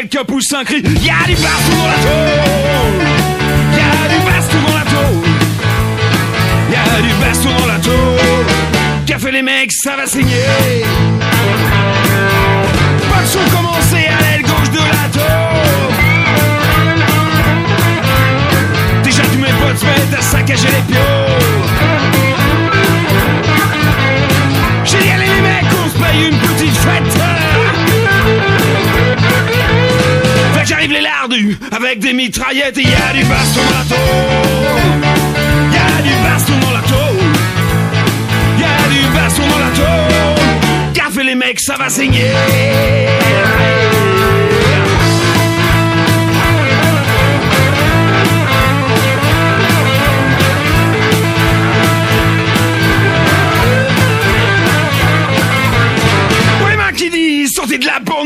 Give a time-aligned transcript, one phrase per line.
[0.00, 3.06] et quelques poussins crient Y'a du baston dans la tôle
[3.76, 5.28] Y'a du baston dans la tôle
[6.72, 8.28] Y'a du baston dans la tôle
[9.18, 10.44] fait les mecs, ça va saigner
[31.88, 35.08] avec des mitraillettes et y a du baston dans la tôle.
[35.72, 37.24] Y a du baston dans la tôle.
[38.58, 41.12] Y a du baston dans la tôle.
[41.14, 42.30] Fait les mecs, ça va saigner.
[57.54, 58.17] Sortez de la bande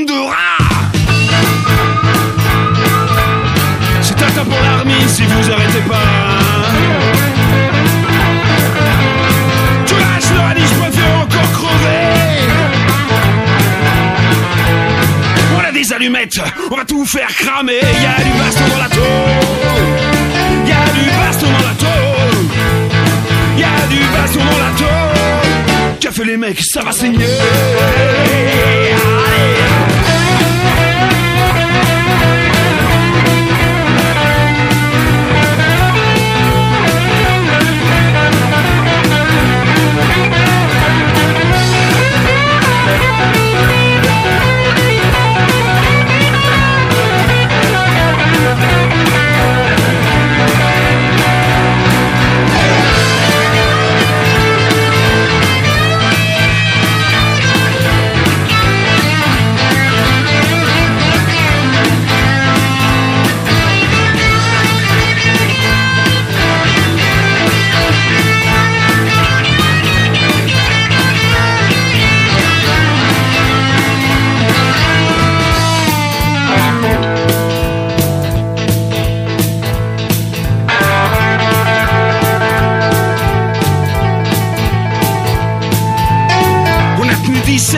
[5.08, 6.38] si vous arrêtez pas.
[9.86, 12.06] Tu lâches leur dit je préfère encore crever.
[15.56, 17.80] On a des allumettes, on va tout faire cramer.
[18.02, 19.04] Y'a du baston dans la tôle.
[20.66, 22.46] Y'a du baston dans la tôle.
[23.58, 25.12] Y'a du baston dans la tôle.
[26.12, 27.24] Fait les mecs, ça va saigner.
[27.24, 28.52] Allez.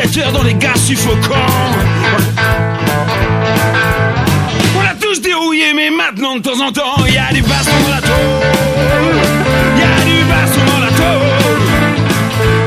[0.04, 1.34] Tenu 17 heures dans les gaz suffocants.
[4.76, 7.94] On a tous dérouillé, mais maintenant de temps en temps, y a du baston dans
[7.94, 8.14] la tôle.
[9.78, 11.26] Y a du baston dans la tôle.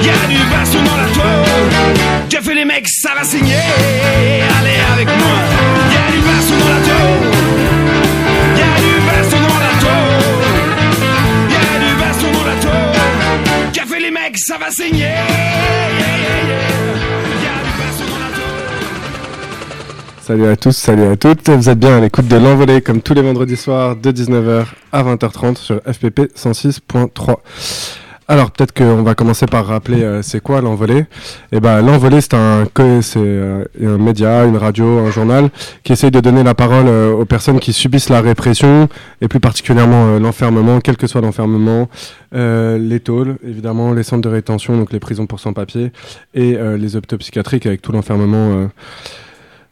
[0.02, 2.30] Y a du baston dans la tôle.
[2.30, 3.56] Qu'a fait les mecs, ça va saigner.
[4.60, 5.38] Allez avec moi.
[5.92, 7.22] Y a du baston dans la tôle.
[8.56, 10.18] Y a du baston dans la tôle.
[11.50, 12.98] Y a du baston dans la tôle.
[13.88, 15.14] Fait les mecs, ça va saigner.
[20.28, 21.50] Salut à tous, salut à toutes.
[21.50, 25.04] Vous êtes bien à l'écoute de l'envolée comme tous les vendredis soirs de 19h à
[25.04, 27.38] 20h30 sur FPP 106.3.
[28.28, 31.06] Alors peut-être qu'on va commencer par rappeler euh, c'est quoi l'envolée?
[31.54, 35.50] Et ben l'envolée c'est euh, un média, une radio, un journal
[35.86, 38.90] qui essaye de donner la parole euh, aux personnes qui subissent la répression
[39.22, 41.88] et plus particulièrement l'enfermement, quel que soit l'enfermement,
[42.34, 45.94] les tôles évidemment, les centres de rétention donc les prisons pour sans-papiers
[46.34, 48.68] et les hôpitaux psychiatriques avec tout l'enfermement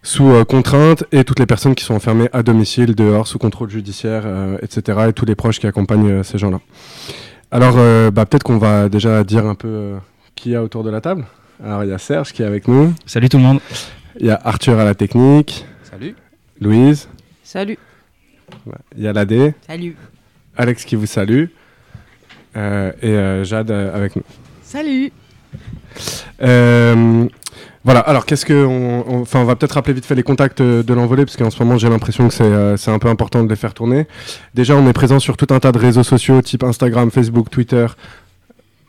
[0.06, 3.72] sous euh, contrainte et toutes les personnes qui sont enfermées à domicile, dehors, sous contrôle
[3.72, 5.00] judiciaire, euh, etc.
[5.10, 6.60] et tous les proches qui accompagnent euh, ces gens-là.
[7.50, 9.98] Alors, euh, bah, peut-être qu'on va déjà dire un peu euh,
[10.36, 11.26] qui y a autour de la table.
[11.64, 13.60] Alors, il y a Serge qui est avec nous, Salut tout le monde.
[14.20, 16.16] il y a Arthur à la technique, Salut.
[16.62, 17.10] Louise,
[17.44, 17.80] Salut.
[18.96, 19.96] il y a Ladé, Salut.
[20.56, 21.46] Alex qui vous salue
[22.56, 24.24] euh, et euh, Jade euh, avec nous.
[24.62, 25.12] Salut.
[27.86, 28.66] Voilà, alors qu'est-ce que.
[28.66, 31.52] On, enfin, on va peut-être rappeler vite fait les contacts euh, de l'envolée, parce qu'en
[31.52, 34.08] ce moment j'ai l'impression que c'est euh, c'est un peu important de les faire tourner.
[34.54, 37.86] Déjà, on est présent sur tout un tas de réseaux sociaux, type Instagram, Facebook, Twitter.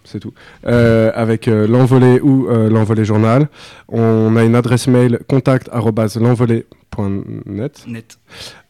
[0.06, 0.32] C'est tout.
[0.66, 3.48] Euh, avec euh, l'envolée ou euh, l'envolée journal.
[3.88, 5.68] On a une adresse mail contact
[7.46, 7.84] Net.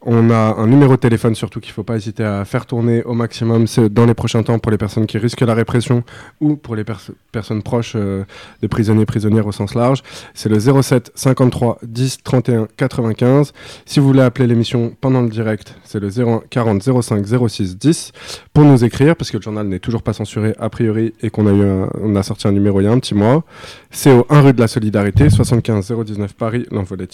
[0.01, 3.03] On a un numéro de téléphone surtout qu'il ne faut pas hésiter à faire tourner
[3.03, 6.03] au maximum c'est dans les prochains temps pour les personnes qui risquent la répression
[6.39, 8.23] ou pour les pers- personnes proches euh,
[8.61, 10.03] de prisonniers prisonnières au sens large.
[10.33, 13.53] C'est le 07 53 10 31 95.
[13.85, 18.11] Si vous voulez appeler l'émission pendant le direct, c'est le 01 40 05 06 10
[18.53, 21.47] pour nous écrire parce que le journal n'est toujours pas censuré a priori et qu'on
[21.47, 23.43] a eu un- on a sorti un numéro il y a un petit mois.
[23.91, 27.07] C'est au 1 rue de la Solidarité 75 019 Paris l'envolée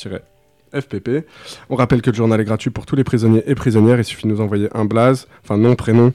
[0.74, 1.26] FPP.
[1.70, 4.00] On rappelle que le journal est gratuit pour tous les prisonniers et prisonnières.
[4.00, 6.14] Il suffit de nous envoyer un blaze, enfin nom, prénom,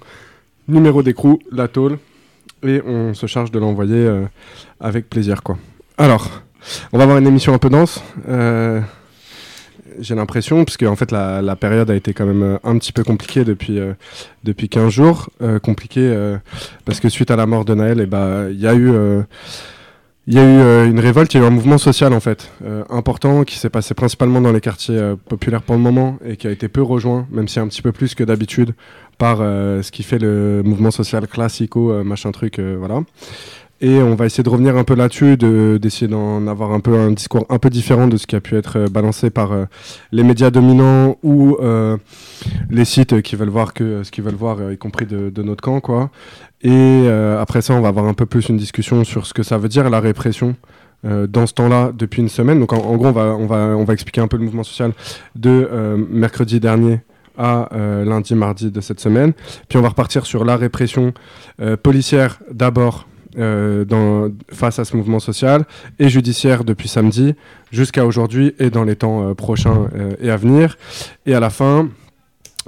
[0.67, 1.99] numéro d'écrou, la tôle,
[2.63, 4.25] et on se charge de l'envoyer euh,
[4.81, 5.43] avec plaisir.
[5.43, 5.59] quoi.
[5.97, 6.43] Alors,
[6.93, 8.03] on va avoir une émission un peu dense.
[8.29, 8.81] Euh,
[10.01, 13.45] j'ai l'impression, puisque en fait la, période a été quand même un petit peu compliquée
[13.45, 13.81] depuis,
[14.45, 15.29] depuis 15 jours.
[15.61, 16.37] compliquée
[16.85, 18.93] parce que suite à la mort de Naël, eh ben, il y a eu
[20.29, 22.21] il y a eu euh, une révolte, il y a eu un mouvement social en
[22.21, 26.19] fait euh, important qui s'est passé principalement dans les quartiers euh, populaires pour le moment
[26.23, 28.75] et qui a été peu rejoint, même si un petit peu plus que d'habitude,
[29.17, 33.01] par ce qui fait le mouvement social classico, machin truc, voilà.
[33.81, 37.11] Et on va essayer de revenir un peu là-dessus, d'essayer d'en avoir un peu un
[37.11, 39.51] discours un peu différent de ce qui a pu être balancé par
[40.13, 41.57] les médias dominants ou
[42.71, 45.63] les sites qui veulent voir que ce qu'ils veulent voir, y compris de, de, notre
[45.63, 46.13] camp, quoi.
[46.63, 49.43] Et euh, après ça, on va avoir un peu plus une discussion sur ce que
[49.43, 50.57] ça veut dire la répression
[51.05, 52.59] euh, dans ce temps-là depuis une semaine.
[52.59, 54.93] Donc en, gros, on va, on, va, on va expliquer un peu le mouvement social
[55.37, 57.01] de euh, mercredi dernier
[57.41, 59.33] à lundi, mardi de cette semaine.
[59.69, 61.15] Puis on va repartir sur la répression
[61.85, 63.07] policière d'abord
[63.37, 65.65] dans, face à ce mouvement social
[66.01, 67.37] et judiciaire depuis samedi
[67.71, 69.87] jusqu'à aujourd'hui et dans les temps prochains
[70.21, 70.77] et à venir.
[71.27, 71.89] Et à la fin,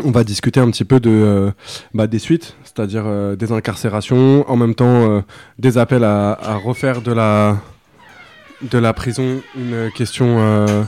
[0.05, 1.53] on va discuter un petit peu de,
[1.95, 5.21] bah, des suites c'est-à-dire euh, des incarcérations, en même temps euh,
[5.59, 10.85] des appels à, refaire de la, prison une question euh,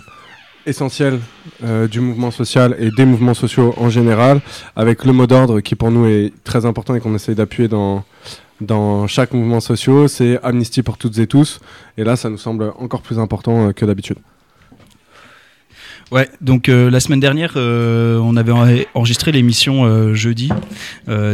[0.65, 1.19] essentielle
[1.91, 4.41] du mouvement social et des mouvements sociaux en général,
[4.77, 8.05] avec le mot d'ordre qui pour nous est très important et qu'on essaie d'appuyer dans,
[8.61, 11.61] dans chaque mouvement social, c'est amnistie pour toutes et tous.
[11.99, 14.19] Et là, ça nous semble encore plus important que d'habitude.
[16.11, 20.51] Ouais, donc euh, la semaine dernière, euh, on avait enregistré l'émission euh, jeudi.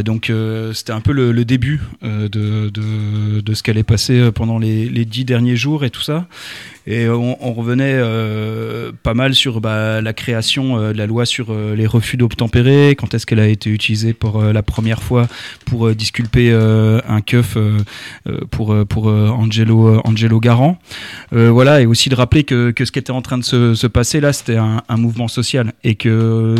[0.05, 0.31] donc
[0.73, 5.83] c'était un peu le, début de, de, ce qu'allait passer pendant les, dix derniers jours
[5.83, 6.27] et tout ça.
[6.87, 11.47] Et on, revenait euh, pas mal sur bah, la création euh, de la loi sur
[11.49, 15.27] euh, les refus d'obtempérer, quand est-ce qu'elle a été utilisée pour la première fois
[15.65, 17.57] pour disculper un keuf
[18.51, 20.79] pour, pour Angelo, Angelo Garant.
[21.31, 23.87] voilà, et aussi de rappeler que, que ce qui était en train de se, se
[23.87, 26.55] passer là, c'était un, un mouvement social et que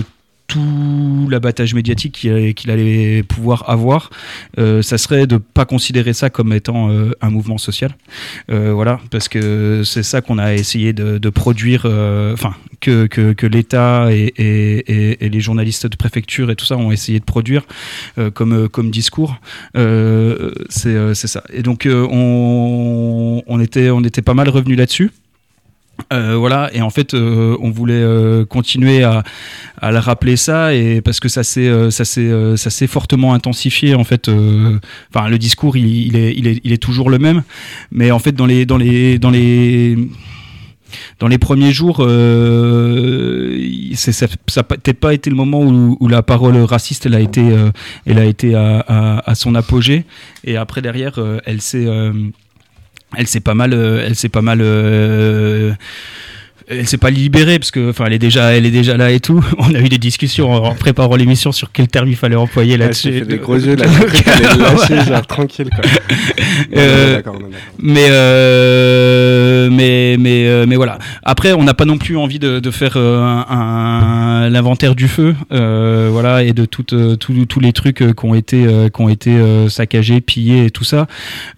[0.50, 4.10] tout l'abattage médiatique qu'il allait pouvoir avoir,
[4.58, 7.96] euh, ça serait de pas considérer ça comme étant euh, un mouvement social.
[8.52, 11.86] Euh, voilà, parce que c'est ça qu'on a essayé de, produire,
[12.34, 17.26] enfin, que, l'État et, et, les journalistes de préfecture et tout ça ont essayé de
[17.26, 17.64] produire
[18.34, 19.38] comme, discours.
[19.76, 21.44] c'est ça.
[21.54, 25.12] Et donc, on, on, était, on était pas mal revenu là-dessus.
[26.12, 29.24] Euh, voilà et en fait euh, on voulait euh, continuer à,
[29.80, 33.94] à le rappeler ça et parce que ça s'est ça s'est ça s'est fortement intensifié
[33.94, 34.28] en fait
[35.14, 37.44] enfin le discours il, est, il, est, il est toujours le même
[37.92, 39.98] mais en fait dans les dans les dans les
[41.20, 43.56] dans les premiers jours, euh,
[43.94, 47.44] ça n'a peut-être pas été le moment où, où, la parole raciste elle a été,
[48.08, 50.06] elle a été à, à, à, son apogée.
[50.44, 51.86] Et après derrière, elle s'est
[53.16, 55.74] elle s'est pas mal, euh, elle s'est pas mal euh,
[56.70, 59.20] elle s'est pas libérée parce que enfin elle est déjà elle est déjà là et
[59.20, 59.44] tout.
[59.58, 63.22] On a eu des discussions en préparant l'émission sur quel terme il fallait employer là-dessus
[63.22, 63.86] des gros yeux là.
[65.06, 65.84] Genre, tranquille quoi.
[66.76, 67.22] Euh,
[67.82, 71.00] mais euh, mais mais euh, mais voilà.
[71.24, 76.10] Après on n'a pas non plus envie de, faire euh, un, l'inventaire du feu euh,
[76.12, 80.66] voilà et de toutes tous les trucs qui ont été qui ont été saccagés pillés
[80.66, 81.08] et tout ça.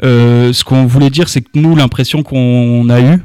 [0.02, 3.20] Ce qu'on voulait dire c'est que nous l'impression qu'on a eu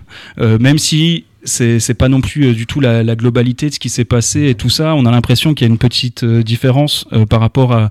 [0.59, 4.05] même si c'est pas non plus euh, du tout la, globalité de ce qui s'est
[4.05, 4.95] passé et tout ça.
[4.95, 7.89] On a l'impression qu'il y a une petite euh, différence euh, par rapport à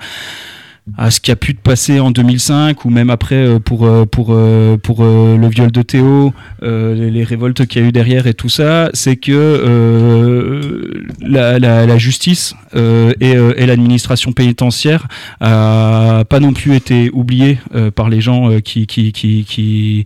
[0.98, 4.06] à ce qui a pu te passer en 2005 ou même après euh, pour euh,
[4.06, 8.34] pour euh, pour le viol de Théo, les, révoltes qu'il y a eu derrière et
[8.34, 15.08] tout ça, c'est que la, la, justice et, et l'administration pénitentiaire
[15.40, 17.58] a pas non plus été oubliée
[17.96, 20.04] par les gens qui qui qui qui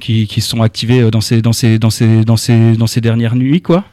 [0.00, 3.36] qui, qui sont activés dans ces dans ces dans ces dans ces dans ces dernières
[3.36, 3.84] nuits quoi.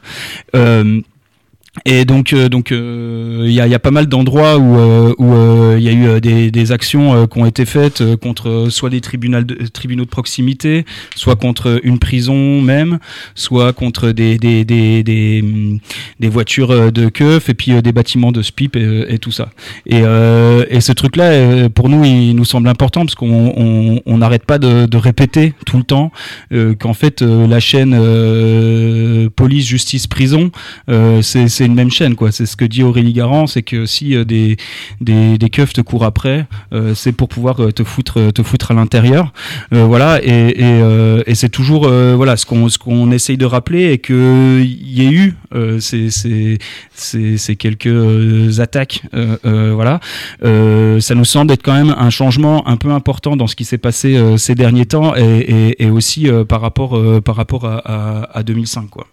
[1.86, 5.14] Et donc, euh, donc, euh, il y, a, y, a, pas mal d'endroits où euh,
[5.16, 9.00] où il y a eu des, des actions qui ont été faites contre soit des
[9.00, 10.84] tribunaux de, tribunaux de proximité,
[11.16, 12.98] soit contre une prison même,
[13.34, 15.42] soit contre des des des des,
[16.20, 19.48] des voitures de keuf et puis des bâtiments de SPIP et, et tout ça.
[19.86, 20.02] Et,
[20.68, 24.84] et ce truc-là, pour nous, il nous semble important parce qu'on on n'arrête pas de,
[24.84, 26.12] de, répéter tout le temps
[26.78, 27.98] qu'en fait la chaîne
[29.30, 30.50] police, justice, prison,
[31.22, 32.32] c'est c'est une même chaîne, quoi.
[32.32, 34.56] C'est ce que dit Aurélie Garant, c'est que si euh, des,
[35.00, 38.72] des, des keufs te courent après, euh, c'est pour pouvoir euh, te foutre, te foutre
[38.72, 39.32] à l'intérieur.
[39.70, 45.06] voilà, et, c'est toujours voilà ce qu'on qu'on essaye de rappeler et que il y
[45.06, 45.36] a eu
[45.80, 46.58] ces, ces,
[46.94, 49.02] ces, quelques attaques,
[49.42, 50.00] voilà.
[50.42, 53.78] ça nous semble être quand même un changement un peu important dans ce qui s'est
[53.78, 59.06] passé ces derniers temps et, aussi par rapport par rapport à, à, à 2005, quoi.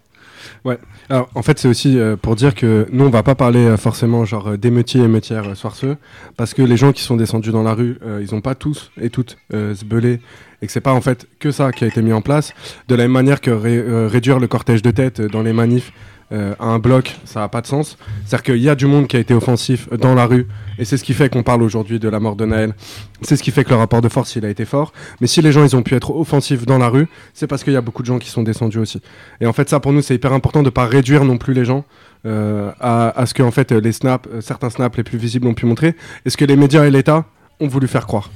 [1.08, 3.76] Alors, en fait, c'est aussi euh, pour dire que nous, on va pas parler euh,
[3.76, 5.96] forcément genre d'émeutiers et émeutières euh, soirceux,
[6.36, 9.10] parce que les gens qui sont descendus dans la rue, ils ont pas tous et
[9.10, 10.20] toutes se belé,
[10.62, 12.52] et que c'est pas en fait que ça qui a été mis en place.
[12.88, 15.92] De la même manière que ré- réduire le cortège de tête dans les manifs
[16.32, 17.96] euh, à un bloc, ça a pas de sens.
[18.24, 20.46] C'est-à-dire qu'il y a du monde qui a été offensif euh, dans la rue,
[20.78, 22.74] et c'est ce qui fait qu'on parle aujourd'hui de la mort de Naël.
[23.22, 24.92] C'est ce qui fait que le rapport de force, il a été fort.
[25.20, 27.72] Mais si les gens, ils ont pu être offensifs dans la rue, c'est parce qu'il
[27.72, 29.00] y a beaucoup de gens qui sont descendus aussi.
[29.40, 31.64] Et en fait, ça, pour nous, c'est hyper important de pas réduire non plus les
[31.64, 31.84] gens
[32.26, 35.46] euh, à, à ce que en fait les snaps, euh, certains snaps les plus visibles
[35.46, 35.94] ont pu montrer,
[36.24, 37.24] et ce que les médias et l'État
[37.60, 38.30] ont voulu faire croire?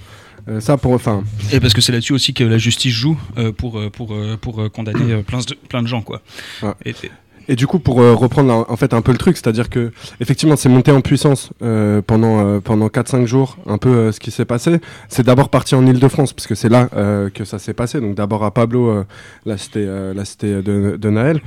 [0.48, 1.22] Euh, ça pour, enfin,
[1.52, 4.36] Et parce que c'est là-dessus aussi que la justice joue euh, pour, euh, pour, euh,
[4.38, 6.02] pour euh, condamner euh, plein, de, plein de gens.
[6.02, 6.20] Quoi.
[6.62, 6.72] Ouais.
[6.84, 6.94] Et-
[7.48, 10.56] et- du coup, pour euh, reprendre en, fait un peu le truc, c'est-à-dire que effectivement,
[10.56, 14.30] c'est monté en puissance euh, pendant euh, pendant 4-5 jours, un peu euh, ce qui
[14.30, 14.80] s'est passé.
[15.08, 18.00] C'est d'abord parti en Île-de-France, parce que c'est là euh, que ça s'est passé.
[18.00, 19.04] Donc d'abord à Pablo,
[19.46, 21.40] la cité, la cité de, de Naël.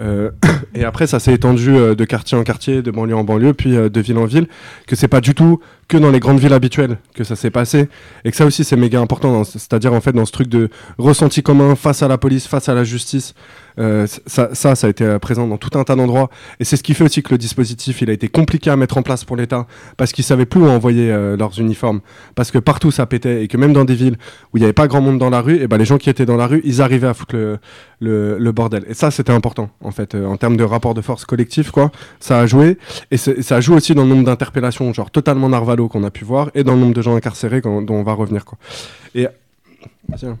[0.74, 4.00] Et après, ça s'est étendu de quartier en quartier, de banlieue en banlieue, puis de
[4.00, 4.46] ville en ville.
[4.86, 7.88] Que c'est pas du tout que dans les grandes villes habituelles que ça s'est passé,
[8.24, 9.42] et que ça aussi c'est méga important.
[9.44, 12.74] C'est-à-dire en fait dans ce truc de ressenti commun face à la police, face à
[12.74, 13.34] la justice.
[13.78, 16.30] Euh, ça, ça, a été euh, présent dans tout un tas d'endroits.
[16.58, 18.98] Et c'est ce qui fait aussi que le dispositif, il a été compliqué à mettre
[18.98, 22.00] en place pour l'État, parce qu'ils savaient plus où envoyer euh, leurs uniformes,
[22.34, 24.16] parce que partout ça pétait, et que même dans des villes
[24.52, 26.10] où il n'y avait pas grand monde dans la rue, et ben les gens qui
[26.10, 27.36] étaient dans la rue, ils arrivaient à foutre
[28.00, 28.84] le, bordel.
[28.88, 31.90] Et ça, c'était important, en fait, en termes de rapport de force collectif, quoi.
[32.18, 32.78] Ça a joué,
[33.10, 36.50] et ça joue aussi dans le nombre d'interpellations, genre totalement narvalo qu'on a pu voir,
[36.54, 38.58] et dans le nombre de gens incarcérés dont on va revenir, quoi.
[39.14, 39.26] Et
[40.16, 40.38] Tiens.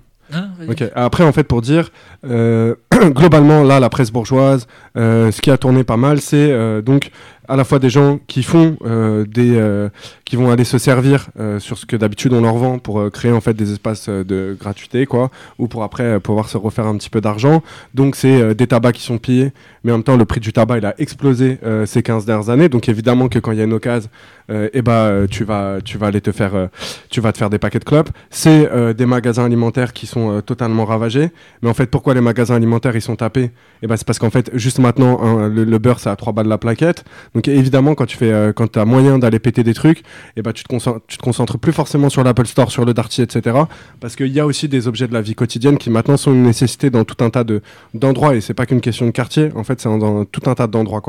[0.68, 0.84] Ok.
[0.94, 1.90] Après, en fait, pour dire,
[2.24, 2.74] euh,
[3.10, 7.10] globalement, là, la presse bourgeoise, euh, ce qui a tourné pas mal, c'est euh, donc
[7.50, 9.88] à la fois des gens qui font euh, des, euh,
[10.24, 13.32] qui vont aller se servir euh, sur ce que d'habitude on leur vend pour créer
[13.32, 17.10] en fait des espaces de gratuité, quoi, ou pour après pouvoir se refaire un petit
[17.10, 17.62] peu d'argent.
[17.92, 19.52] Donc c'est des tabacs qui sont pillés,
[19.82, 22.68] mais en même temps le prix du tabac il a explosé ces 15 dernières années.
[22.68, 24.08] Donc évidemment que quand il y a une occasion,
[24.50, 26.68] euh, eh ben euh, tu vas, tu vas aller te faire,
[27.08, 28.10] tu vas te faire des paquets de clopes.
[28.30, 31.30] C'est des magasins alimentaires qui sont totalement ravagés.
[31.62, 33.50] Mais en fait, pourquoi les magasins alimentaires ils sont tapés?
[33.82, 36.48] Eh ben c'est parce qu'en fait, juste maintenant, hein, le, beurre c'est à 3 balles
[36.48, 37.04] la plaquette.
[37.48, 40.02] Évidemment, quand tu euh, as moyen d'aller péter des trucs,
[40.36, 43.56] eh ben tu te concentres, plus forcément sur l'Apple Store, sur le Darty, etc.
[44.00, 46.42] Parce qu'il y a aussi des objets de la vie quotidienne qui maintenant sont une
[46.42, 47.62] nécessité dans tout un tas de
[47.94, 48.34] d'endroits.
[48.34, 49.50] Et c'est pas qu'une question de quartier.
[49.54, 51.02] En fait, c'est dans, tout un tas d'endroits.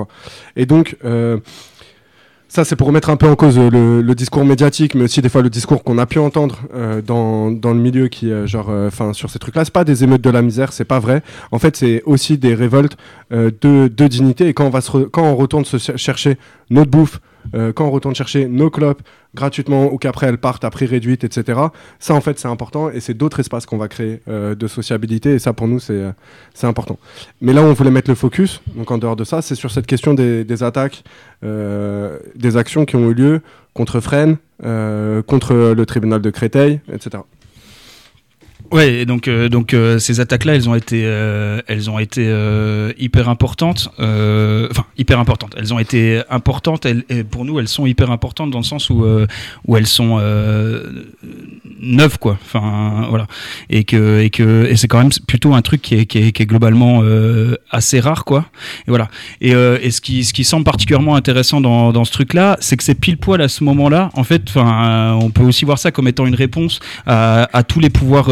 [0.56, 1.38] Et donc euh,
[2.51, 5.29] ça, c'est pour remettre un peu en cause euh, le, discours médiatique, mais aussi des
[5.29, 8.70] fois le discours qu'on a pu entendre euh, dans, dans le milieu qui, euh, genre,
[8.70, 9.63] enfin, sur ces trucs-là.
[9.63, 11.24] C'est pas des émeutes de la misère, c'est pas vrai.
[11.53, 12.98] En fait, c'est aussi des révoltes
[13.31, 14.50] euh, de, de dignité.
[14.50, 16.38] Et quand on va se, quand on retourne se cher- chercher
[16.70, 17.22] notre bouffe,
[17.54, 19.02] euh, quand on retourne chercher nos clopes
[19.34, 21.60] gratuitement ou qu'après elles partent à prix réduit, etc.
[22.00, 25.34] Ça, en fait, c'est important et c'est d'autres espaces qu'on va créer euh, de sociabilité
[25.34, 26.12] et ça, pour nous, c'est euh,
[26.54, 26.98] c'est important.
[27.42, 29.72] Mais là où on voulait mettre le focus, donc en dehors de ça, c'est sur
[29.72, 31.04] cette question des, attaques,
[31.42, 33.42] des actions qui ont eu lieu
[33.74, 37.24] contre Fresnes, contre le tribunal de Créteil, etc.
[38.72, 42.94] Ouais, donc euh, donc euh, ces attaques-là, elles ont été euh, elles ont été euh,
[42.98, 45.54] hyper importantes, euh, enfin hyper importantes.
[45.58, 46.86] Elles ont été importantes.
[46.86, 49.28] Elles, et pour nous, elles sont hyper importantes dans le sens où euh,
[49.68, 50.22] où elles sont
[51.82, 52.38] neuves quoi.
[52.46, 53.28] Enfin voilà,
[53.70, 56.32] et que et que et c'est quand même plutôt un truc qui est qui est,
[56.32, 57.04] qui est globalement
[57.72, 58.46] assez rare quoi.
[58.88, 59.10] Et voilà.
[59.42, 62.84] Et, et ce qui ce qui semble particulièrement intéressant dans dans ce truc-là, c'est que
[62.84, 64.12] c'est pile poil à ce moment-là.
[64.13, 67.82] En fait, enfin, on peut aussi voir ça comme étant une réponse à, à tous
[67.82, 68.30] les pouvoirs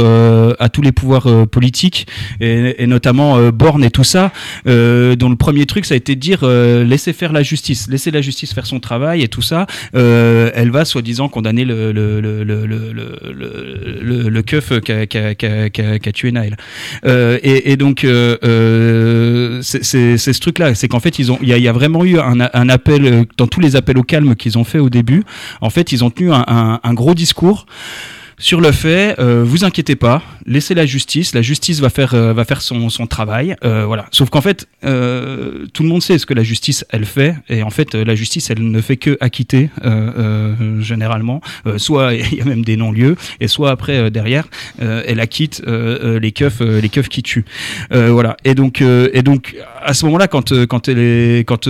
[0.60, 2.08] à tous les pouvoirs euh, politiques
[2.40, 4.32] et, et notamment euh, Borne et tout ça.
[4.68, 7.88] Euh, dont le premier truc ça a été de dire euh, laissez faire la justice
[7.90, 9.68] laissez la justice faire son travail et tout ça.
[9.96, 15.04] Euh, elle va soi-disant condamner le le le le le le, keuf qui a, a,
[15.04, 16.30] a, a, tué
[17.06, 21.40] euh, et, et donc euh, euh, c'est ce truc là c'est qu'en fait ils ont
[21.42, 24.04] il y y a vraiment eu un, un appel euh, dans tous les appels au
[24.04, 25.24] calme qu'ils ont fait au début
[25.62, 27.66] en fait ils ont tenu un, un, un gros discours
[28.42, 32.32] sur le fait, euh, vous inquiétez pas, laissez la justice, la justice va faire euh,
[32.32, 34.06] va faire son, son travail, euh, voilà.
[34.12, 37.70] Sauf qu'en fait, tout le monde sait ce que la justice elle fait, et en
[37.70, 39.70] fait, la justice elle ne fait que acquitter
[40.80, 41.42] généralement.
[41.76, 44.48] Soit il y a même des non-lieux, et soit après derrière,
[44.80, 47.46] elle acquitte les keufs les keufs qui tuent,
[47.92, 48.38] voilà.
[48.46, 50.90] Et donc et donc à ce moment-là, quand quand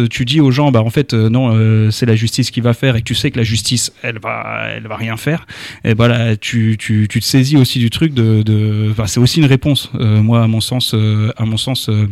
[0.09, 3.01] tu dis aux gens, bah en fait non, c'est la justice qui va faire, et
[3.01, 5.47] tu sais que la justice elle va elle va rien faire,
[5.83, 9.91] et là tu tu, te saisis aussi du truc de, de c'est aussi une réponse
[9.95, 12.07] euh, moi à mon sens euh, à mon sens euh,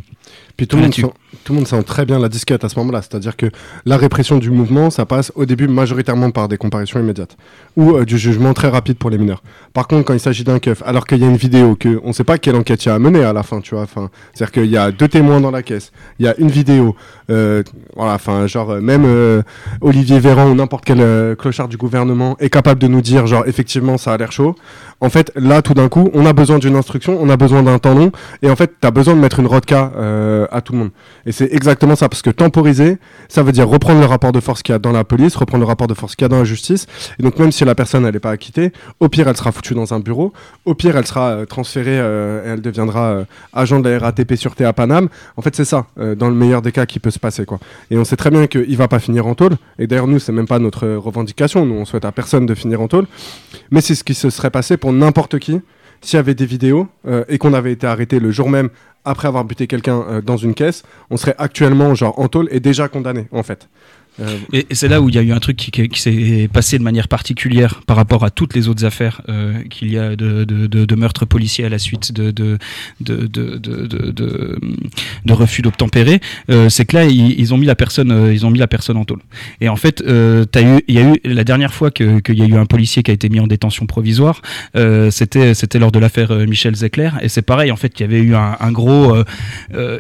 [0.58, 1.04] Puis tout le, monde sent,
[1.44, 3.02] tout le monde sent très bien la disquette à ce moment-là.
[3.02, 3.46] C'est-à-dire que
[3.86, 7.38] la répression du mouvement, ça passe au début majoritairement par des comparaisons immédiates
[7.76, 9.44] ou euh, du jugement très rapide pour les mineurs.
[9.74, 12.08] Par contre, quand il s'agit d'un keuf, alors qu'il y a une vidéo, que on
[12.08, 13.84] ne sait pas quelle enquête il y a à mener à la fin, tu vois.
[13.84, 16.96] Enfin, c'est-à-dire qu'il y a deux témoins dans la caisse, il y a une vidéo,
[17.30, 17.64] euh,
[17.96, 19.42] voilà, enfin, genre euh, même euh,
[19.82, 23.98] Olivier Véran ou n'importe quel clochard du gouvernement est capable de nous dire, genre, effectivement,
[23.98, 24.56] ça a l'air chaud.
[25.00, 27.80] En fait, là, tout d'un coup, on a besoin d'une instruction, on a besoin d'un
[27.80, 27.88] temps
[28.42, 30.90] et en fait, tu as besoin de mettre une rodka euh, à tout le monde.
[31.26, 34.62] Et c'est exactement ça, parce que temporiser, ça veut dire reprendre le rapport de force
[34.62, 36.40] qu'il y a dans la police, reprendre le rapport de force qu'il y a dans
[36.40, 36.88] la justice,
[37.20, 39.94] et donc même si la personne, n'est pas acquittée, au pire, elle sera foutue dans
[39.94, 40.34] un bureau,
[40.66, 43.24] au pire, elle sera euh, transférée, euh, et elle deviendra
[43.54, 45.10] agent de la RATP sûreté à Paname.
[45.38, 47.46] En fait, c'est ça, dans le meilleur des cas, qui peut se passer.
[47.92, 50.32] Et on sait très bien qu'il va pas finir en tôle, et d'ailleurs, nous, c'est
[50.32, 53.06] même pas notre revendication, nous, on souhaite à personne de finir en tôle,
[53.72, 55.62] mais c'est ce qui se serait passé pour n'importe qui
[56.02, 58.70] s'il y avait des vidéos euh, et qu'on avait été arrêté le jour même
[59.06, 62.60] après avoir buté quelqu'un euh, dans une caisse, on serait actuellement genre en tôle et
[62.60, 63.70] déjà condamné en fait.
[64.20, 66.84] Euh, Et, c'est là où il y a eu un truc qui, s'est passé de
[66.84, 70.68] manière particulière par rapport à toutes les autres affaires euh, qu'il y a de, de,
[70.68, 72.58] de, meurtres policiers à la suite de,
[75.30, 76.20] refus d'obtempérer.
[76.50, 79.06] Euh, c'est que là, ils, ont mis la personne, ils ont mis la personne en
[79.06, 79.22] tôle.
[79.62, 82.56] Et en fait, il y a eu la dernière fois que- qu'il y a eu
[82.56, 84.42] un policier qui a été mis en détention provisoire,
[85.10, 87.12] c'était c'était lors de l'affaire Michel Zecler.
[87.22, 89.16] Et c'est pareil, en fait, il y avait eu un, un gros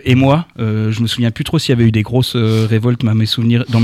[0.05, 0.47] émoi.
[0.57, 3.25] Je me souviens plus trop s'il y avait eu des grosses révoltes, dans mes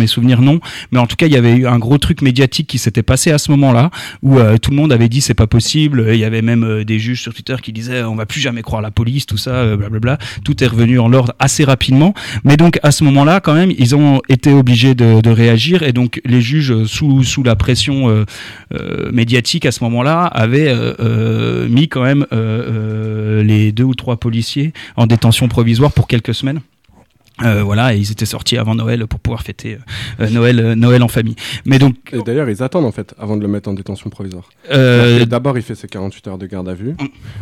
[0.07, 0.59] souvenirs non.
[0.91, 3.31] Mais en tout cas, il y avait eu un gros truc médiatique qui s'était passé
[3.31, 6.05] à ce moment-là, où euh, tout le monde avait dit c'est pas possible.
[6.11, 8.61] Il y avait même euh, des juges sur Twitter qui disaient on va plus jamais
[8.61, 10.17] croire la police, tout ça, euh, blablabla.
[10.43, 12.13] Tout est revenu en l'ordre assez rapidement.
[12.43, 15.93] Mais donc à ce moment-là, quand même, ils ont été obligés de, de réagir et
[15.93, 18.25] donc les juges sous sous la pression
[19.11, 20.73] médiatique à ce moment-là avaient
[21.69, 22.25] mis quand même
[23.43, 26.61] les deux ou trois policiers en détention provisoire pour quelques semaines.
[27.43, 29.77] Euh, voilà, et ils étaient sortis avant Noël pour pouvoir fêter
[30.19, 31.35] euh, Noël, euh, Noël en famille.
[31.65, 34.49] Mais donc, et d'ailleurs, ils attendent en fait avant de le mettre en détention provisoire.
[34.69, 36.95] D'abord, il fait ses 48 heures de garde à vue.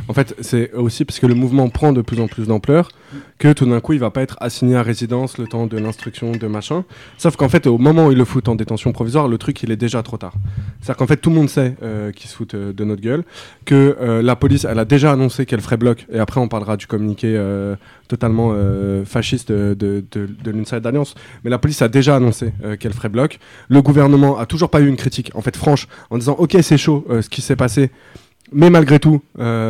[0.08, 2.90] En fait, c'est aussi parce que le mouvement prend de plus en plus d'ampleur
[3.38, 6.32] que tout d'un coup, il va pas être assigné à résidence le temps de l'instruction,
[6.32, 6.86] de machin.
[7.18, 9.72] Sauf qu'en fait, au moment où il le fout en détention provisoire, le truc, il
[9.72, 10.34] est déjà trop tard.
[10.80, 11.76] C'est-à-dire qu'en fait, tout le monde sait
[12.16, 13.24] qu'ils se foutent de notre gueule,
[13.66, 16.06] que la police, elle a déjà annoncé qu'elle ferait bloc.
[16.12, 17.38] Et après, on parlera du communiqué
[18.12, 21.15] totalement euh, fasciste de, de, de, de l'Inside Alliance.
[21.43, 23.39] Mais la police a déjà annoncé euh, qu'elle ferait bloc.
[23.69, 26.78] Le gouvernement a toujours pas eu une critique, en fait, franche, en disant Ok, c'est
[26.78, 27.89] chaud euh, ce qui s'est passé.
[28.54, 29.21] Mais malgré tout,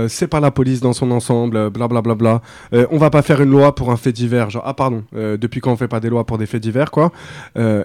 [0.07, 2.01] c'est pas la police dans son ensemble, blablabla.
[2.01, 2.87] Bla, bla, bla.
[2.89, 4.49] On va pas faire une loi pour un fait divers.
[4.49, 7.11] Genre, ah pardon, depuis quand on fait pas des lois pour des faits divers, quoi.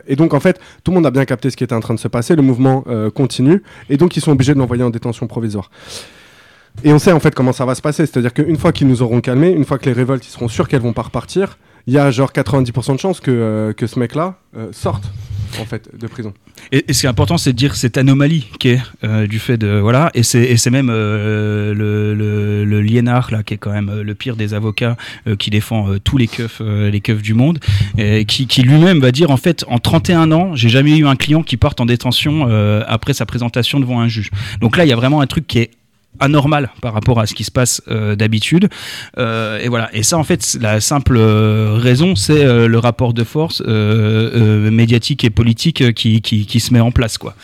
[0.06, 1.92] Et donc, en fait, tout le monde a bien capté ce qui était en train
[1.92, 2.34] de se passer.
[2.34, 2.82] Le mouvement
[3.14, 3.62] continue.
[3.90, 5.68] Et donc, ils sont obligés de l'envoyer en détention provisoire.
[6.84, 8.06] Et on sait en fait comment ça va se passer.
[8.06, 10.68] C'est-à-dire qu'une fois qu'ils nous auront calmés, une fois que les révoltes, ils seront sûrs
[10.68, 13.98] qu'elles vont pas repartir, il y a genre 90% de chances que, euh, que ce
[13.98, 15.04] mec-là euh, sorte
[15.60, 16.34] en fait de prison.
[16.72, 19.56] Et, ce qui est important, c'est de dire cette anomalie qui est euh, du fait
[19.56, 24.36] de voilà, et c'est même le, le, le là qui est quand même le pire
[24.36, 24.96] des avocats
[25.38, 27.60] qui défend tous les keufs les keufs du monde,
[28.26, 31.42] qui, qui lui-même va dire en fait en 31 ans, j'ai jamais eu un client
[31.42, 32.48] qui parte en détention
[32.86, 34.30] après sa présentation devant un juge.
[34.60, 35.70] Donc là, il y a vraiment un truc qui est
[36.20, 38.68] anormal par rapport à ce qui se passe euh, d'habitude.
[39.18, 39.90] Euh, et voilà.
[39.94, 45.30] Et ça en fait la simple euh, raison c'est le rapport de force médiatique et
[45.30, 47.34] politique qui, qui, se met en place quoi.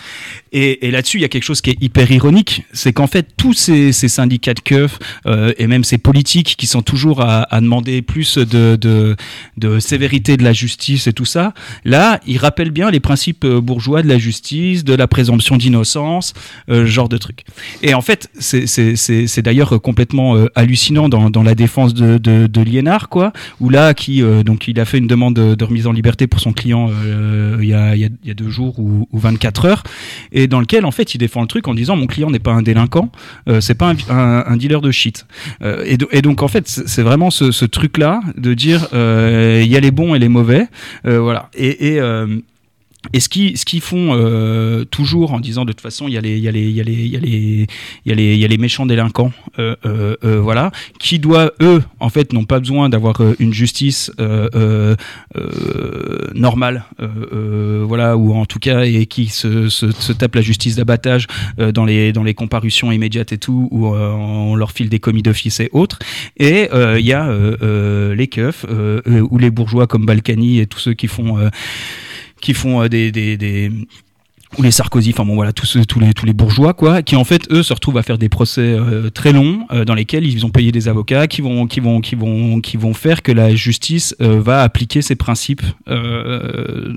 [0.55, 3.55] Et, là-dessus, il y a quelque chose qui est hyper ironique, c'est qu'en fait, tous
[3.55, 8.37] ces, syndicats de keufs euh, et même ces politiques qui sont toujours à, demander plus
[8.37, 11.55] de, de, sévérité de la justice et tout ça,
[11.85, 16.35] là, ils rappellent bien les principes bourgeois de la justice, de la présomption d'innocence,
[16.69, 17.45] ce genre de trucs.
[17.83, 23.33] Et en fait, c'est- c'est d'ailleurs complètement euh, hallucinant dans, la défense de, de, quoi,
[23.61, 26.41] où là, qui, euh, donc, il a fait une demande de, remise en liberté pour
[26.41, 29.83] son client euh, il, y a, il, y a, deux jours ou, ou 24 heures
[30.33, 32.53] et dans lequel en fait il défend le truc en disant mon client n'est pas
[32.53, 33.11] un délinquant,
[33.49, 35.27] euh, c'est pas un, dealer de shit.
[35.63, 38.89] Euh, et, do- et donc en fait c'est vraiment ce, ce truc là de dire
[38.93, 40.67] euh, il y a les bons et les mauvais,
[41.07, 41.51] euh, voilà.
[41.55, 42.27] Et, euh,
[43.13, 46.19] et ce qui ce qu'ils font euh, toujours en disant de toute façon il y
[46.19, 47.67] a les il y a les il y a les il y a les
[48.05, 51.53] il y a les y a les méchants délinquants euh, euh, euh, voilà qui doivent
[51.61, 54.95] eux en fait n'ont pas besoin d'avoir euh, une justice euh,
[56.35, 61.27] normale voilà ou en tout cas et qui se, se, se tapent la justice d'abattage
[61.59, 65.61] dans les dans les comparutions immédiates et tout où on leur file des commis d'office
[65.61, 65.99] et autres.
[66.37, 67.29] Et il y a
[68.15, 68.65] les keufs
[69.31, 71.39] ou les bourgeois comme Balkany et tous ceux qui font
[72.43, 73.71] qui font euh, des, des, des
[74.59, 77.25] ou les Sarkozy, enfin bon voilà, tous, tous, les, tous les bourgeois, quoi, qui en
[77.25, 80.45] fait, eux, se retrouvent à faire des procès euh, très longs euh, dans lesquels ils
[80.45, 83.55] ont payé des avocats qui vont, qui vont, qui vont, qui vont faire que la
[83.55, 85.63] justice euh, va appliquer ses principes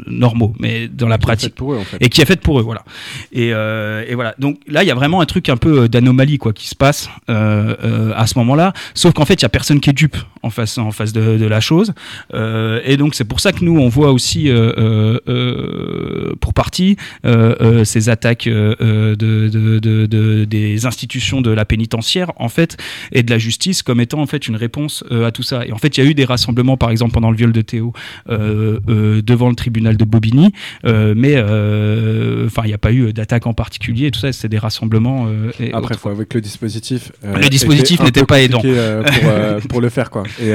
[0.07, 1.55] normaux, mais dans la pratique.
[1.55, 1.97] Pour eux, en fait.
[2.01, 2.83] Et qui est faite pour eux, voilà.
[3.31, 4.35] Et, et voilà.
[4.39, 7.09] Donc là, il y a vraiment un truc un peu d'anomalie, quoi, qui se passe
[7.27, 8.73] à ce moment-là.
[8.93, 11.37] Sauf qu'en fait, il y a personne qui est dupe en face, en face de,
[11.37, 11.93] de la chose.
[12.33, 14.49] et donc, c'est pour ça que nous, on voit aussi,
[16.39, 22.77] pour partie, euh, euh, ces attaques euh, de, des institutions de la pénitentiaire en fait
[23.11, 25.65] et de la justice comme étant en fait une réponse à tout ça.
[25.65, 27.61] Et en fait, il y a eu des rassemblements, par exemple pendant le viol de
[27.61, 27.93] Théo,
[28.27, 30.51] devant le tribunal de Bobigny,
[30.83, 34.11] mais enfin, il n'y a pas eu d'attaque en particulier.
[34.11, 35.27] Tout ça, c'est des rassemblements.
[35.59, 37.11] Et Après, faut avec le dispositif.
[37.23, 38.71] le dispositif n'était pas aidant pour,
[39.69, 40.23] pour, le faire, quoi.
[40.41, 40.53] Et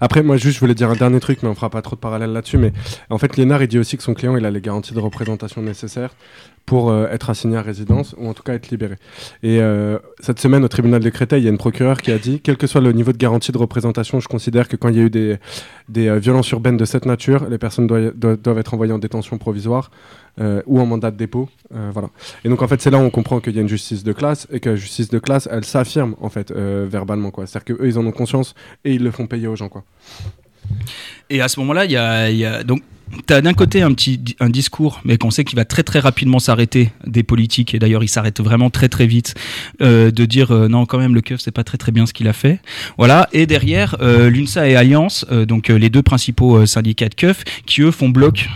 [0.00, 2.00] après, moi, juste, je voulais dire un dernier truc, mais on fera pas trop de
[2.00, 2.58] parallèles là-dessus.
[2.58, 2.72] Mais
[3.08, 5.62] en fait, Lénard, il dit aussi que son client, il a les garanties de représentation
[5.62, 6.10] nécessaires
[6.66, 8.94] pour euh, être assigné à résidence ou en tout cas être libéré.
[9.42, 12.18] Et euh, cette semaine au tribunal de Créteil, il y a une procureure qui a
[12.18, 14.96] dit, quel que soit le niveau de garantie de représentation, je considère que quand il
[14.96, 15.38] y a eu des,
[15.88, 19.90] des euh, violences urbaines de cette nature, les personnes doivent, être envoyées en détention provisoire
[20.64, 21.50] ou en mandat de dépôt.
[21.70, 22.08] voilà.
[22.44, 24.12] Et donc en fait, c'est là où on comprend qu'il y a une justice de
[24.12, 27.30] classe et que la justice de classe, elle s'affirme en fait verbalement.
[27.36, 29.68] C'est-à-dire qu'eux, ils en ont conscience et ils le font payer aux gens.
[29.68, 29.84] Quoi.
[31.28, 32.80] Et à ce moment-là, il y y a donc
[33.26, 36.90] tu as d'un côté un discours, mais qu'on sait qu'il va très très rapidement s'arrêter
[37.06, 39.34] des politiques, et d'ailleurs il s'arrête vraiment très très vite,
[39.82, 42.12] euh, de dire euh, non quand même le keuf c'est pas très très bien ce
[42.12, 42.60] qu'il a fait.
[42.98, 47.82] Voilà, et derrière euh, l'UNSA et Alliance, donc les deux principaux syndicats de keuf, qui
[47.82, 48.48] eux font bloc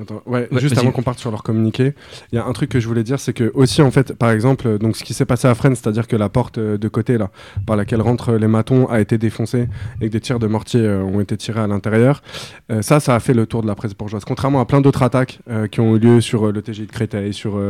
[0.00, 1.94] Attends, ouais, juste avant qu'on parte sur leur communiqué,
[2.32, 4.30] il y a un truc que je voulais dire, c'est que aussi en fait, par
[4.30, 7.18] exemple, donc ce qui s'est passé à Fresnes, c'est-à-dire que la porte euh, de côté
[7.18, 7.30] là,
[7.66, 9.68] par laquelle rentrent les matons, a été défoncée
[10.00, 12.22] et que des tirs de mortier euh, ont été tirés à l'intérieur.
[12.70, 14.24] Euh, ça, ça a fait le tour de la presse bourgeoise.
[14.24, 17.60] Contrairement à plein d'autres attaques qui ont eu lieu sur le TGI de Créteil, sur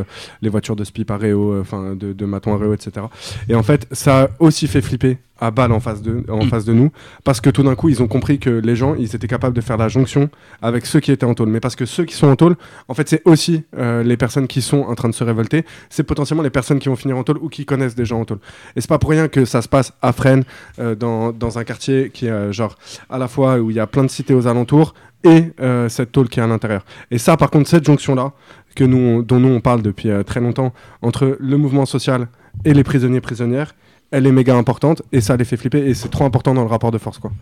[0.40, 3.06] les voitures de Spip à Réau, enfin de, de matons à Réau, etc.
[3.48, 6.48] Et en fait, ça a aussi fait flipper à balle en face de, en mm.
[6.48, 6.90] face de nous,
[7.24, 9.60] parce que tout d'un coup, ils ont compris que les gens, ils étaient capables de
[9.60, 10.30] faire la jonction
[10.62, 11.48] avec ceux qui étaient en tôle.
[11.48, 12.56] Mais parce que ceux qui sont en tôle,
[12.88, 16.04] en fait, c'est aussi euh, les personnes qui sont en train de se révolter, c'est
[16.04, 18.38] potentiellement les personnes qui vont finir en tôle ou qui connaissent des gens en tôle.
[18.76, 20.44] Et c'est pas pour rien que ça se passe à Fresnes,
[20.78, 22.76] euh, dans, dans, un quartier qui est euh, genre
[23.10, 25.52] à la fois où il y a plein de cités aux alentours et
[25.88, 26.84] cette tôle qui est à l'intérieur.
[27.12, 28.32] Et ça, par contre, cette jonction-là,
[28.74, 32.26] que nous, dont nous on parle depuis très longtemps, entre le mouvement social
[32.64, 33.72] et les prisonniers prisonnières,
[34.12, 36.68] elle est méga importante et ça les fait flipper et c'est trop important dans le
[36.68, 37.32] rapport de force quoi.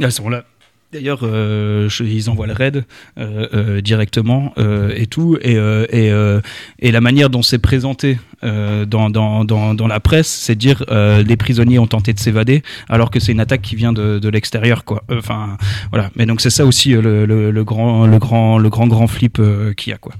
[0.00, 0.44] À ce moment-là.
[0.92, 2.84] D'ailleurs, euh, ils envoient le raid
[3.16, 4.52] euh, euh, directement
[4.94, 10.28] et tout, et, et, la manière dont c'est présenté dans, dans, dans, dans, la presse,
[10.28, 13.94] c'est dire les prisonniers ont tenté de s'évader, alors que c'est une attaque qui vient
[13.94, 15.02] de, de l'extérieur, quoi.
[15.10, 15.56] Enfin,
[15.90, 16.10] voilà.
[16.16, 19.40] Mais donc c'est ça aussi le, le, le, grand, le grand, le grand, grand flip
[19.76, 20.12] qu'il y a, quoi.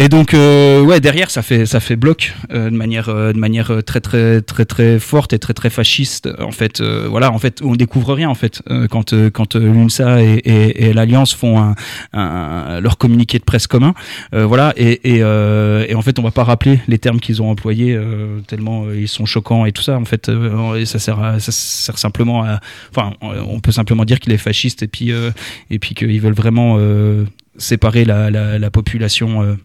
[0.00, 3.38] Et donc euh, ouais derrière ça fait ça fait bloc euh, de manière euh, de
[3.38, 7.62] manière très très très très forte et très très fasciste en fait voilà en fait
[7.64, 11.74] on découvre rien en fait quand quand l'UNSA et, et, et l'Alliance font un,
[12.12, 13.92] un, leur communiqué de presse commun
[14.32, 17.98] voilà et, et, et, en fait on va pas rappeler les termes qu'ils ont employés
[18.46, 20.30] tellement ils sont choquants et tout ça en fait
[20.76, 24.38] et ça sert à, ça sert simplement à enfin on peut simplement dire qu'il est
[24.38, 25.10] fasciste et puis
[25.70, 26.78] et puis qu'ils veulent vraiment
[27.56, 29.58] séparer la, la, la population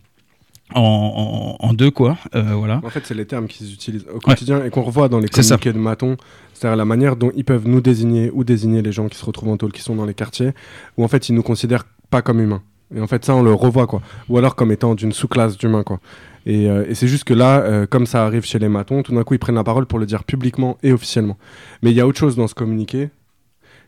[0.76, 2.18] en, deux quoi.
[2.36, 2.82] Euh, voilà.
[2.84, 5.74] En fait c'est les termes qu'ils utilisent au quotidien et qu'on revoit dans les communiqués
[5.74, 6.18] de Maton
[6.54, 9.50] c'est-à-dire la manière dont ils peuvent nous désigner ou désigner les gens qui se retrouvent
[9.50, 10.52] en tôle qui sont dans les quartiers
[10.98, 12.62] où en fait ils nous considèrent pas comme humains.
[12.96, 14.02] Et en fait ça on le revoit quoi.
[14.30, 16.00] Ou alors comme étant d'une sous-classe d'humains quoi.
[16.46, 19.16] Et, euh, et c'est juste que là, euh, comme ça arrive chez les matons, tout
[19.16, 21.38] d'un coup ils prennent la parole pour le dire publiquement et officiellement.
[21.82, 23.10] Mais il y a autre chose dans ce communiqué,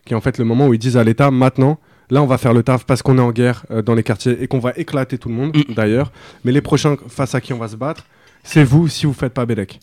[0.04, 1.78] qui est en fait le moment où ils disent à l'État, maintenant,
[2.10, 4.42] Là, on va faire le taf parce qu'on est en guerre euh, dans les quartiers
[4.42, 5.74] et qu'on va éclater tout le monde, mm.
[5.74, 6.12] d'ailleurs.
[6.44, 8.06] Mais les prochains face à qui on va se battre,
[8.44, 9.80] c'est vous si vous faites pas Bélec.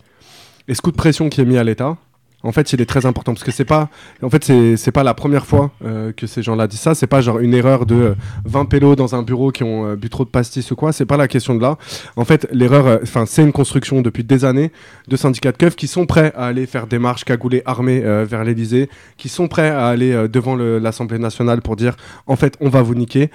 [0.67, 1.97] Et ce coup de pression qui est mis à l'État,
[2.43, 3.89] en fait, il est très important parce que c'est pas,
[4.21, 6.93] en fait, c'est pas la première fois euh, que ces gens-là disent ça.
[6.93, 10.09] C'est pas genre une erreur de 20 euh, pélos dans un bureau qui ont bu
[10.09, 10.91] trop de pastis ou quoi.
[10.91, 11.77] C'est pas la question de là.
[12.15, 14.71] En fait, l'erreur, enfin, c'est une construction depuis des années
[15.07, 18.43] de syndicats de keufs qui sont prêts à aller faire des marches cagoulées armées vers
[18.43, 21.95] l'Elysée, qui sont prêts à aller devant l'Assemblée nationale pour dire,
[22.27, 23.29] en fait, on va vous niquer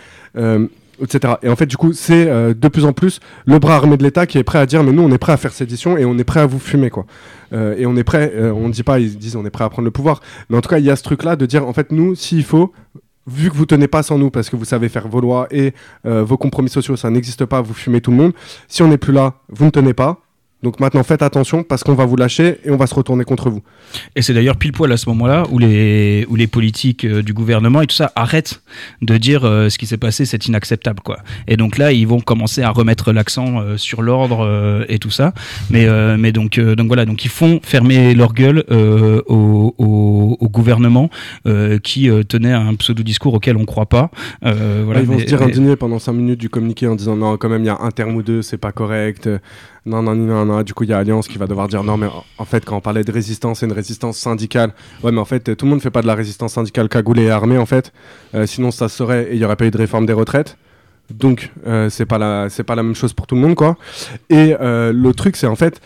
[1.03, 1.35] etc.
[1.43, 4.03] Et en fait, du coup, c'est euh, de plus en plus le bras armé de
[4.03, 6.05] l'État qui est prêt à dire, mais nous, on est prêt à faire sédition et
[6.05, 7.07] on est prêt à vous fumer, quoi.
[7.53, 9.65] Euh, et on est prêt, euh, on ne dit pas, ils disent, on est prêt
[9.65, 10.21] à prendre le pouvoir.
[10.49, 12.45] Mais en tout cas, il y a ce truc-là de dire, en fait, nous, s'il
[12.45, 12.73] faut,
[13.27, 15.75] vu que vous tenez pas sans nous parce que vous savez faire vos lois et
[16.05, 18.33] vos compromis sociaux, ça n'existe pas, vous fumez tout le monde.
[18.69, 20.23] Si on n'est plus là, vous ne tenez pas.
[20.65, 23.49] Donc maintenant, faites attention parce qu'on va vous lâcher et on va se retourner contre
[23.49, 23.63] vous.
[24.17, 27.33] Et c'est d'ailleurs pile poil à ce moment-là où les, où les politiques euh, du
[27.33, 28.61] gouvernement et tout ça arrêtent
[29.01, 31.01] de dire euh, ce qui s'est passé, c'est inacceptable.
[31.01, 31.19] quoi.
[31.47, 35.33] Et donc là, ils vont commencer à remettre l'accent euh, sur l'ordre et tout ça.
[35.71, 41.09] Mais, mais donc, donc voilà, donc ils font fermer leur gueule au, au, au gouvernement
[41.83, 44.11] qui tenait un pseudo-discours auquel on croit pas.
[44.45, 47.37] Ils vont mais- se dire mais- indignés pendant 5 minutes du communiqué en disant non,
[47.37, 49.29] quand même, il y a un terme ou deux, c'est pas correct.
[49.89, 50.63] Non, non, non, non.
[50.63, 52.77] Du coup, il y a Alliance qui va devoir dire non, mais en- fait, quand
[52.77, 54.73] on parlait de résistance, c'est une résistance syndicale.
[55.03, 57.31] Ouais, mais en fait, tout le monde fait pas de la résistance syndicale cagoulée et
[57.31, 57.93] armée, en fait.
[58.35, 60.57] Euh, sinon, ça se saurait et il y aurait pas eu de réforme des retraites.
[61.11, 63.77] Donc, euh, c'est pas la, pas la même chose pour tout le monde, quoi.
[64.29, 65.81] Et euh, le truc, c'est en fait,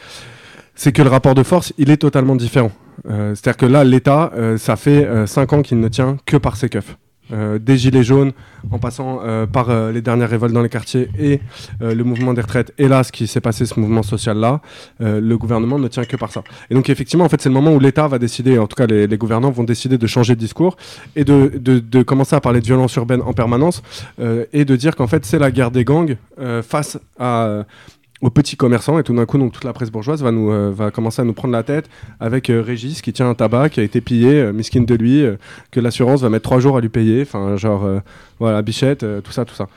[0.74, 2.72] c'est que le rapport de force, il est totalement différent.
[3.08, 6.68] Euh, C'est-à-dire que là, l'État, ça fait 5 ans qu'il ne tient que par ses
[6.68, 6.96] keufs.
[7.32, 8.32] Euh, des gilets jaunes,
[8.72, 11.40] en passant euh, par euh, les dernières révoltes dans les quartiers et
[11.80, 14.60] le mouvement des retraites, et là, ce qui s'est passé, ce mouvement social-là,
[15.00, 16.42] le gouvernement ne tient que par ça.
[16.70, 18.86] Et donc, effectivement, en fait, c'est le moment où l'État va décider, en tout cas,
[18.86, 20.76] les, gouvernants vont décider de changer de discours
[21.16, 23.82] et de, de- de commencer à parler de violence urbaine en permanence
[24.52, 26.16] et de dire qu'en fait, c'est la guerre des gangs
[26.62, 27.64] face à.
[28.22, 30.70] Aux petits commerçants et tout d'un coup donc toute la presse bourgeoise va nous euh,
[30.70, 33.80] va commencer à nous prendre la tête avec euh, Régis qui tient un tabac qui
[33.80, 35.36] a été pillé euh, miskin de lui euh,
[35.72, 37.22] que l'assurance va mettre trois jours à lui payer.
[37.22, 37.86] Enfin genre
[38.38, 39.68] voilà bichette tout ça tout ça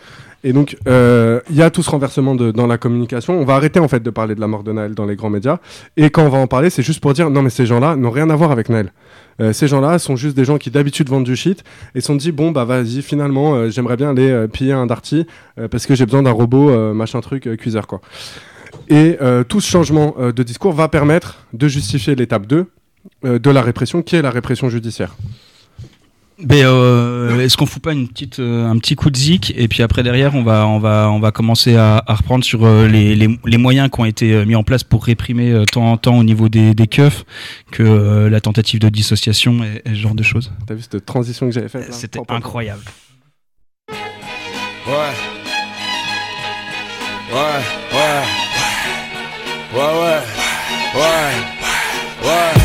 [0.45, 3.37] et donc euh, il y a tout ce renversement dans la communication.
[3.37, 5.29] On va arrêter en fait de parler de la mort de Naël dans les grands
[5.29, 5.57] médias.
[5.97, 7.97] Et quand on va en parler c'est juste pour dire non mais ces gens là
[7.97, 8.93] n'ont rien à voir avec Naël.
[9.41, 12.15] Euh, ces gens-là sont juste des gens qui d'habitude vendent du shit et se sont
[12.15, 15.27] dit bon bah vas-y finalement euh, j'aimerais bien aller piller un darty
[15.69, 17.99] parce que j'ai besoin d'un robot machin truc cuiseur quoi.
[18.87, 19.17] Et
[19.49, 22.67] tout ce changement de discours va permettre de justifier l'étape 2
[23.23, 25.15] euh, de la répression, qui est la répression judiciaire.
[26.37, 29.69] Mais euh, est-ce qu'on fout pas une petite, euh, un petit coup de zik et
[29.69, 32.87] puis après derrière on va, on va, on va commencer à, à reprendre sur euh,
[32.87, 36.17] les, les, les moyens qui ont été mis en place pour réprimer euh, tant, tant
[36.17, 37.23] au niveau des, des keufs
[37.71, 40.51] que euh, la tentative de dissociation et, et ce genre de choses.
[40.67, 42.83] T'as vu cette transition que j'avais faite C'était incroyable.
[43.89, 43.95] Ouais.
[47.31, 47.39] Ouais,
[47.93, 48.23] ouais.
[49.73, 50.21] Ouais, ouais.
[50.95, 52.29] Ouais.
[52.29, 52.64] Ouais.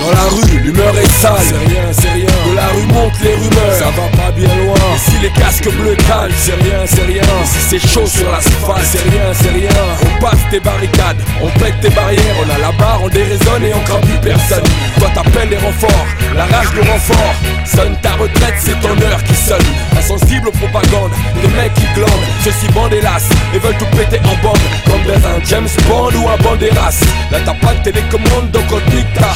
[0.00, 1.32] Dans la rue, l'humeur est sale.
[1.40, 2.26] C'est rien, c'est rien.
[2.48, 3.74] De la rue montent les rumeurs.
[3.78, 4.76] Ça va pas bien loin.
[4.96, 7.22] Si les casques bleus calent, c'est rien, c'est rien.
[7.44, 9.70] Si c'est chaud sur l'asphalte, c'est rien, c'est rien.
[10.02, 12.36] On passe tes barricades, on pète tes barrières.
[12.40, 14.64] On a la barre, on déraisonne et on craint plus personne.
[14.98, 17.34] Toi t'appelles les renforts, la rage de renfort.
[17.64, 19.68] Sonne ta retraite, c'est ton heure qui sonne.
[19.96, 22.28] Insensible aux propagandes, des mecs qui glandent.
[22.44, 24.58] Ceux-ci bandent hélas et veulent tout péter en bande.
[24.86, 27.00] Comme dans un James Bond ou un Banderas.
[27.30, 29.30] Là t'as pas de télécommande donc on dicta.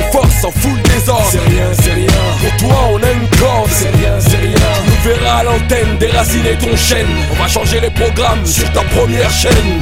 [0.00, 1.26] En force, en foule désordre.
[1.30, 2.06] C'est rien, c'est rien.
[2.40, 3.70] Pour toi on a une corde.
[3.70, 4.54] C'est rien, c'est rien.
[4.54, 7.06] Tu nous verras à l'antenne déraciner ton chêne.
[7.30, 9.80] On va changer les programmes sur ta première chaîne.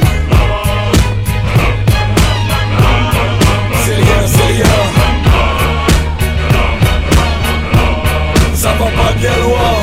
[3.85, 4.65] C'est rien, c'est rien.
[8.53, 9.78] Ça va pas bien loin.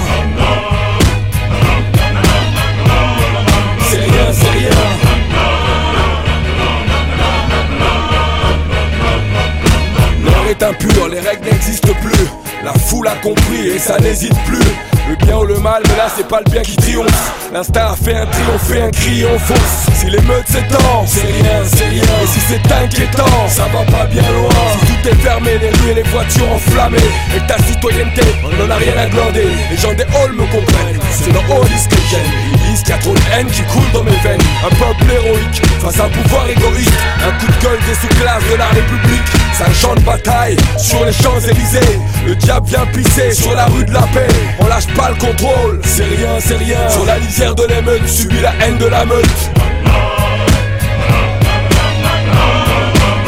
[10.63, 12.27] Est les règles n'existent plus.
[12.65, 14.86] La foule a compris et ça n'hésite plus.
[15.09, 17.33] Le bien ou le mal, mais là c'est pas le bien qui triomphe.
[17.53, 19.95] L'instinct a fait un triomphe et un cri en fausse.
[19.95, 22.03] Si l'émeute s'étend, c'est rien, c'est rien.
[22.03, 24.51] Et si c'est inquiétant, ça va pas bien loin.
[24.81, 26.99] Si tout est fermé, les rues et les voitures enflammées.
[27.37, 29.47] Et ta citoyenneté, on en a rien à glander.
[29.71, 32.33] Les gens des halls me comprennent, c'est leur police que j'aime.
[32.69, 34.41] Ils qu'il y a trop de haine qui coule dans mes veines.
[34.65, 36.93] Un peuple héroïque face à un pouvoir égoïste.
[37.25, 39.27] Un coup de gueule des sous-classes de la République.
[39.57, 42.01] C'est un champ de bataille sur les Champs-Élysées.
[42.27, 44.29] Le diable vient pisser sur la rue de la paix.
[44.59, 46.89] On lâche pas le contrôle, c'est rien, c'est rien.
[46.89, 49.51] Sur la lisière de l'émeute, subit la haine de la meute.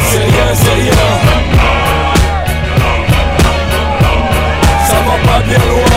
[0.09, 0.91] C'est rien, c'est rien.
[4.87, 5.88] Ça va pas bien loin.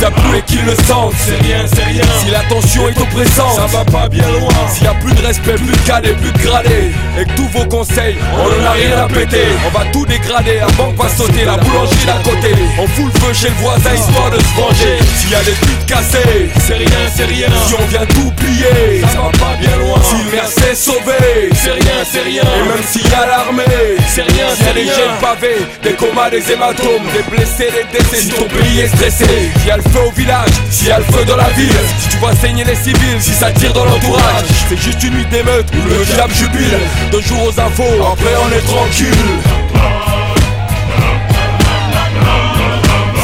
[0.00, 2.04] Ça pue et qu'ils le sentent, c'est rien, c'est rien.
[2.20, 4.54] Si la tension est oppressante, ça va pas bien loin.
[4.72, 7.64] S'il y a plus de respect, plus de cadet, plus de gradé, et tous vos
[7.66, 9.46] conseils, on en a rien à péter.
[9.66, 12.54] On va tout dégrader, la banque va sauter, la boulangerie d'à côté.
[12.78, 14.98] On fout le feu chez le voisin histoire de se venger.
[15.16, 17.48] S'il y a des putes cassées, c'est rien, c'est rien.
[17.66, 19.98] Si on vient tout plier, ça va pas bien loin.
[20.02, 22.42] Si le maire s'est sauvé, c'est rien, c'est rien.
[22.42, 23.64] Et même s'il y a l'armée,
[24.06, 28.22] c'est rien, c'est les jets pavés, des comas, des hématomes, des blessés, des décès.
[28.22, 29.50] Si ton pays est stressé,
[29.88, 32.64] feu au village, s'il y a le feu dans la ville, si tu vois saigner
[32.64, 36.78] les civils, si ça tire dans l'entourage, c'est juste une nuit d'émeute le diable jubile.
[37.10, 39.14] Deux jours aux infos, après on est tranquille.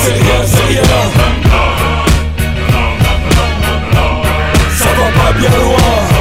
[0.03, 0.83] C'est rien, c'est rien.
[4.79, 6.13] Ça va pas bien loin.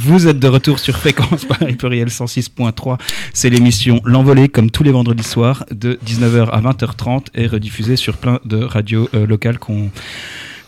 [0.00, 2.98] Vous êtes de retour sur Fréquence Paris Pluriel 106.3.
[3.32, 8.16] C'est l'émission L'Envolée, comme tous les vendredis soirs, de 19h à 20h30 et rediffusée sur
[8.16, 9.90] plein de radios euh, locales qu'on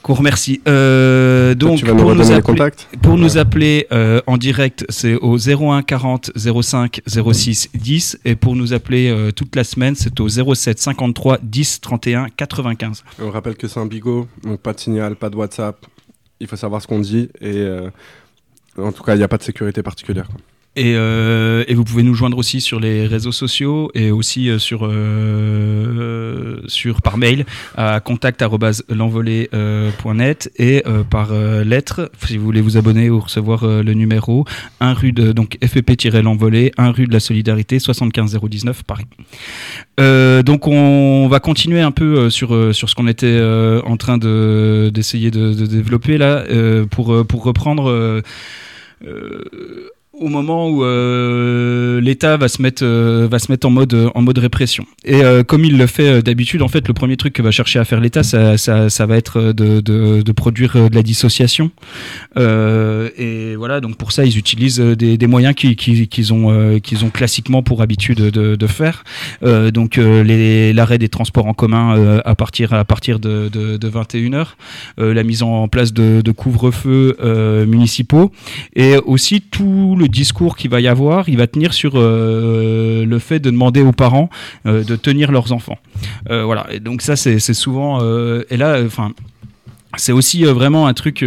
[0.02, 0.62] qu'on remercie.
[0.66, 7.02] Euh, donc, nous pour nous appeler, nous euh, en direct, c'est au 01 40 05
[7.06, 11.80] 06 10 et pour nous appeler euh, toute la semaine, c'est au 07 53 10
[11.82, 13.04] 31 95.
[13.20, 15.76] On rappelle que c'est un bigot, donc pas de signal, pas de WhatsApp.
[16.40, 17.68] Il faut savoir ce qu'on dit et
[18.78, 20.28] en tout cas, il n'y a pas de sécurité particulière.
[20.76, 24.60] Et, euh, et vous pouvez nous joindre aussi sur les réseaux sociaux et aussi euh,
[24.60, 27.44] sur, euh, sur par mail
[27.76, 34.44] à contact@l'envolée.net et par lettre si vous voulez vous abonner ou recevoir le numéro
[34.78, 39.06] 1 rue de donc FEP-l'envolée 1 rue de la solidarité 75 019 Paris.
[39.98, 43.40] Donc on va continuer un peu sur sur ce qu'on était
[43.84, 46.44] en train de d'essayer de, développer là
[46.90, 48.22] pour pour reprendre
[50.20, 54.22] au moment où euh, l'État va se mettre euh, va se mettre en mode en
[54.22, 54.84] mode répression.
[55.04, 57.78] Et euh, comme il le fait d'habitude, en fait, le premier truc que va chercher
[57.78, 61.70] à faire l'État, ça, ça, va être de, de, produire de la dissociation.
[62.36, 67.10] Et voilà, donc pour ça, ils utilisent des, moyens qu'ils qui, qu'ils ont qu'ils ont
[67.10, 69.04] classiquement pour habitude de, faire.
[69.42, 74.46] Donc l'arrêt des transports en commun à partir à partir de, de, de 21 h
[74.98, 78.32] la mise en place de, de couvre-feu euh, municipaux
[78.74, 83.18] et aussi tout le discours qu'il va y avoir, il va tenir sur euh, le
[83.18, 84.30] fait de demander aux parents
[84.66, 85.78] euh, de tenir leurs enfants.
[86.30, 86.66] Euh, voilà.
[86.70, 88.00] Et donc ça, c'est souvent.
[88.50, 88.78] et là,
[89.96, 91.24] c'est aussi vraiment un truc.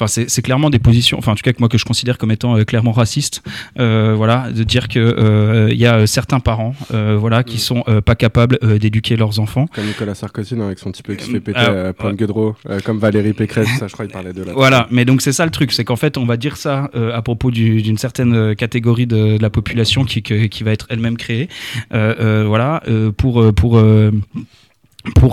[0.00, 2.16] Enfin, c'est c'est clairement des positions, enfin en tout cas que moi que je considère
[2.16, 3.42] comme étant euh, clairement racistes,
[3.78, 7.58] euh, voilà, de dire que euh, il y a certains parents, euh, voilà, qui Mm.
[7.58, 9.66] sont euh, pas capables euh, d'éduquer leurs enfants.
[9.74, 12.14] Comme Nicolas Sarkozy non, avec son petit peu qui se fait péter Ah, euh, point
[12.14, 14.52] de euh, comme Valérie Pécresse, ça je crois il parlait de là.
[14.56, 17.14] Voilà, mais donc c'est ça le truc, c'est qu'en fait on va dire ça euh,
[17.14, 20.86] à propos du- d'une certaine catégorie de, de la population qui, que- qui va être
[20.88, 21.48] elle-même créée,
[21.92, 24.10] euh, euh, voilà, euh, pour pour euh,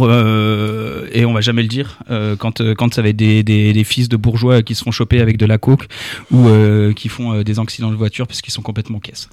[0.02, 3.44] euh, et on va jamais le dire euh, quand euh, quand ça va être des,
[3.44, 5.88] des, fils de bourgeois qui se font choper avec de la coke
[6.32, 6.48] ou
[6.96, 9.30] qui font des accidents de voiture parce qu'ils sont complètement caisses.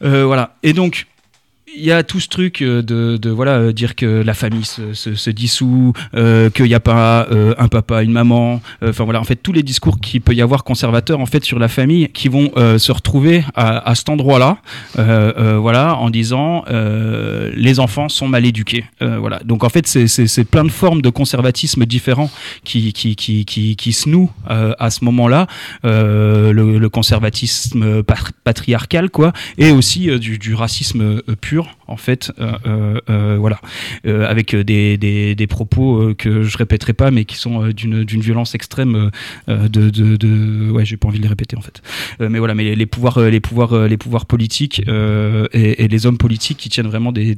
[0.00, 0.56] Voilà.
[0.62, 1.06] Et donc
[1.76, 4.64] il y a tout ce truc euh, de, de voilà euh, dire que la famille
[4.64, 8.60] se, se, se dissout, euh, qu'il n'y a pas euh, un papa, une maman.
[8.82, 11.44] euh, Enfin voilà, en fait tous les discours qu'il peut y avoir conservateurs en fait
[11.44, 14.58] sur la famille qui vont se retrouver à, à cet endroit-là,
[14.96, 18.84] voilà, en disant les enfants sont mal éduqués.
[19.00, 19.40] Voilà.
[19.44, 22.30] Donc en fait c'est- plein de formes de conservatisme différents
[22.64, 25.46] qui qui qui qui, qui se nouent à ce moment-là.
[25.82, 28.02] Le, le conservatisme
[28.44, 31.22] patriarcal quoi, et aussi du, du racisme euh,
[31.86, 33.60] en fait euh, euh, euh, voilà.
[34.04, 39.10] Avec des, propos que je répéterai pas mais qui sont d'une violence extrême
[39.48, 41.82] de, de, ouais j'ai pas envie de les répéter en fait.
[42.20, 46.68] Mais voilà mais les, pouvoirs les pouvoirs les pouvoirs politiques et, les hommes politiques qui
[46.68, 47.34] tiennent vraiment des,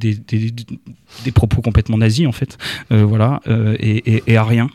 [1.33, 2.57] propos complètement nazis en fait
[2.89, 3.41] voilà
[3.79, 4.69] et à rien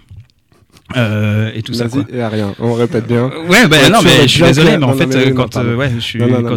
[0.96, 2.04] euh, et tout ça quoi.
[2.12, 3.30] et à rien, on répète bien.
[3.48, 6.00] Ouais, bah, non, mais je suis désolé, mais en fait, euh, quand, euh, ouais, je
[6.00, 6.56] suis, quand,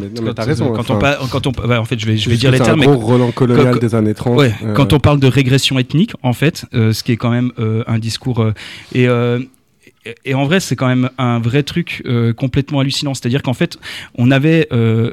[0.65, 2.58] quand- quand on parle, quand on, bah, en fait, je vais, je vais dire les
[2.65, 4.38] termes, un gros Roland colonial que- des années 30.
[4.38, 7.32] Ouais, euh, quand on parle de régression ethnique, en fait, euh, ce qui est quand
[7.32, 8.45] même euh, un discours
[8.93, 9.04] et
[10.08, 13.15] et- et en vrai, c'est quand même un vrai truc euh, complètement hallucinant.
[13.15, 13.78] C'est-à-dire qu'en fait,
[14.17, 15.12] on avait, euh,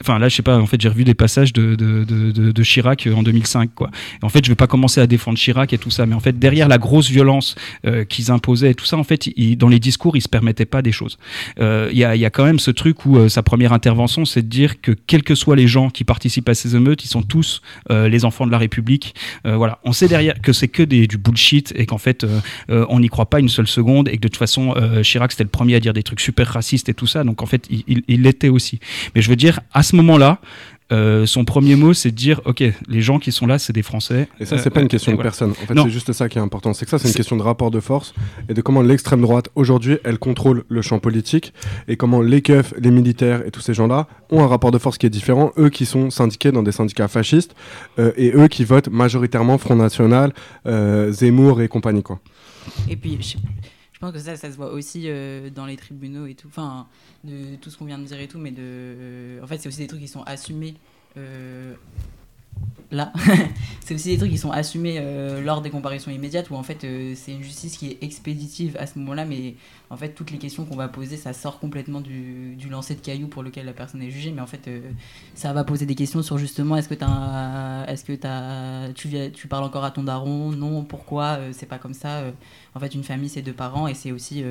[0.00, 3.06] enfin là, je sais pas, en fait, j'ai revu des passages de, de, de, Chirac
[3.06, 3.90] euh, en 2005, quoi.
[4.20, 6.20] Et en fait, je vais pas commencer à défendre Chirac et tout ça, mais en
[6.20, 7.54] fait, derrière la grosse violence
[7.86, 10.82] euh, qu'ils imposaient et tout ça, en fait, dans les discours, ils se permettaient pas
[10.82, 11.18] des choses.
[11.60, 14.42] Euh, Il y, a, y a quand même ce truc où sa première intervention, c'est
[14.42, 17.22] de dire que quels que soient les gens qui participent à ces émeutes, ils sont
[17.22, 19.14] tous les enfants de la République.
[19.44, 22.26] Voilà, on sait derrière que c'est que des, du bullshit et qu'en fait,
[22.68, 25.50] on n'y croit pas une seule seconde et que de toute façon, Chirac c'était le
[25.50, 28.48] premier à dire des trucs super racistes et tout ça, donc en fait, il l'était
[28.48, 28.80] aussi.
[29.14, 30.40] Mais je veux dire, à ce moment-là,
[30.92, 33.82] euh, son premier mot, c'est de dire, ok, les gens qui sont là, c'est des
[33.82, 34.28] Français.
[34.38, 35.50] Et ça, c'est pas une question de personne.
[35.50, 36.74] En fait, c'est juste ça qui est important.
[36.74, 38.14] C'est que ça, c'est une question de rapport de force
[38.48, 41.54] et de comment l'extrême droite, aujourd'hui, elle contrôle le champ politique
[41.88, 44.98] et comment les keufs, les militaires et tous ces gens-là ont un rapport de force
[44.98, 45.52] qui est différent.
[45.58, 47.54] Eux qui sont syndiqués dans des syndicats fascistes
[47.98, 50.34] euh, et eux qui votent majoritairement Front National,
[50.66, 52.20] euh, Zemmour et compagnie, quoi.
[52.88, 53.36] Et puis, je
[54.12, 56.48] que ça, ça se voit aussi euh, dans les tribunaux et tout.
[56.48, 56.86] Enfin,
[57.24, 59.40] de tout ce qu'on vient de dire et tout, mais de.
[59.42, 60.74] En fait, c'est aussi des trucs qui sont assumés.
[61.16, 61.74] euh,
[62.94, 63.12] Là,
[63.80, 66.84] c'est aussi des trucs qui sont assumés euh, lors des comparaisons immédiates où en fait
[66.84, 69.56] euh, c'est une justice qui est expéditive à ce moment-là, mais
[69.90, 73.00] en fait toutes les questions qu'on va poser ça sort complètement du, du lancer de
[73.00, 74.80] cailloux pour lequel la personne est jugée, mais en fait euh,
[75.34, 79.48] ça va poser des questions sur justement est-ce que, t'as, est-ce que t'as, tu, tu
[79.48, 80.52] parles encore à ton daron?
[80.52, 81.38] Non, pourquoi?
[81.52, 82.22] C'est pas comme ça.
[82.74, 84.44] en fait, une famille, c'est deux parents et c'est aussi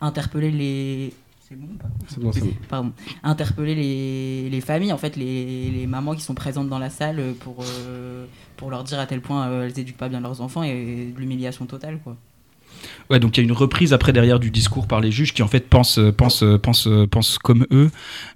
[0.00, 1.12] interpeller les.
[1.48, 1.68] C'est bon
[2.20, 2.52] bon, c'est bon.
[2.68, 2.92] Pardon.
[3.22, 7.34] Interpeller les, les familles, en fait, les, les mamans qui sont présentes dans la salle
[7.38, 8.26] pour, euh,
[8.56, 11.18] pour leur dire à tel point euh, elles éduquent pas bien leurs enfants et de
[11.20, 12.16] l'humiliation totale, quoi.
[13.10, 15.42] Ouais, donc il y a une reprise après derrière du discours par les juges qui
[15.42, 17.90] en fait pensent, pensent, pensent, pensent comme eux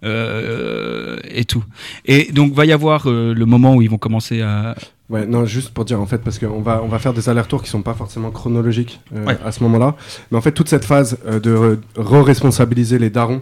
[0.04, 1.64] euh, et tout.
[2.04, 4.76] Et donc va y avoir euh, le moment où ils vont commencer à.
[5.10, 7.62] Ouais, non, juste pour dire en fait, parce qu'on va, on va faire des allers-retours
[7.64, 9.36] qui sont pas forcément chronologiques euh, Ouais.
[9.44, 9.96] à ce moment-là.
[10.30, 13.40] Mais en fait, toute cette phase euh, de re- re-responsabiliser les darons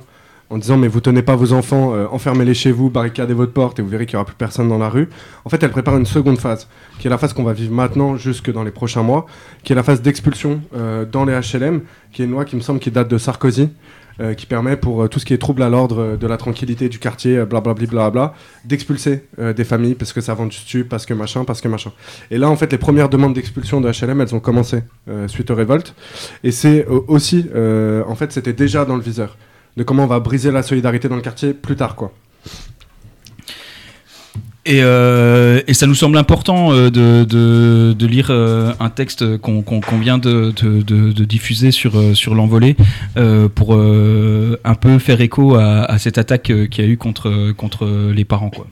[0.51, 3.79] en disant mais vous tenez pas vos enfants, euh, enfermez-les chez vous, barricadez votre porte
[3.79, 5.11] et vous verrez qu'il y aura plus personne dans la rue.
[5.45, 8.17] En fait, elle prépare une seconde phase, qui est la phase qu'on va vivre maintenant
[8.17, 9.27] jusque dans les prochains mois,
[9.63, 12.63] qui est la phase d'expulsion euh, dans les HLM, qui est une loi qui me
[12.63, 13.69] semble qui date de Sarkozy.
[14.21, 16.37] Euh, qui permet pour euh, tout ce qui est trouble à l'ordre euh, de la
[16.37, 21.15] tranquillité du quartier, blablabla, d'expulser des familles parce que ça vend du stupes, parce que
[21.15, 21.93] machin, parce que machin.
[22.31, 24.83] Et là, en fait, les premières demandes d'expulsion de HLM, elles ont commencé
[25.27, 25.95] suite aux révoltes.
[26.43, 29.37] Et c'est aussi, en fait, c'était déjà dans le viseur
[29.77, 32.13] de comment on va briser la solidarité dans le quartier plus tard, quoi.
[34.69, 39.63] Et, euh, et ça nous semble important euh, de, lire euh, un texte qu'on
[39.99, 40.53] vient de,
[41.25, 42.77] diffuser sur, l'envolée
[43.55, 48.27] pour un peu faire écho à, cette attaque qu'il y a eu contre, contre les
[48.27, 48.51] parents.
[48.51, 48.67] Quoi.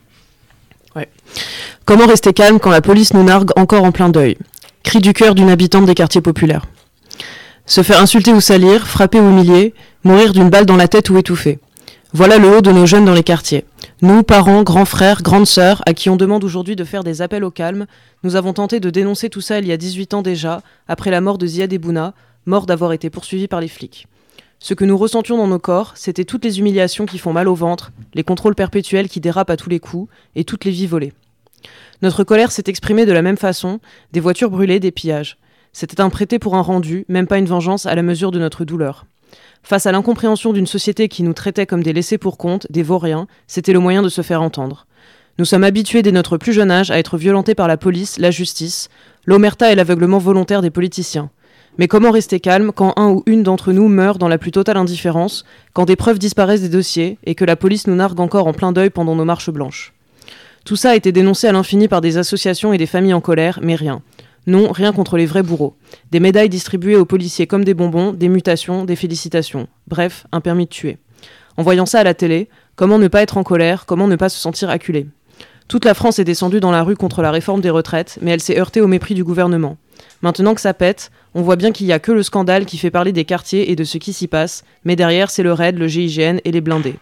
[1.87, 4.37] Comment rester calme quand la police nous nargue encore en plein deuil?
[4.83, 6.67] Cri du cœur d'une habitante des quartiers populaires.
[7.65, 9.73] Se faire insulter ou salir, frapper ou humilier,
[10.05, 11.59] mourir d'une balle dans la tête ou étouffer.
[12.13, 13.65] Voilà le haut de nos jeunes dans les quartiers.
[14.03, 17.45] Nous, parents, grands frères, grandes sœurs, à qui on demande aujourd'hui de faire des appels
[17.45, 17.87] au calme,
[18.25, 21.23] nous avons tenté de dénoncer tout ça il y a 18 ans déjà, après la
[21.23, 22.13] mort de Ziad Ebouna,
[22.45, 24.07] mort d'avoir été poursuivi par les flics.
[24.59, 27.55] Ce que nous ressentions dans nos corps, c'était toutes les humiliations qui font mal au
[27.55, 31.15] ventre, les contrôles perpétuels qui dérapent à tous les coups, et toutes les vies volées.
[32.03, 33.81] Notre colère s'est exprimée de la même façon,
[34.13, 35.39] des voitures brûlées, des pillages.
[35.73, 38.67] C'était un prêté pour un rendu, même pas une vengeance à la mesure de notre
[38.67, 39.07] douleur.
[39.69, 43.27] Face à l'incompréhension d'une société qui nous traitait comme des laissés pour compte, des vauriens,
[43.49, 44.87] c'était le moyen de se faire entendre.
[45.41, 48.31] Nous sommes habitués dès notre plus jeune âge à être violentés par la police, la
[48.31, 48.91] justice,
[49.25, 51.31] l'omerta et l'aveuglement volontaire des politiciens.
[51.79, 54.77] Mais comment rester calme quand un ou une d'entre nous meurt dans la plus totale
[54.77, 58.53] indifférence, quand des preuves disparaissent des dossiers et que la police nous nargue encore en
[58.53, 59.95] plein deuil pendant nos marches blanches?
[60.65, 63.59] Tout ça a été dénoncé à l'infini par des associations et des familles en colère,
[63.63, 64.01] mais rien.
[64.47, 65.77] Non, rien contre les vrais bourreaux.
[66.13, 69.67] Des médailles distribuées aux policiers comme des bonbons, des mutations, des félicitations.
[69.89, 70.99] Bref, un permis de tuer.
[71.57, 74.29] En voyant ça à la télé, comment ne pas être en colère, comment ne pas
[74.29, 75.07] se sentir acculé?
[75.67, 78.41] Toute la France est descendue dans la rue contre la réforme des retraites, mais elle
[78.41, 79.79] s'est heurtée au mépris du gouvernement.
[80.23, 82.91] Maintenant que ça pète, on voit bien qu'il n'y a que le scandale qui fait
[82.91, 85.89] parler des quartiers et de ce qui s'y passe, mais derrière c'est le RAID, le
[85.89, 86.97] GIGN et les blindés.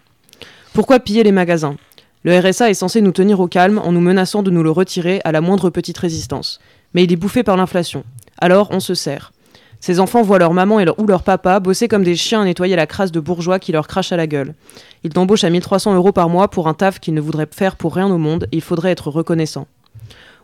[0.72, 1.76] Pourquoi piller les magasins?
[2.24, 5.20] Le RSA est censé nous tenir au calme en nous menaçant de nous le retirer
[5.24, 6.58] à la moindre petite résistance.
[6.94, 8.02] Mais il est bouffé par l'inflation.
[8.38, 9.32] Alors on se sert.
[9.78, 12.86] Ces enfants voient leur maman ou leur papa bosser comme des chiens à nettoyer la
[12.86, 14.54] crasse de bourgeois qui leur crache à la gueule.
[15.02, 17.94] Ils t'embauchent à 1300 euros par mois pour un taf qu'ils ne voudraient faire pour
[17.94, 19.66] rien au monde et il faudrait être reconnaissant.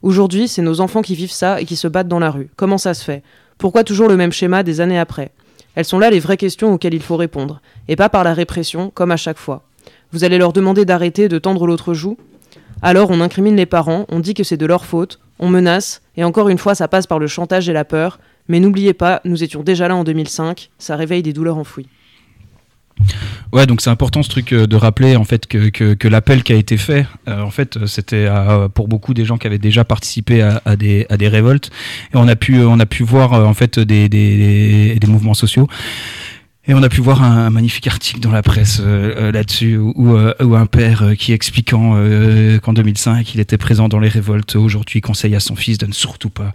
[0.02, 2.50] Aujourd'hui, c'est nos enfants qui vivent ça et qui se battent dans la rue.
[2.56, 3.22] Comment ça se fait?
[3.56, 5.30] Pourquoi toujours le même schéma des années après?
[5.74, 8.90] Elles sont là les vraies questions auxquelles il faut répondre, et pas par la répression,
[8.90, 9.62] comme à chaque fois.
[10.12, 12.16] Vous allez leur demander d'arrêter de tendre l'autre joue.
[12.82, 16.24] Alors on incrimine les parents, on dit que c'est de leur faute, on menace, et
[16.24, 19.44] encore une fois ça passe par le chantage et la peur, mais n'oubliez pas, nous
[19.44, 21.88] étions déjà là en 2005, ça réveille des douleurs enfouies.
[23.52, 26.56] Ouais, donc c'est important ce truc euh, de rappeler en fait que, l'appel qui a
[26.56, 28.28] été fait, euh, en fait, euh, c'était
[28.74, 31.70] pour beaucoup des gens qui avaient déjà participé à, des, révoltes,
[32.12, 35.68] et on a pu, on a pu voir en fait des mouvements sociaux
[36.68, 40.34] Et on a pu voir un, magnifique article dans la presse euh, euh, là-dessus, euh,
[40.40, 41.96] où un père qui expliquant
[42.62, 45.92] qu'en 2005 il était présent dans les révoltes, aujourd'hui conseille à son fils de ne
[45.92, 46.52] surtout pas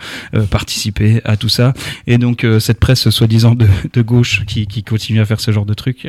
[0.52, 1.74] participer à tout ça.
[2.06, 6.08] Et donc cette presse soi-disant de, gauche qui, continue à faire ce genre de trucs,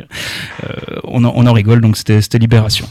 [1.03, 1.81] on, en, rigole.
[1.81, 2.87] Donc c'était Libération.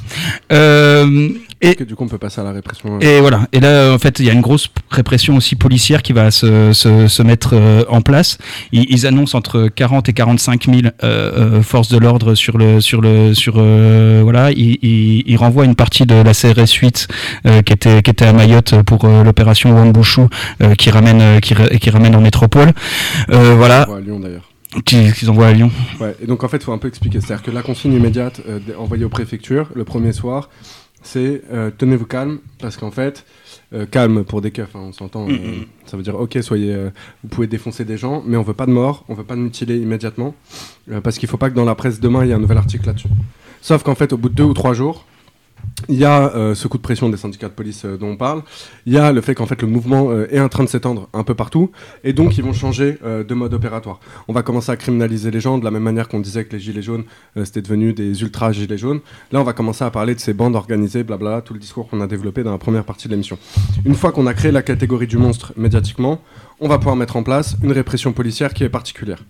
[1.63, 3.01] Et que du coup, on peut passer à la répression.
[3.01, 3.47] et voilà.
[3.53, 6.73] Et là, en fait, il y a une grosse répression aussi policière qui va se,
[6.73, 8.39] se, se mettre euh, en place.
[8.73, 12.81] Ils, ils annoncent entre 40 et 45 000 euh, euh, forces de l'ordre sur le
[12.81, 14.51] sur le sur euh, voilà.
[14.53, 17.09] Ils, ils, ils renvoient une partie de la CRS 8
[17.47, 20.23] euh, qui était qui était à Mayotte pour l'opération Wambushu
[20.63, 22.73] euh, qui ramène qui, qui ramène en métropole.
[23.31, 23.83] Euh, voilà.
[23.83, 24.51] à Lyon d'ailleurs.
[24.85, 25.71] Qui- Qu'ils envoient à Lyon.
[26.01, 27.21] Ouais, et donc en fait, il faut un peu expliquer.
[27.21, 30.51] C'est-à-dire que la consigne immédiate euh, envoyée aux préfectures le premier soir,
[31.07, 33.25] c'est euh, tenez-vous calme, parce qu'en fait,
[33.73, 35.29] euh, calme pour des keufs, hein, on s'entend.
[35.29, 36.77] euh, ça veut dire, ok, soyez,
[37.23, 39.41] vous pouvez défoncer des gens, mais on veut pas de mort, on veut pas de
[39.41, 40.35] mutilés immédiatement,
[41.03, 42.87] parce qu'il faut pas que dans la presse demain, il y ait un nouvel article
[42.87, 43.09] là-dessus.
[43.63, 45.05] Sauf qu'en fait, au bout de deux ou trois jours,
[45.89, 48.17] il y a euh, ce coup de pression des syndicats de police euh, dont on
[48.17, 48.43] parle.
[48.87, 51.09] Il y a le fait qu'en fait le mouvement euh, est en train de s'étendre
[51.13, 51.71] un peu partout,
[52.03, 54.01] et donc ils vont changer de mode opératoire.
[54.29, 56.61] On va commencer à criminaliser les gens de la même manière qu'on disait que les
[56.61, 57.05] gilets jaunes
[57.45, 59.01] c'était devenu des ultra gilets jaunes.
[59.33, 62.01] Là, on va commencer à parler de ces bandes organisées, blabla, tout le discours qu'on
[62.01, 63.39] a développé dans la première partie de l'émission.
[63.85, 66.21] Une fois qu'on a créé la catégorie du monstre médiatiquement,
[66.61, 69.23] on va pouvoir mettre en place une répression policière qui est particulière.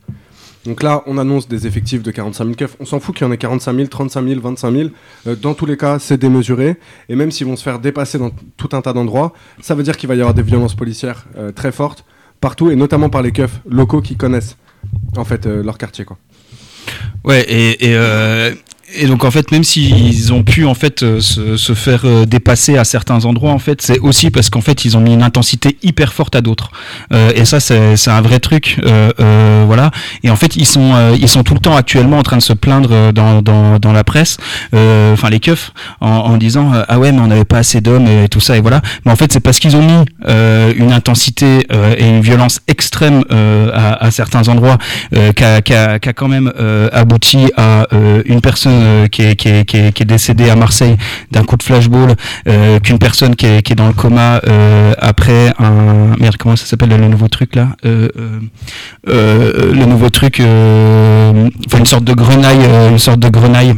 [0.67, 2.77] Donc là, on annonce des effectifs de 45 000 keufs.
[2.81, 4.89] On s'en fout qu'il y en ait 45 000, 35 000, 25 000.
[5.27, 6.77] Euh, dans tous les cas, c'est démesuré.
[7.09, 9.97] Et même s'ils vont se faire dépasser dans tout un tas d'endroits, ça veut dire
[9.97, 12.05] qu'il va y avoir des violences policières euh, très fortes
[12.41, 14.57] partout, et notamment par les keufs locaux qui connaissent
[15.17, 16.05] en fait euh, leur quartier.
[16.05, 16.19] Quoi.
[17.25, 18.55] Ouais, et, et, euh,
[18.95, 22.25] et donc en fait, même s'ils ont pu en fait euh, se, se faire euh,
[22.25, 25.23] dépasser à certains endroits, en fait, c'est aussi parce qu'en fait ils ont mis une
[25.23, 26.71] intensité hyper forte à d'autres.
[27.13, 29.91] Euh, et ça, c'est un vrai truc, euh, euh, voilà.
[30.23, 32.43] Et en fait, ils sont euh, ils sont tout le temps actuellement en train de
[32.43, 34.39] se plaindre dans dans, dans la presse,
[34.73, 38.29] enfin les keufs, en, en disant ah ouais mais on n'avait pas assez d'hommes et
[38.29, 38.83] tout ça et voilà.
[39.05, 40.05] Mais en fait, c'est parce qu'ils ont mis
[40.77, 41.67] une intensité
[41.99, 44.79] et une violence extrême à, à certains endroits
[45.35, 45.57] qui a,
[45.93, 46.53] a quand même
[46.93, 47.87] abouti à
[48.25, 50.97] une personne euh, qui, est, qui, décédée à Marseille
[51.31, 52.15] d'un coup de flashball,
[52.49, 56.91] euh, qu'une personne qui est, dans le coma euh, après un merde comment ça s'appelle
[56.91, 58.11] le nouveau truc là le
[59.85, 63.75] nouveau truc enfin une sorte de grenaille une sorte de grenaille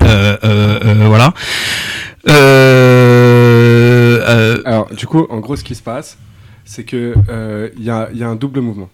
[0.00, 1.32] voilà
[4.66, 6.18] Alors, du coup, en gros, ce qui se passe,
[6.64, 7.14] c'est que
[7.78, 8.90] il y a un double mouvement.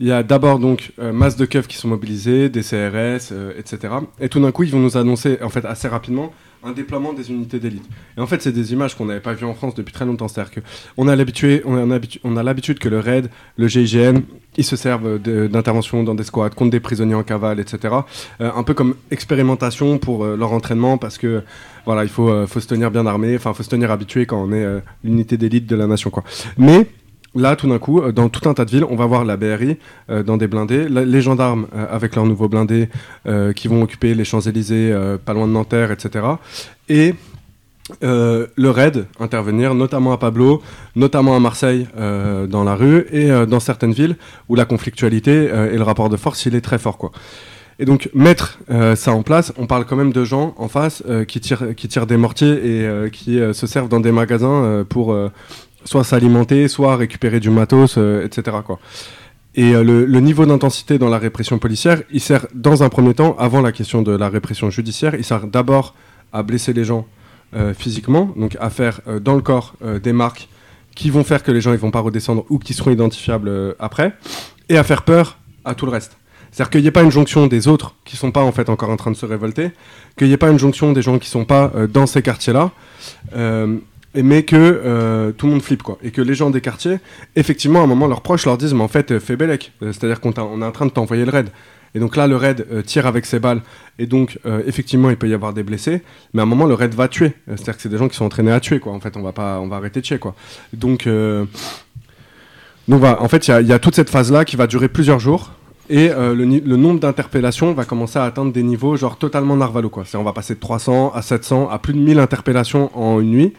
[0.00, 3.52] Il y a d'abord donc euh, masse de keufs qui sont mobilisés, des CRS, euh,
[3.58, 3.92] etc.
[4.18, 6.32] Et tout d'un coup, ils vont nous annoncer, en fait, assez rapidement,
[6.64, 7.84] un déploiement des unités d'élite.
[8.16, 10.26] Et en fait, c'est des images qu'on n'avait pas vues en France depuis très longtemps.
[10.28, 10.60] C'est-à-dire que
[10.96, 14.22] on a l'habitude, on a l'habitude que le RAID, le GIGN,
[14.56, 17.94] ils se servent d'intervention dans des squads contre des prisonniers en cavale, etc.
[18.40, 21.42] Euh, un peu comme expérimentation pour euh, leur entraînement, parce que
[21.86, 24.42] voilà, il faut, euh, faut se tenir bien armé, enfin, faut se tenir habitué quand
[24.42, 26.24] on est euh, l'unité d'élite de la nation, quoi.
[26.58, 26.86] Mais
[27.34, 29.36] Là, tout d'un coup, euh, dans tout un tas de villes, on va voir la
[29.36, 29.76] BRI
[30.10, 32.88] euh, dans des blindés, les gendarmes euh, avec leurs nouveaux blindés
[33.54, 36.24] qui vont occuper les Champs-Élysées, pas loin de Nanterre, etc.
[36.88, 37.14] Et
[38.00, 40.62] le raid intervenir, notamment à Pablo,
[40.96, 44.16] notamment à Marseille, dans la rue, et dans certaines villes
[44.48, 47.12] où la conflictualité et le rapport de force, il est très fort, quoi.
[47.78, 48.58] Et donc mettre
[48.96, 52.06] ça en place, on parle quand même de gens en face qui tirent qui tirent
[52.06, 55.14] des mortiers et qui se servent dans des magasins pour
[55.84, 58.58] soit s'alimenter, soit récupérer du matos, euh, etc.
[58.64, 58.78] Quoi.
[59.54, 63.36] Et euh, le, niveau d'intensité dans la répression policière, il sert dans un premier temps,
[63.38, 65.94] avant la question de la répression judiciaire, il sert d'abord
[66.32, 67.06] à blesser les gens
[67.54, 70.48] euh, physiquement, donc à faire dans le corps des marques
[70.94, 74.14] qui vont faire que les gens ils vont pas redescendre ou qui seront identifiables après,
[74.68, 76.16] et à faire peur à tout le reste.
[76.52, 78.90] C'est-à-dire qu'il n'y ait pas une jonction des autres qui sont pas en fait encore
[78.90, 79.70] en train de se révolter,
[80.16, 82.70] qu'il n'y ait pas une jonction des gens qui sont pas dans ces quartiers-là,
[84.14, 86.98] mais que euh, tout le monde flippe quoi, et que les gens des quartiers,
[87.36, 89.92] effectivement, à un moment, leurs proches leur disent, mais en fait, euh, fais bellec, Euh,
[89.92, 91.48] c'est-à-dire qu'on est en train de t'envoyer le raid.
[91.94, 93.62] Et donc là, le raid tire avec ses balles,
[93.98, 96.02] et donc effectivement, il peut y avoir des blessés,
[96.32, 97.32] mais à un moment, le raid va tuer.
[97.48, 98.92] C'est-à-dire que c'est des gens qui sont entraînés à tuer, quoi.
[98.92, 100.36] En fait, on va pas, on va arrêter de tuer, quoi.
[100.72, 101.08] Donc,
[102.86, 103.02] donc.
[103.04, 105.18] En fait, il y a- il y, a toute cette phase-là qui va durer plusieurs
[105.18, 105.50] jours.
[105.92, 110.04] Et euh, le, nombre d'interpellations va commencer à atteindre des niveaux genre totalement narvalo quoi.
[110.14, 113.54] On va passer de 300 à 700 à plus de 1000 interpellations en une nuit,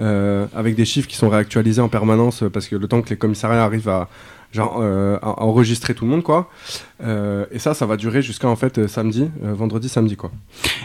[0.00, 3.16] euh, avec des chiffres qui sont réactualisés en permanence parce que le temps que les
[3.16, 4.08] commissariats arrivent à,
[4.52, 6.48] genre euh, enregistrer tout le monde, quoi.
[7.04, 10.30] Euh, et ça, ça va durer jusqu'à en fait euh, samedi, euh, vendredi, samedi, quoi.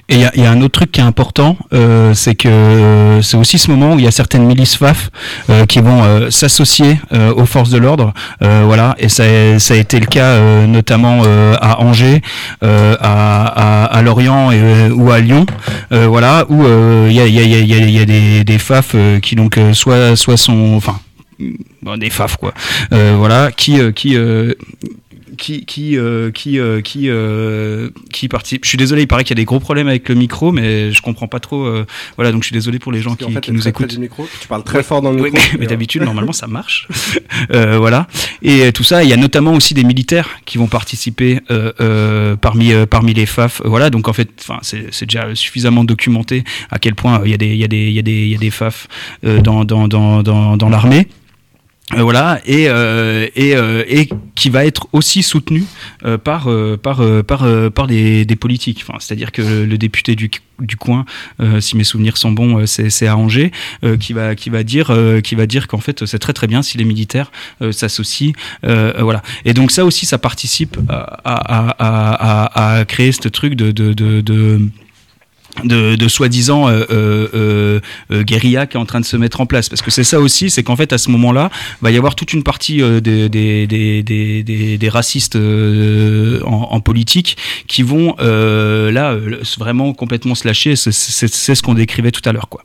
[0.10, 3.38] Et il y, y a un autre truc qui est important, euh, c'est que c'est
[3.38, 5.10] aussi ce moment où il y a certaines milices FAF
[5.70, 7.00] qui vont s'associer
[7.36, 8.96] aux forces de l'ordre, voilà.
[8.98, 9.24] Et ça,
[9.60, 11.22] ça a été le cas notamment
[11.62, 12.22] à Angers,
[12.62, 12.66] à,
[13.00, 15.46] à, à Lorient et, ou à Lyon,
[15.92, 16.64] voilà, où
[17.08, 20.16] il y a, y a, y a, y a- des, des FAF qui donc soit,
[20.16, 21.00] soit sont, enfin,
[21.82, 22.54] bon, des FAF quoi,
[22.94, 24.54] euh, voilà, qui, euh, qui euh,
[25.42, 28.64] qui qui euh, qui euh, qui euh, qui participe.
[28.64, 30.92] Je suis désolé, il paraît qu'il y a des gros problèmes avec le micro, mais
[30.92, 31.68] je comprends pas trop.
[32.16, 33.98] voilà, donc je suis désolé pour les gens qui, fait, nous écoutent.
[33.98, 35.32] micro, tu parles très fort dans le micro.
[35.54, 36.88] mais, mais d'habitude, normalement, ça marche.
[37.52, 38.08] Voilà.
[38.42, 41.40] Et tout ça, il y a notamment aussi des militaires qui vont participer
[42.42, 43.62] parmi parmi les FAF.
[43.66, 43.90] Voilà.
[43.90, 47.48] Donc en fait, enfin, c'est déjà suffisamment documenté à quel point il y a des
[47.48, 48.88] il y a des il y a des il y a des FAF
[49.24, 51.08] dans dans dans dans, dans l'armée.
[51.98, 55.66] Euh, voilà et euh, et, euh, et qui va être aussi soutenu
[56.24, 56.50] par
[56.82, 58.84] par par par des, des politiques.
[58.88, 60.30] Enfin c'est-à-dire que le, député du,
[60.60, 61.06] du coin
[61.60, 63.52] si mes souvenirs sont bons c'est à Angers
[64.00, 66.78] qui va qui va dire qui va dire qu'en fait c'est très très bien si
[66.78, 67.32] les militaires
[67.72, 68.34] s'associent
[68.64, 69.22] voilà.
[69.46, 74.62] Et donc ça aussi ça participe à à, à, créer ce truc de, de, de
[75.64, 77.80] de, de soi-disant euh, euh, euh,
[78.12, 79.70] euh, guérilla qui est en train de se mettre en place.
[79.70, 81.50] Parce que c'est ça aussi, c'est qu'en fait, à ce moment-là,
[81.82, 86.70] va y avoir toute une partie euh, des, des, des, des, des, racistes euh, en,
[86.72, 87.38] en politique
[87.68, 90.76] qui vont euh, là euh, vraiment complètement se lâcher.
[90.76, 92.64] C'est ce qu'on décrivait tout à l'heure, quoi.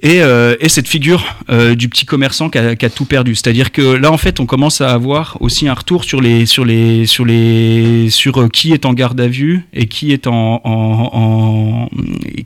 [0.00, 3.34] Et, euh, et cette figure euh, du petit commerçant qui a, qui a tout perdu,
[3.34, 6.64] c'est-à-dire que là en fait on commence à avoir aussi un retour sur les sur
[6.64, 10.60] les sur les sur euh, qui est en garde à vue et qui est en,
[10.62, 11.88] en, en-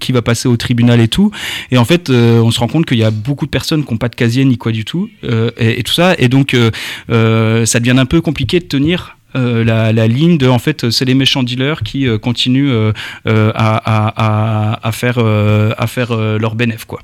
[0.00, 1.30] qui va passer au tribunal et tout.
[1.70, 3.92] Et en fait euh, on se rend compte qu'il y a beaucoup de personnes qui
[3.92, 6.14] n'ont pas de casier ni quoi du tout euh, et, et tout ça.
[6.18, 6.56] Et donc
[7.08, 9.18] ça devient un peu compliqué de tenir.
[9.36, 12.92] Euh, la, la ligne de en fait c'est les méchants dealers qui euh, continuent euh,
[13.26, 14.12] à, à,
[14.76, 17.00] à, à faire euh, à faire euh, leur bénéf quoi.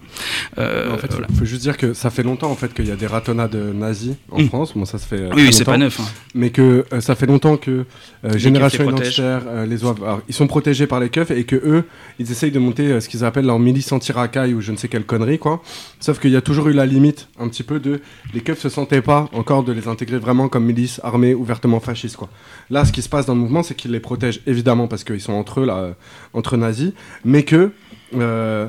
[0.58, 1.26] Euh, En fait, voilà.
[1.30, 3.54] il faut juste dire que ça fait longtemps en fait qu'il y a des ratonnades
[3.74, 4.46] nazis en Mm.
[4.48, 4.72] France.
[4.76, 5.24] Bon, ça se fait.
[5.34, 5.98] Oui, oui, c'est pas neuf.
[6.00, 6.04] hein.
[6.34, 7.84] mais que euh, ça fait longtemps que
[8.24, 8.96] euh, Génération les.
[8.96, 11.84] Identitaire, euh, les alors, ils sont protégés par les keufs et que eux,
[12.18, 14.88] ils essayent de monter euh, ce qu'ils appellent leur milice anti-racaille ou je ne sais
[14.88, 15.62] quelle connerie, quoi.
[16.00, 18.00] Sauf qu'il y a toujours eu la limite, un petit peu, de
[18.34, 22.16] les keufs se sentaient pas encore de les intégrer vraiment comme milice armée ouvertement fasciste,
[22.18, 22.28] quoi.
[22.68, 25.22] Là, ce qui se passe dans le mouvement, c'est qu'ils les protègent évidemment parce qu'ils
[25.22, 25.92] sont entre eux, là, euh,
[26.34, 26.92] entre nazis,
[27.24, 27.70] mais que.
[28.14, 28.66] euh,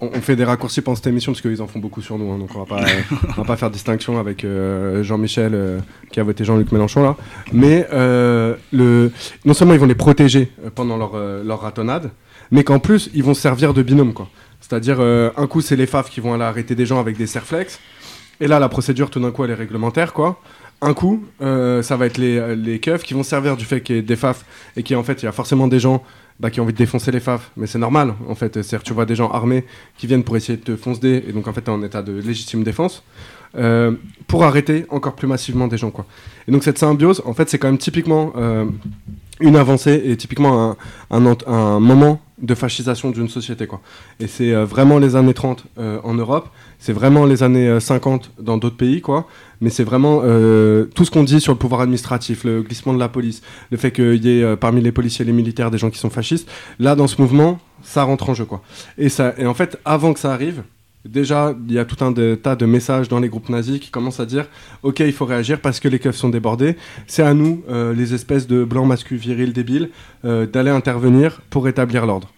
[0.00, 2.30] on on fait des raccourcis pendant cette émission parce qu'ils en font beaucoup sur nous,
[2.30, 5.80] hein, donc on va pas, euh, on va pas faire distinction avec euh, Jean-Michel
[6.10, 7.16] qui a voté Jean-Luc Mélenchon là.
[7.52, 9.10] Mais le,
[9.44, 12.10] non seulement ils vont les protéger pendant leur, leur ratonnade,
[12.50, 14.28] mais qu'en plus ils vont servir de binôme quoi.
[14.60, 17.78] C'est-à-dire un coup c'est les FAF qui vont aller arrêter des gens avec des serflex,
[18.40, 20.40] et là la procédure tout d'un coup elle est réglementaire quoi.
[20.86, 23.96] Un coup, euh, ça va être les, les keufs qui vont servir du fait qu'il
[23.96, 24.44] y ait des FAF
[24.76, 26.02] et qui en fait il y a forcément des gens
[26.40, 28.52] bah, qui ont envie de défoncer les FAF, mais c'est normal en fait.
[28.54, 29.64] C'est-à-dire tu vois des gens armés
[29.96, 32.12] qui viennent pour essayer de te foncer et donc en fait t'es en état de
[32.12, 33.02] légitime défense
[33.56, 33.92] euh,
[34.26, 36.04] pour arrêter encore plus massivement des gens quoi.
[36.46, 38.66] Et donc cette symbiose en fait c'est quand même typiquement euh,
[39.40, 40.76] une avancée et typiquement
[41.10, 43.80] un, un, un moment de fascisation d'une société quoi.
[44.20, 47.80] Et c'est euh, vraiment les années 30 euh, en Europe, c'est vraiment les années euh,
[47.80, 49.26] 50 dans d'autres pays quoi.
[49.60, 52.98] Mais c'est vraiment euh, tout ce qu'on dit sur le pouvoir administratif, le glissement de
[52.98, 53.40] la police,
[53.70, 55.98] le fait qu'il y ait euh, parmi les policiers et les militaires des gens qui
[55.98, 56.46] sont fascistes.
[56.78, 58.62] Là, dans ce mouvement, ça rentre en jeu, quoi.
[58.98, 60.64] Et, ça, et en fait, avant que ça arrive,
[61.06, 64.20] déjà, il y a tout un tas de messages dans les groupes nazis qui commencent
[64.20, 64.48] à dire
[64.82, 66.76] Ok, il faut réagir parce que les keufs sont débordés.
[67.06, 69.88] C'est à nous, euh, les espèces de blancs masculins virils débiles,
[70.26, 72.33] euh, d'aller intervenir pour rétablir l'ordre.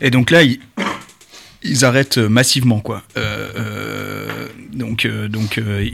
[0.00, 3.02] Et donc là, ils, arrêtent massivement, quoi.
[3.16, 5.84] Euh, euh, donc, euh, donc euh,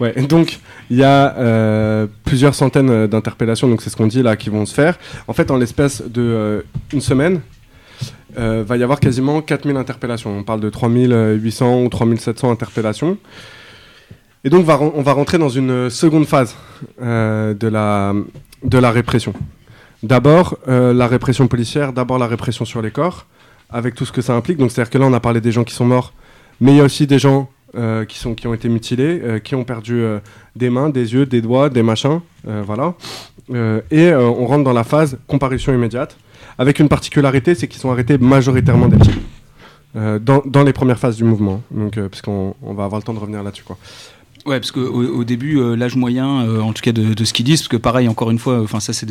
[0.00, 0.58] Ouais, donc
[0.90, 4.50] il y a euh, plusieurs centaines euh, d'interpellations, donc c'est ce qu'on dit là, qui
[4.50, 4.98] vont se faire.
[5.28, 6.62] En fait, en l'espace de euh,
[6.92, 7.40] une semaine,
[8.36, 10.36] euh, va y avoir quasiment 4000 interpellations.
[10.36, 13.16] On parle de 3800 ou 3700 interpellations.
[14.42, 16.56] Et donc on va rentrer dans une seconde phase
[17.00, 18.12] euh, de, la,
[18.64, 19.34] de la répression.
[20.02, 23.26] D'abord euh, la répression policière, d'abord la répression sur les corps,
[23.70, 24.58] avec tout ce que ça implique.
[24.58, 26.12] Donc c'est-à-dire que là on a parlé des gens qui sont morts,
[26.60, 29.38] mais il y a aussi des gens euh, qui, sont, qui ont été mutilés, euh,
[29.38, 30.04] qui ont perdu
[30.56, 32.20] des mains, des yeux, des doigts, des machins.
[32.44, 32.94] voilà.
[33.90, 36.16] Et on rentre dans la phase comparution immédiate,
[36.58, 39.20] avec une particularité, c'est qu'ils sont arrêtés majoritairement des petits.
[39.94, 43.12] Dans, dans les premières phases du mouvement, donc, parce qu'on on va avoir le temps
[43.12, 43.62] de revenir là-dessus.
[43.62, 43.76] quoi.
[44.44, 47.32] Ouais, parce qu'au au début, euh, l'âge moyen, euh, en tout cas de, de ce
[47.32, 49.06] qu'ils disent, parce que pareil, encore une fois, enfin ça c'est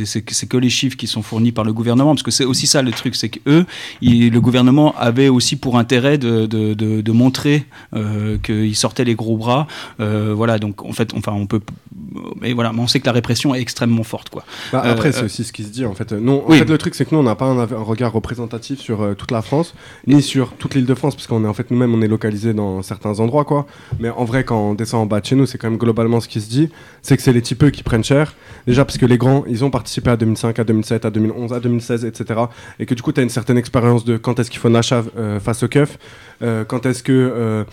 [0.47, 2.91] que les chiffres qui sont fournis par le gouvernement, parce que c'est aussi ça le
[2.91, 3.65] truc, c'est que eux,
[4.01, 7.65] ils- le gouvernement avait aussi pour intérêt de, de, de, de montrer
[7.95, 9.67] euh, qu'ils sortaient les gros bras,
[9.99, 10.59] voilà.
[10.59, 11.61] Donc en fait, enfin on peut,
[12.41, 14.43] mais voilà, mais on sait que la répression est extrêmement forte, quoi.
[14.73, 16.11] Bah, après, c'est aussi ce qui se dit en fait.
[16.11, 16.57] Non, en Oui.
[16.57, 19.31] fait, le truc, c'est que nous, on n'a pas un, un regard représentatif sur toute
[19.31, 19.73] la France,
[20.07, 22.53] ni sur toute l'île de France, parce qu'on est en fait nous-mêmes, on est localisé
[22.53, 23.65] dans certains endroits, quoi.
[24.01, 26.27] Mais en vrai, quand on descend en bas chez nous, c'est quand même globalement ce
[26.27, 26.69] qui se dit,
[27.01, 28.33] c'est que c'est les typeux qui prennent cher.
[28.67, 31.59] Déjà, parce que les grands, ils ont participé à 2005, à 2007, à 2011, à
[31.59, 32.41] 2016, etc.
[32.79, 35.03] Et que du coup, tu as une certaine expérience de quand est-ce qu'il faut Nacha
[35.17, 35.97] euh, face au keuf,
[36.41, 37.11] euh, quand est-ce que.
[37.11, 37.63] euh,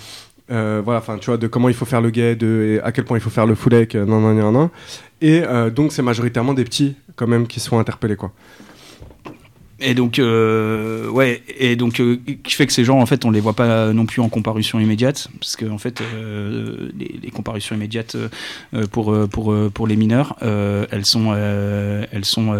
[0.51, 3.05] euh, voilà, enfin, tu vois, de comment il faut faire le guet, de à quel
[3.05, 4.69] point il faut faire le full deck, euh, nan, nan, nan, nan.
[5.21, 5.43] Et
[5.75, 8.33] donc, c'est majoritairement des petits, quand même, qui se font interpeller, quoi.
[9.81, 13.31] Et donc, euh, ouais, et donc, euh, qui fait que ces gens, en fait, on
[13.31, 17.31] les voit pas non plus en comparution immédiate, parce que en fait, euh, les, les
[17.31, 18.17] comparutions immédiates
[18.91, 22.55] pour pour pour les mineurs, elles sont elles sont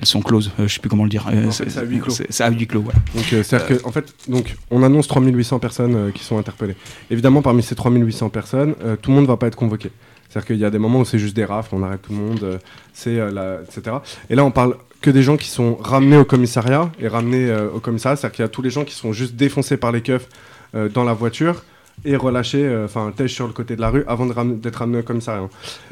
[0.00, 0.50] elles sont closes.
[0.58, 1.26] Je sais plus comment le dire.
[1.50, 2.10] C'est à huis clos.
[2.14, 2.84] C'est c'est à huis clos.
[3.14, 6.76] Donc, que, en fait, donc, on annonce 3800 personnes qui sont interpellées.
[7.10, 9.90] Évidemment, parmi ces 3800 personnes, tout le monde ne va pas être convoqué.
[10.28, 12.18] C'est-à-dire qu'il y a des moments où c'est juste des rafles, on arrête tout le
[12.18, 12.60] monde,
[12.92, 13.96] c'est euh, la- etc.
[14.28, 17.70] Et là, on parle que des gens qui sont ramenés au commissariat et ramenés euh,
[17.70, 20.00] au commissariat, c'est-à-dire qu'il y a tous les gens qui sont juste défoncés par les
[20.00, 20.28] keufs
[20.74, 21.62] euh, dans la voiture
[22.04, 25.02] et relâchés, euh, enfin, têche sur le côté de la rue avant d'être ramenés au
[25.02, 25.48] commissariat.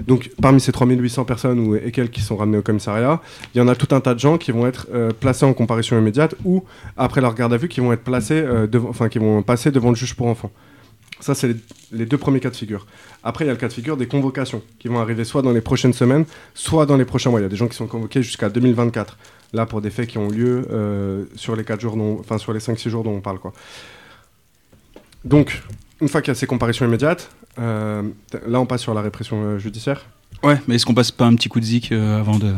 [0.06, 3.20] Donc, parmi ces 3800 personnes ou, et quelques qui sont ramenées au commissariat,
[3.54, 4.86] il y en a tout un tas de gens qui vont être
[5.18, 6.64] placés en comparution immédiate ou
[6.96, 8.44] après leur garde à vue qui vont être placés
[8.88, 10.52] enfin qui vont passer devant le juge pour enfants.
[11.20, 11.56] Ça c'est
[11.92, 12.86] les, deux premiers cas de figure.
[13.22, 15.52] Après il y a le cas de figure des convocations qui vont arriver soit dans
[15.52, 17.40] les prochaines semaines, soit dans les prochains mois.
[17.40, 19.16] Il y a des gens qui sont convoqués jusqu'à 2024.
[19.52, 22.60] Là pour des faits qui ont lieu euh, sur les 4 jours dont, enfin les
[22.60, 23.52] 5 6 jours dont on parle quoi.
[25.24, 25.62] Donc
[26.00, 28.02] une fois qu'il y a ces comparaisons immédiates, euh,
[28.46, 30.06] là on passe sur la répression euh, judiciaire.
[30.42, 32.52] Ouais, mais est-ce qu'on passe pas un petit coup de zik euh, avant de.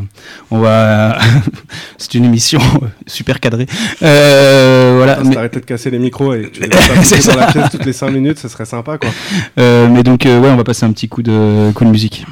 [0.51, 1.19] On va.
[1.99, 3.67] C'est une émission euh, super cadrée.
[4.03, 5.21] Euh, voilà.
[5.25, 8.11] Mais- de casser les micros et tu les pas dans la pièce toutes les 5
[8.11, 9.11] minutes, ce serait sympa quoi.
[9.59, 12.27] Euh, mais donc, euh, ouais, on va passer un petit coup de, coup de musique.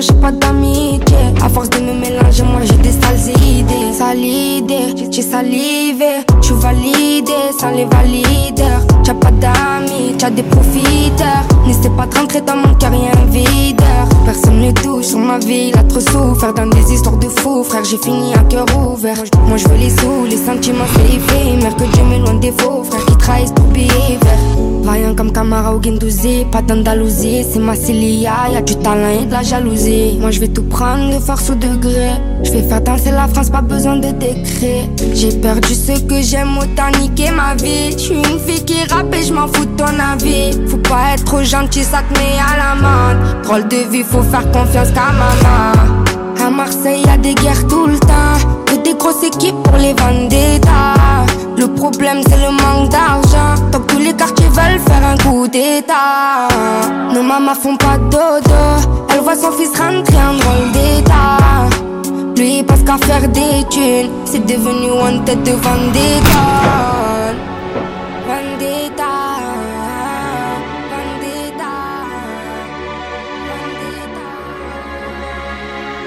[0.00, 1.16] J'ai pas d'amitié.
[1.42, 3.92] À force de me mélanger, moi j'ai des sales idées.
[3.92, 6.24] Sale idée, j'ai salivé.
[6.40, 8.82] Tu validé sans les valideurs.
[9.04, 11.44] T'as pas d'amis, t'as des profiteurs.
[11.66, 14.08] N'essaie pas de rentrer dans mon cœur, y'a un videur.
[14.24, 17.64] Personne ne touche sur ma vie, il a trop souffert Dans des histoires de fous,
[17.64, 19.16] frère, j'ai fini à cœur ouvert.
[19.46, 23.04] Moi je veux les sous, les sentiments c'est éphémère Que Dieu m'éloigne des faux frères
[23.06, 24.20] qui trahissent pour verts
[24.82, 29.26] Vaillant comme Camara ou Gendouzi, pas d'Andalousie, c'est ma Célia, y a du talent et
[29.26, 29.89] de la jalousie.
[30.20, 32.10] Moi je vais tout prendre de force au degré.
[32.44, 34.88] Je vais faire danser la France, pas besoin de décret.
[35.14, 37.90] J'ai perdu ce que j'aime, autant niquer ma vie.
[37.92, 40.52] Je suis une fille qui rappe et je m'en fous de ton avis.
[40.68, 43.42] Faut pas être trop gentil, ça te met à la main.
[43.42, 46.46] Drôle de vie, faut faire confiance qu'à maman.
[46.46, 48.38] À Marseille, y des guerres tout le temps.
[48.66, 50.99] Que des grosses équipes pour les vendettas.
[51.60, 53.54] Le problème, c'est le manque d'argent.
[53.70, 56.48] Donc tous les quartiers veulent faire un coup d'état.
[57.12, 58.62] Nos mamans font pas dodo.
[59.10, 61.68] Elle voit son fils rentrer en drôle d'état.
[62.34, 64.10] Lui, pense qu'à faire des thunes.
[64.24, 65.52] C'est devenu one tête de.
[65.52, 66.40] Vendetta.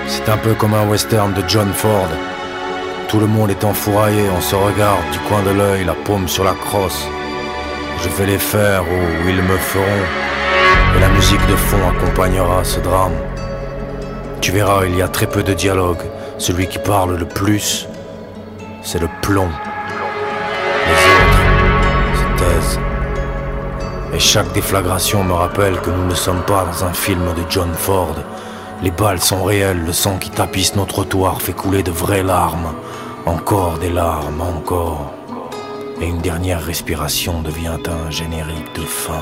[0.07, 2.09] C'est un peu comme un western de John Ford.
[3.13, 6.43] Tout le monde est enfouraillé, on se regarde du coin de l'œil, la paume sur
[6.43, 7.07] la crosse.
[8.01, 10.03] Je vais les faire ou ils me feront.
[10.97, 13.13] Et la musique de fond accompagnera ce drame.
[14.41, 16.01] Tu verras, il y a très peu de dialogue.
[16.39, 17.87] Celui qui parle le plus,
[18.81, 19.49] c'est le plomb.
[20.87, 22.79] Les autres se taisent.
[24.15, 27.73] Et chaque déflagration me rappelle que nous ne sommes pas dans un film de John
[27.77, 28.15] Ford.
[28.81, 32.73] Les balles sont réelles, le sang qui tapisse nos trottoirs fait couler de vraies larmes.
[33.25, 35.13] Encore des larmes, encore.
[36.01, 39.21] Et une dernière respiration devient un générique de fin.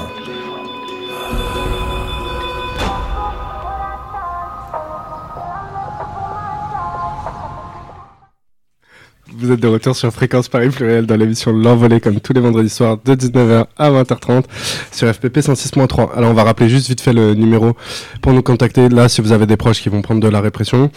[9.38, 12.70] Vous êtes de retour sur Fréquence Paris Pluriel dans l'émission L'Envolée comme tous les vendredis
[12.70, 14.44] soirs de 19h à 20h30
[14.92, 16.14] sur FPP 106.3.
[16.16, 17.76] Alors on va rappeler juste vite fait le numéro
[18.22, 20.92] pour nous contacter là si vous avez des proches qui vont prendre de la répression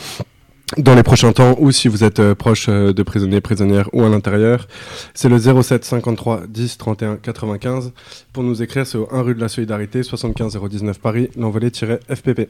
[0.78, 4.02] dans les prochains temps ou si vous êtes euh, proche euh, de prisonniers, prisonnières ou
[4.02, 4.66] à l'intérieur.
[5.12, 7.92] C'est le 07 53 10 31 95.
[8.32, 12.48] Pour nous écrire, c'est au 1 rue de la Solidarité, 75 019 Paris, l'envolée-FPP.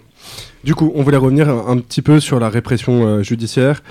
[0.63, 3.83] Du coup, on voulait revenir un, petit peu sur la répression euh, judiciaire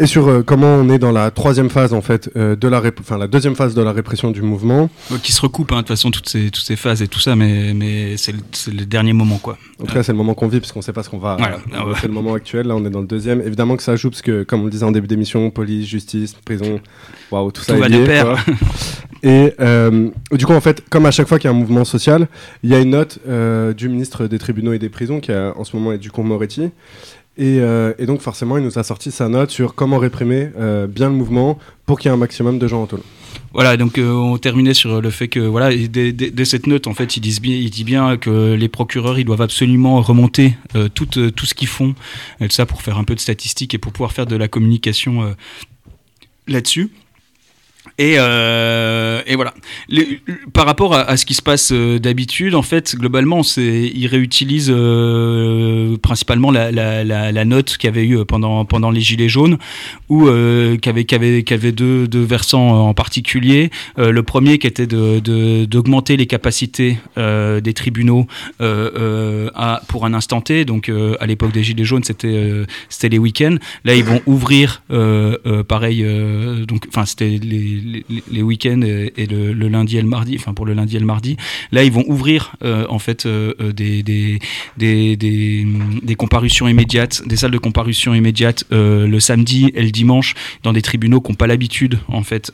[0.00, 2.80] et sur euh, comment on est dans la troisième phase en fait euh, de la
[3.00, 4.88] enfin la deuxième phase de la répression du mouvement.
[5.10, 7.20] Ouais, qui se recoupent, hein, de toute façon, toutes ces, toutes ces phases et tout
[7.20, 9.58] ça, mais, mais c'est le, dernier moment, quoi.
[9.80, 11.36] En tout cas, c'est le moment qu'on vit parce qu'on sait pas ce qu'on va.
[11.36, 11.56] Voilà.
[11.56, 11.98] euh, Ah.
[12.00, 12.66] C'est le moment actuel.
[12.66, 13.42] Là, on est dans le deuxième.
[13.42, 16.34] Évidemment que ça joue parce que, comme on le disait en début d'émission, police, justice,
[16.44, 16.80] prison,
[17.30, 18.44] waouh, tout ça Tout est va lié, de pair.
[19.22, 19.52] Et
[20.32, 22.26] du coup, en fait, comme à chaque fois qu'il y a un mouvement social,
[22.62, 23.18] il y a une note
[23.76, 26.70] du ministre des tribunaux et des prisons qui a, en ce moment est du Moretti.
[27.36, 30.86] Et, euh, et donc forcément, il nous a sorti sa note sur comment réprimer euh,
[30.86, 33.02] bien le mouvement pour qu'il y ait un maximum de gens en taule.
[33.52, 37.16] Voilà, donc euh, on terminait sur le fait que voilà, dès, cette note, en fait,
[37.16, 40.56] il dit bien que les procureurs, ils doivent absolument remonter
[40.94, 41.94] tout, tout ce qu'ils font,
[42.40, 44.48] et tout ça pour faire un peu de statistiques et pour pouvoir faire de la
[44.48, 45.34] communication
[46.46, 46.90] là-dessus.
[48.00, 49.52] Et, euh, et voilà.
[50.54, 55.98] Par rapport à, ce qui se passe euh, d'habitude, en fait, globalement, ils réutilisent euh,
[55.98, 59.58] principalement la, note qu'il y avait eu pendant les gilets jaunes,
[60.08, 63.70] ou euh, qui avait deux, versants en particulier.
[63.98, 68.26] Le premier qui était d'augmenter les capacités des tribunaux
[68.58, 70.64] pour un instant T.
[70.64, 70.90] Donc
[71.20, 73.56] à l'époque des gilets jaunes, c'était les week-ends.
[73.84, 74.82] Là, ils vont ouvrir
[75.68, 76.06] pareil.
[77.04, 80.36] c'était les, les, les week-ends et, et le, le lundi et le mardi.
[80.38, 81.36] Enfin pour le lundi et le mardi.
[81.72, 84.38] Là, ils vont ouvrir euh, en fait euh, euh, des, des,
[84.76, 85.66] des, des,
[86.02, 90.72] des comparutions immédiates, des salles de comparution immédiates euh, le samedi et le dimanche dans
[90.72, 92.52] des tribunaux qui n'ont pas l'habitude en fait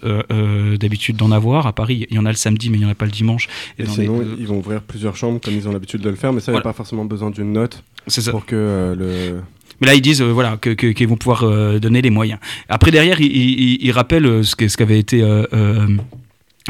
[0.80, 1.66] d'habitude d'en avoir.
[1.66, 3.10] À Paris, il y en a le samedi, mais il n'y en a pas le
[3.10, 3.48] dimanche.
[3.78, 6.32] Et, sinon, les- ils vont ouvrir plusieurs chambres comme ils ont l'habitude de le faire,
[6.32, 8.30] mais ça, il n'y a pas forcément besoin d'une note ça.
[8.30, 9.40] pour que le.
[9.80, 12.38] Mais là, ils disent euh, voilà que- que- qu'ils vont pouvoir euh, donner les moyens.
[12.68, 15.22] Après, derrière, ils, rappellent euh, ce qu'avait été.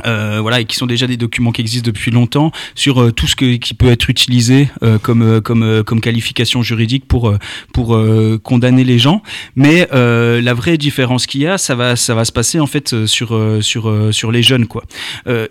[0.05, 3.27] Euh, voilà, et qui sont déjà des documents qui existent depuis longtemps sur euh, tout
[3.27, 7.33] ce que, qui peut être utilisé euh, comme euh, comme euh, comme qualification juridique pour
[7.73, 7.99] pour
[8.43, 9.23] condamner les gens.
[9.55, 13.07] Mais la vraie différence qu'il y a, ça va ça va se passer en fait
[13.07, 14.85] sur sur sur les jeunes quoi.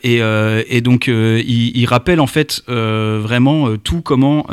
[0.03, 0.19] Et,
[0.69, 4.45] et donc il, il rappelle en fait vraiment tout comment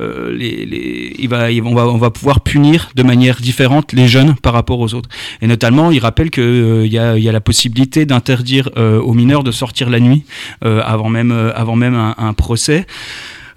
[0.00, 4.34] les, les, il va, on, va, on va pouvoir punir de manière différente les jeunes
[4.36, 5.08] par rapport aux autres.
[5.40, 9.14] Et notamment, il rappelle qu'il il y, a, il y a la possibilité d'interdire aux
[9.14, 10.24] mineurs de sortir la nuit
[10.64, 12.86] euh, avant même, euh, avant même un, procès.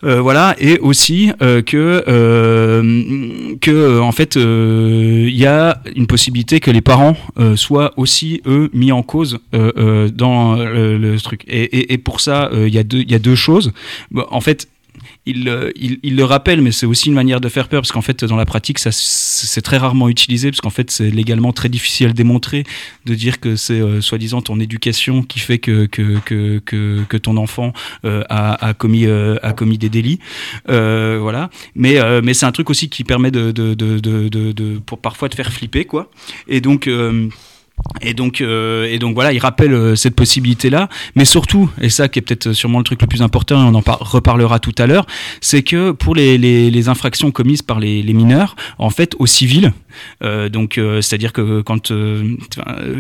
[0.04, 5.82] Euh, voilà, et aussi euh, que, euh, que euh, en fait, euh, il y a
[5.96, 10.58] une possibilité que les parents euh, soient aussi eux mis en cause euh, euh, dans
[10.60, 11.44] euh, le truc.
[11.48, 13.72] Et, et, et pour ça, euh, il y a deux, il y a deux choses.
[14.30, 14.68] En fait,
[15.26, 17.92] il, euh, il, il le rappelle, mais c'est aussi une manière de faire peur, parce
[17.92, 21.52] qu'en fait, dans la pratique, ça, c'est très rarement utilisé, parce qu'en fait, c'est légalement
[21.54, 22.64] très difficile à démontrer,
[23.06, 26.60] de dire que c'est euh, soi-disant ton éducation qui fait que, que, que,
[27.08, 27.74] que, ton enfant
[28.06, 30.20] euh, a, a, commis, a commis des délits.
[30.68, 31.50] Voilà.
[31.76, 35.30] Mais, mais c'est un truc aussi qui permet de, de, de, de- de- pour parfois
[35.30, 36.10] de faire flipper, quoi.
[36.48, 36.90] Et donc.
[38.02, 42.08] Et donc, euh, et donc voilà, il rappelle euh, cette possibilité-là, mais surtout, et ça
[42.08, 44.74] qui est peut-être sûrement le truc le plus important, et on en par- reparlera tout
[44.78, 45.06] à l'heure,
[45.42, 49.26] c'est que pour les, les, les infractions commises par les, les mineurs, en fait, au
[49.26, 49.74] civil,
[50.24, 52.36] euh, donc c'est-à-dire que quand, je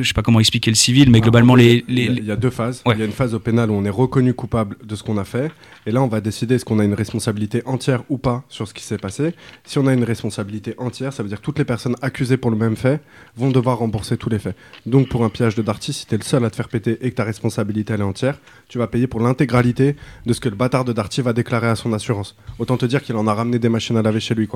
[0.03, 2.35] sais pas comment expliquer le civil, mais globalement les, Il y, a, il y a
[2.35, 2.81] deux phases.
[2.85, 2.95] Ouais.
[2.95, 5.17] Il y a une phase au pénal où on est reconnu coupable de ce qu'on
[5.17, 5.51] a fait.
[5.87, 8.73] Et là, on va décider est-ce qu'on a une responsabilité entière ou pas sur ce
[8.73, 9.33] qui s'est passé.
[9.65, 12.49] Si on a une responsabilité entière, ça veut dire que toutes les personnes accusées pour
[12.51, 13.01] le même fait
[13.37, 14.55] vont devoir rembourser tous les faits.
[14.85, 16.99] Donc, pour un pillage de Darty, si tu es le seul à te faire péter
[17.01, 19.95] et que ta responsabilité est entière, tu vas payer pour l'intégralité
[20.25, 22.35] de ce que le bâtard de Darty va déclarer à son assurance.
[22.59, 24.47] Autant te dire qu'il en a ramené des machines à laver chez lui.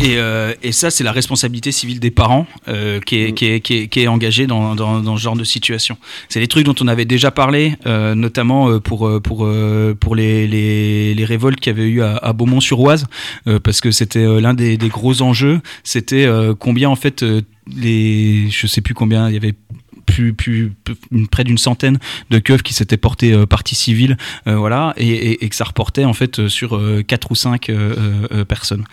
[0.00, 3.34] Et, euh, et ça, c'est la responsabilité civile des parents euh, qui, est, Mm.
[3.34, 5.98] qui, est, qui, est, qui est engagée dans, dans, dans ce genre de situation.
[6.28, 9.48] C'est des trucs dont on avait déjà parlé, euh, notamment pour, pour,
[10.00, 13.06] pour les, les, les révoltes qu'il y avait eu à, à Beaumont-sur-Oise,
[13.62, 15.60] parce que c'était l'un des, des gros enjeux.
[15.84, 16.26] C'était
[16.58, 17.24] combien, en fait,
[17.74, 19.54] les, je sais plus combien, il y avait
[21.30, 21.98] près d'une centaine
[22.30, 26.38] de keufs qui s'étaient portés euh, partie civile, euh, et, que ça reportait en fait
[26.38, 27.70] euh, sur quatre ou cinq
[28.48, 28.84] personnes.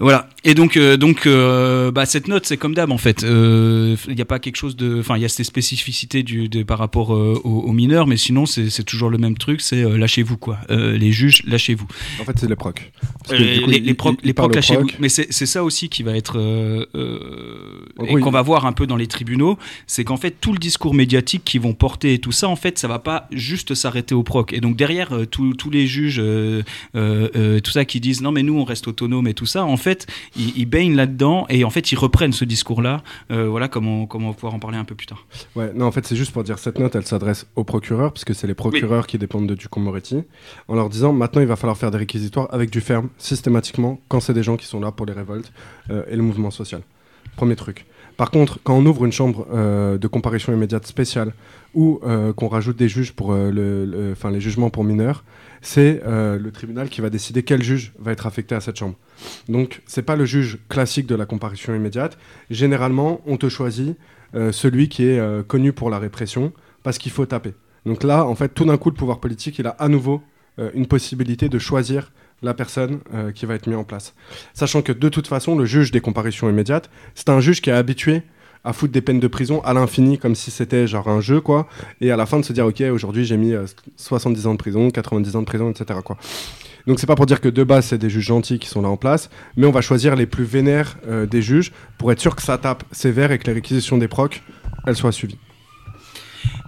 [0.00, 0.28] Voilà.
[0.42, 3.22] Et donc, euh, donc, euh, bah, cette note, c'est comme d'hab en fait.
[3.22, 6.62] Il n'y a pas quelque chose de, enfin, il y a ces spécificités du, de,
[6.64, 9.60] par rapport euh, aux, aux mineurs, mais sinon, c'est toujours le même truc.
[9.60, 10.58] C'est euh, lâchez-vous quoi.
[10.70, 11.86] Euh, les juges, lâchez-vous.
[12.20, 12.90] En fait, c'est les procs.
[13.24, 14.88] Parce que, Euh, du coup, les, les procs, il- il les procs, lâchez-vous.
[14.98, 18.72] Mais c'est c'est ça aussi qui va être euh, euh, et qu'on va voir un
[18.72, 22.18] peu dans les tribunaux, c'est qu'en fait tout le discours médiatique qu'ils vont porter et
[22.18, 24.52] tout ça, en fait, ça va pas juste s'arrêter aux procs.
[24.52, 26.62] Et donc derrière euh, tous tous les juges, euh,
[26.96, 29.64] euh, euh, tout ça qui disent non mais nous on reste autonome et tout ça,
[29.64, 33.02] en fait, ils, ils baignent là-dedans et en fait ils reprennent ce discours-là.
[33.30, 35.26] Euh, voilà comment comment on va pouvoir en parler un peu plus tard.
[35.54, 38.34] Ouais, non, en fait, c'est juste pour dire cette note, elle s'adresse aux procureurs, puisque
[38.34, 40.22] c'est les procureurs qui dépendent de Ducombe Moretti,
[40.68, 44.20] en leur disant maintenant il va falloir faire des réquisitoires avec du ferme, systématiquement, quand
[44.20, 45.52] c'est des gens qui sont là pour les révoltes
[45.90, 46.82] euh, et le mouvement social.
[47.36, 47.86] Premier truc.
[48.16, 51.32] Par contre, quand on ouvre une chambre euh, de comparution immédiate spéciale
[51.74, 55.24] ou euh, qu'on rajoute des juges pour euh, les jugements pour mineurs,
[55.62, 58.94] c'est euh, le tribunal qui va décider quel juge va être affecté à cette chambre.
[59.48, 62.18] Donc, c'est pas le juge classique de la comparution immédiate.
[62.50, 63.96] Généralement, on te choisit
[64.50, 66.52] celui qui est connu pour la répression
[66.82, 67.54] parce qu'il faut taper.
[67.86, 70.22] Donc là, en fait, tout d'un coup, le pouvoir politique, il a à nouveau
[70.74, 72.10] une possibilité de choisir
[72.42, 74.14] la personne euh, qui va être mise en place.
[74.52, 77.74] Sachant que de toute façon, le juge des comparutions immédiates, c'est un juge qui est
[77.74, 78.22] habitué
[78.66, 81.68] à foutre des peines de prison à l'infini, comme si c'était genre un jeu, quoi,
[82.00, 83.66] et à la fin de se dire, ok, aujourd'hui j'ai mis euh,
[83.96, 86.16] 70 ans de prison, 90 ans de prison, etc., quoi.
[86.86, 88.88] Donc c'est pas pour dire que de base c'est des juges gentils qui sont là
[88.88, 92.36] en place, mais on va choisir les plus vénères euh, des juges pour être sûr
[92.36, 94.42] que ça tape sévère et que les réquisitions des procs,
[94.86, 95.38] elles soient suivies.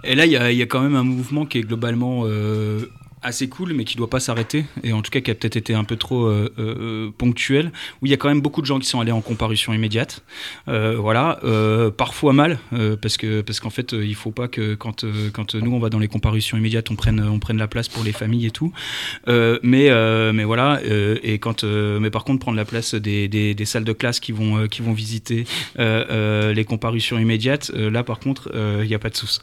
[0.03, 2.85] Et là, il y, a- quand même un mouvement qui est globalement euh,
[3.21, 5.73] assez cool, mais qui doit pas s'arrêter, et en tout cas qui a peut-être été
[5.73, 8.79] un peu trop euh, euh, ponctuel, où il y a quand même beaucoup de gens
[8.79, 10.23] qui sont allés en comparution immédiate.
[10.67, 14.47] Euh, voilà, euh, parfois mal, euh, parce que parce qu'en fait, euh, il faut pas
[14.47, 17.57] que quand euh, quand nous on va dans les comparutions immédiates, on prenne on prenne
[17.57, 18.71] la place pour les familles et tout.
[19.27, 22.93] Euh, mais euh, mais voilà, euh, et quand euh, mais par contre prendre la place
[22.93, 25.45] des, des, des salles de classe qui vont euh, qui vont visiter
[25.79, 29.15] euh, euh, les comparutions immédiates, euh, là par contre, euh, il n'y a pas de
[29.17, 29.39] souci.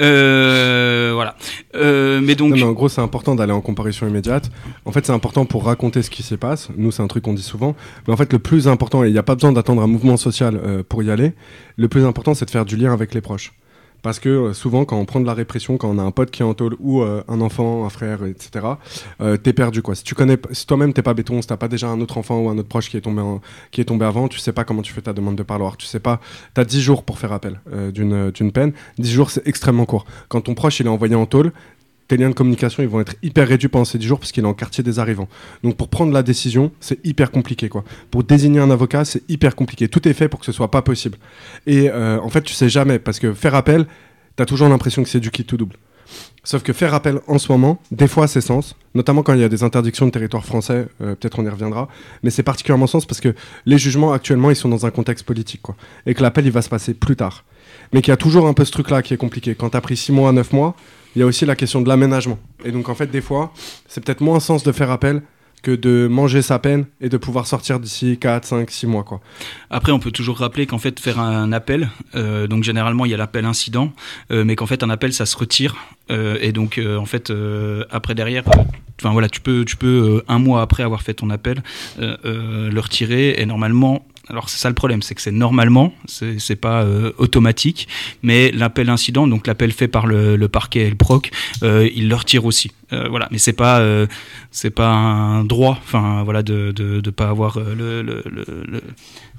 [0.00, 1.36] Euh, voilà.
[1.74, 4.52] Euh, mais donc en gros, c'est important d'aller en comparution immédiate.
[4.84, 6.68] En fait, c'est important pour raconter ce qui s'y passe.
[6.76, 7.74] Nous, c'est un truc qu'on dit souvent.
[8.06, 10.16] Mais en fait, le plus important, et il n'y a pas besoin d'attendre un mouvement
[10.16, 11.32] social euh, pour y aller,
[11.76, 13.52] le plus important, c'est de faire du lien avec les proches.
[14.02, 16.30] Parce que euh, souvent, quand on prend de la répression, quand on a un pote
[16.30, 18.66] qui est en tôle ou euh, un enfant, un frère, etc.,
[19.20, 19.94] euh, t'es perdu quoi.
[19.94, 22.38] Si tu connais, si toi-même t'es pas béton, si t'as pas déjà un autre enfant
[22.40, 23.22] ou un autre proche qui est tombé
[23.70, 25.76] qui est tombé avant, tu sais pas comment tu fais ta demande de parloir.
[25.76, 26.20] Tu sais pas,
[26.54, 27.60] t'as 10 jours pour faire appel
[27.92, 28.72] d'une peine.
[28.98, 30.06] 10 jours, c'est extrêmement court.
[30.28, 31.52] Quand ton proche il est envoyé en tôle,
[32.10, 34.42] tes liens de communication ils vont être hyper réduits pendant ces 10 jours parce qu'il
[34.42, 35.28] est en quartier des arrivants.
[35.62, 37.84] Donc pour prendre la décision, c'est hyper compliqué quoi.
[38.10, 39.86] Pour désigner un avocat, c'est hyper compliqué.
[39.86, 41.18] Tout est fait pour que ce soit pas possible.
[41.68, 43.86] Et euh, en fait, tu sais jamais parce que faire appel,
[44.34, 45.76] t'as toujours l'impression que c'est du kit tout double.
[46.42, 49.44] Sauf que faire appel en ce moment, des fois c'est sens, notamment quand il y
[49.44, 51.88] a des interdictions de territoire français, euh, peut-être on y reviendra,
[52.24, 53.36] mais c'est particulièrement sens parce que
[53.66, 56.62] les jugements actuellement ils sont dans un contexte politique quoi, et que l'appel il va
[56.62, 57.44] se passer plus tard.
[57.92, 59.54] Mais qu'il y a toujours un peu ce truc là qui est compliqué.
[59.54, 60.74] Quand t'as pris 6 mois, 9 mois,
[61.14, 62.38] il y a aussi la question de l'aménagement.
[62.64, 63.52] Et donc en fait des fois,
[63.88, 65.22] c'est peut-être moins sens de faire appel
[65.62, 69.20] que de manger sa peine et de pouvoir sortir d'ici 4, 5, 6 mois quoi.
[69.68, 73.14] Après, on peut toujours rappeler qu'en fait, faire un appel, euh, donc généralement, il y
[73.14, 73.92] a l'appel incident,
[74.30, 75.76] euh, mais qu'en fait, un appel, ça se retire.
[76.10, 77.32] euh, et donc, en fait,
[77.90, 78.44] après, derrière,
[79.00, 81.62] enfin voilà, tu peux, tu peux un mois après avoir fait ton appel
[81.98, 84.04] le retirer et normalement.
[84.30, 87.88] Alors c'est ça le problème, c'est que c'est normalement, c'est pas euh, automatique,
[88.22, 91.30] mais l'appel incident, donc l'appel fait par le, le parquet et le proc,
[91.64, 92.70] euh, il le retire aussi.
[92.92, 94.06] Euh, voilà, mais c'est pas euh,
[94.52, 98.82] c'est pas un droit, enfin voilà, de de, de pas avoir le, le, le, le-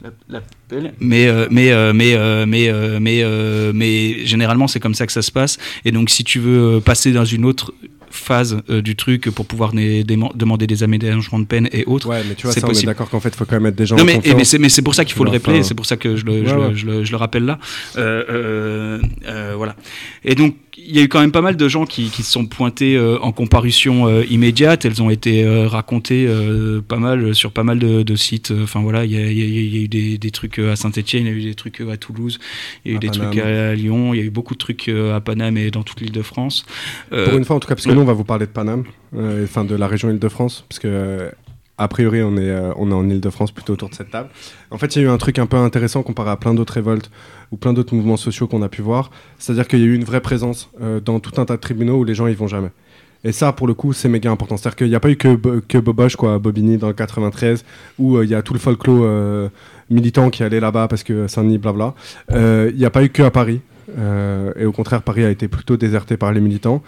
[0.04, 0.94] la- l'appel.
[1.00, 3.24] Mais mais mais mais mais
[3.74, 5.58] mais généralement c'est comme ça que ça se passe.
[5.86, 7.74] Et donc si tu veux passer dans une autre
[8.12, 12.08] phase euh, du truc pour pouvoir demander des aménagements de peine et autres.
[12.10, 12.88] Ouais, mais tu vois, C'est ça, on est possible.
[12.92, 14.36] d'accord qu'en fait, il faut quand même être des gens Non en mais, confiance.
[14.38, 16.16] mais c'est mais c'est pour ça qu'il faut le Enfin, rappeler, c'est pour ça que
[16.16, 16.76] je le, je, ouais, le- ouais.
[16.76, 17.58] je le, je le rappelle là.
[17.98, 19.76] Euh, euh, euh, voilà.
[20.24, 22.32] Et donc il y a eu quand même pas mal de gens qui, qui se
[22.32, 24.84] sont pointés euh, en comparution euh, immédiate.
[24.86, 26.28] Elles ont été euh, racontées
[26.88, 28.52] pas mal sur pas mal de, de sites.
[28.64, 30.60] Enfin voilà, il y a, il y a- il y a eu des, des trucs
[30.60, 32.40] à Saint-Etienne, il y a eu des trucs à Toulouse,
[32.86, 33.32] il y a eu À des Paname.
[33.32, 36.02] trucs à Lyon, il y a eu beaucoup de trucs à Paname et dans toute
[36.02, 36.66] l'île de France.
[37.14, 38.52] Euh, Pour une fois, en tout cas, parce que nous, on va vous parler de
[38.52, 38.84] Paname,
[39.44, 41.32] enfin de la région Île-de-France, parce que
[41.82, 44.30] a priori, on est, euh, on est en Île-de-France plutôt autour de cette table.
[44.70, 46.74] En fait, il y a eu un truc un peu intéressant comparé à plein d'autres
[46.74, 47.10] révoltes
[47.52, 49.10] ou plein d'autres mouvements sociaux qu'on a pu voir,
[49.40, 51.98] c'est-à-dire qu'il y a eu une vraie présence euh, dans tout un tas de tribunaux
[51.98, 52.70] où les gens y vont jamais.
[53.24, 54.58] Et ça, pour le coup, c'est méga important.
[54.58, 57.66] C'est-à-dire qu'il n'y a pas eu que, que Boboche, quoi, Bobigny dans le 93,
[57.98, 59.50] où euh, il y a tout le folklore
[59.90, 61.94] militant qui allait là-bas parce que Saint-Denis, blabla.
[62.30, 63.62] Il n'y a pas eu que à Paris.
[64.60, 66.82] Et au contraire, Paris a été plutôt déserté par les militants.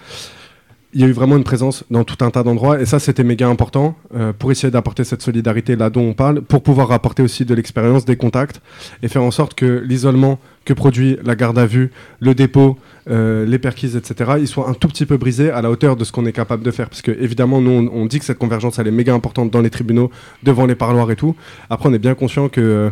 [0.96, 3.24] Il y a eu vraiment une présence dans tout un tas d'endroits et ça c'était
[3.24, 7.24] méga important euh, pour essayer d'apporter cette solidarité là dont on parle, pour pouvoir apporter
[7.24, 8.62] aussi de l'expérience, des contacts
[9.02, 12.78] et faire en sorte que l'isolement que produit la garde à vue, le dépôt,
[13.10, 16.04] euh, les perquises, etc., il soit un tout petit peu brisé à la hauteur de
[16.04, 16.90] ce qu'on est capable de faire.
[16.90, 19.62] Parce que évidemment, nous on, on dit que cette convergence elle est méga importante dans
[19.62, 20.12] les tribunaux,
[20.44, 21.36] devant les parloirs et tout.
[21.70, 22.90] Après on est bien conscient que euh,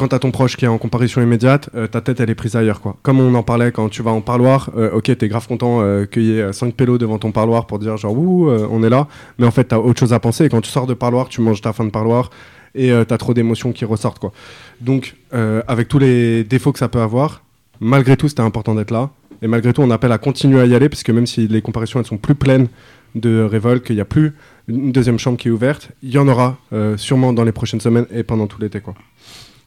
[0.00, 2.56] quand t'as ton proche qui est en comparution immédiate, euh, ta tête elle est prise
[2.56, 2.96] ailleurs quoi.
[3.02, 6.06] Comme on en parlait quand tu vas en parloir, euh, ok t'es grave content euh,
[6.06, 8.88] qu'il y ait 5 pélos devant ton parloir pour dire genre ouh euh, on est
[8.88, 11.28] là, mais en fait t'as autre chose à penser et quand tu sors de parloir
[11.28, 12.30] tu manges ta fin de parloir
[12.74, 14.32] et euh, t'as trop d'émotions qui ressortent quoi.
[14.80, 17.42] Donc euh, avec tous les défauts que ça peut avoir,
[17.78, 19.10] malgré tout c'était important d'être là
[19.42, 21.60] et malgré tout on appelle à continuer à y aller parce que même si les
[21.60, 22.68] comparaisons elles sont plus pleines
[23.14, 24.32] de révolte, qu'il n'y a plus
[24.66, 27.80] une deuxième chambre qui est ouverte, il y en aura euh, sûrement dans les prochaines
[27.80, 28.94] semaines et pendant tout l'été quoi.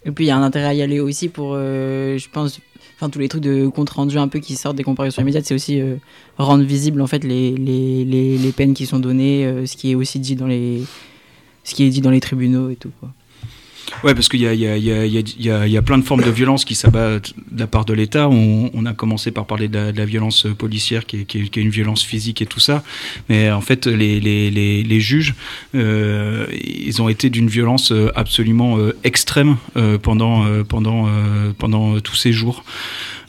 [0.06, 2.60] Et puis il y a un intérêt à y aller aussi pour, euh, je pense,
[2.95, 5.56] enfin tous les trucs de compte rendu un peu qui sortent des comparaisons immédiates, c'est
[5.56, 5.95] aussi euh,
[6.38, 9.91] rendre visible en fait les, les, les, les peines qui sont données, euh, ce qui
[9.91, 10.84] est aussi dit dans les,
[11.64, 13.10] ce qui est dit dans les tribunaux et tout quoi.
[14.04, 16.30] Ouais, parce qu'il y a, y, a, y, a, y, a, plein de formes de
[16.30, 18.30] violence qui s'abattent de la part de l'État.
[18.30, 21.40] On, on a commencé par parler de la, de la violence policière, qui est, qui,
[21.40, 22.84] est, qui est une violence physique et tout ça.
[23.30, 25.36] Mais en fait, les, les, les, les juges,
[25.76, 31.08] euh, ils ont été d'une violence euh, absolument euh, extrême euh, pendant, pendant,
[31.58, 32.64] pendant tous ces jours.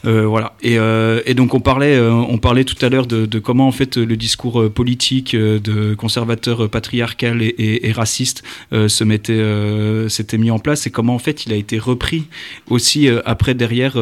[0.05, 0.53] Euh, voilà.
[0.61, 3.71] Et, euh, et donc on parlait, euh, on parlait tout à l'heure de, comment en
[3.71, 9.43] fait le discours politique de conservateur patriarcal et, et, raciste se mettait,
[10.09, 12.25] s'était mis en place et comment en fait il a été repris
[12.69, 13.97] aussi après derrière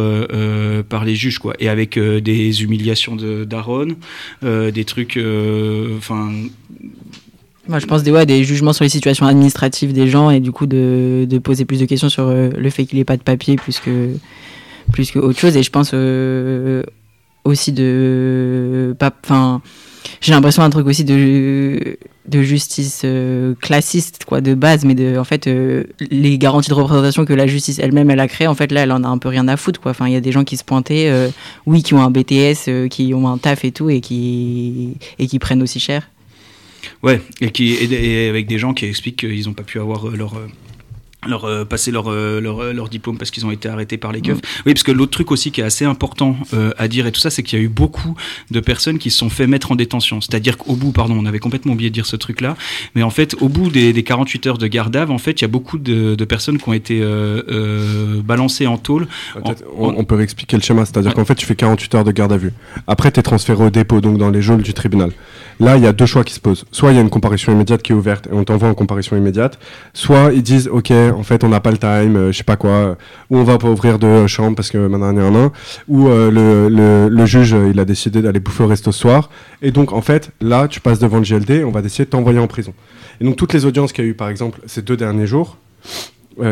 [0.89, 1.56] par les juges quoi.
[1.60, 3.95] Et avec des humiliations de d'Aaron,
[4.41, 5.20] des trucs,
[5.97, 6.32] enfin.
[7.70, 11.26] Je pense des, des jugements sur les situations administratives des gens et du coup de,
[11.30, 14.10] de poser plus de questions sur le fait qu'il n'ait pas de papier plus que,
[14.91, 15.55] plus que autre chose.
[15.57, 16.84] Et je pense euh,
[17.43, 18.95] aussi de.
[19.23, 19.61] Enfin,
[20.21, 25.17] j'ai l'impression d'un truc aussi de, de justice euh, classiste, quoi, de base, mais de,
[25.17, 28.55] en fait, euh, les garanties de représentation que la justice elle-même, elle a créées, en
[28.55, 29.91] fait, là, elle en a un peu rien à foutre, quoi.
[29.91, 31.11] Enfin, il y a des gens qui se pointaient,
[31.65, 35.39] oui, qui ont un BTS, qui ont un taf et tout, et qui, et qui
[35.39, 36.09] prennent aussi cher.
[37.01, 40.07] Ouais, et, qui, et, et avec des gens qui expliquent qu'ils n'ont pas pu avoir
[40.07, 40.36] leur.
[41.28, 44.11] Leur euh, passer leur, euh, leur, euh, leur diplôme parce qu'ils ont été arrêtés par
[44.11, 44.39] les keufs.
[44.65, 47.19] Oui, parce que l'autre truc aussi qui est assez important euh, à dire et tout
[47.19, 48.15] ça, c'est qu'il y a eu beaucoup
[48.51, 50.21] de personnes qui se sont fait mettre en détention.
[50.21, 52.55] C'est-à-dire qu'au bout, pardon, on avait complètement oublié de dire ce truc-là,
[52.95, 55.39] mais en fait, au bout des, des 48 heures de garde à vue, en fait,
[55.39, 59.07] il y a beaucoup de, de personnes qui ont été euh, euh, balancées en tôle.
[59.43, 61.15] En- on, on peut réexpliquer le schéma, c'est-à-dire Ouais.
[61.15, 62.53] qu'en fait tu fais 48 heures de garde à vue.
[62.88, 65.11] Après tu es transféré au dépôt, donc dans les geôles du tribunal.
[65.59, 66.65] Là il y a deux choix qui se posent.
[66.71, 69.15] Soit il y a une comparution immédiate qui est ouverte et on t'envoie en comparution
[69.17, 69.59] immédiate.
[69.93, 72.55] Soit ils disent ok en fait on n'a pas le time, euh, je sais pas
[72.55, 72.95] quoi, euh,
[73.30, 75.39] ou on va pas ouvrir de euh, chambre parce que maintenant il y en a
[75.39, 75.51] un.
[75.88, 79.30] Ou le, juge il a décidé d'aller bouffer au resto soir.
[79.61, 82.39] Et donc en fait là tu passes devant le GLD on va décider de t'envoyer
[82.39, 82.74] en prison.
[83.22, 85.57] Et donc toutes les audiences qu'il y a eu par exemple ces deux derniers jours,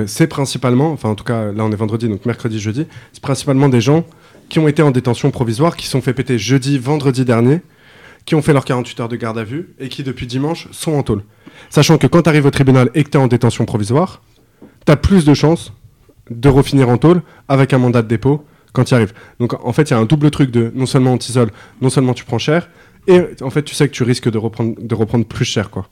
[0.06, 3.68] c'est principalement, enfin en tout cas là on est vendredi, donc mercredi, jeudi, c'est principalement
[3.68, 4.06] des gens
[4.50, 7.62] qui ont été en détention provisoire, qui sont fait péter jeudi, vendredi dernier,
[8.26, 10.94] qui ont fait leurs 48 heures de garde à vue et qui depuis dimanche sont
[10.94, 11.24] en tôle.
[11.70, 14.22] Sachant que quand tu arrives au tribunal et que tu es en détention provisoire,
[14.86, 15.74] tu as plus de chances
[16.30, 19.14] de refinir en tôle avec un mandat de dépôt quand tu arrives.
[19.40, 21.52] Donc en fait il y a un double truc de non seulement on t'isole,
[21.82, 22.70] non seulement tu prends cher,
[23.08, 25.88] Et en fait, tu sais que tu risques de reprendre, de reprendre plus cher, quoi.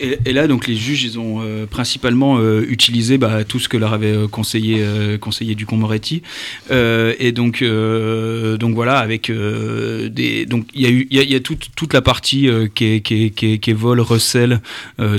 [0.00, 3.76] Et, là, donc, les juges, ils ont euh, principalement euh, utilisé bah, tout ce que
[3.76, 6.22] leur avait euh, conseillé, euh, conseillé Ducombe Moretti.
[6.70, 11.94] Et donc, donc voilà, avec des, donc il y a eu, y a, toute, toute
[11.94, 14.60] la partie qui, est, qui, est, qui, est, vol, recel,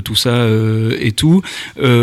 [0.04, 0.46] tout ça
[0.98, 1.42] et tout,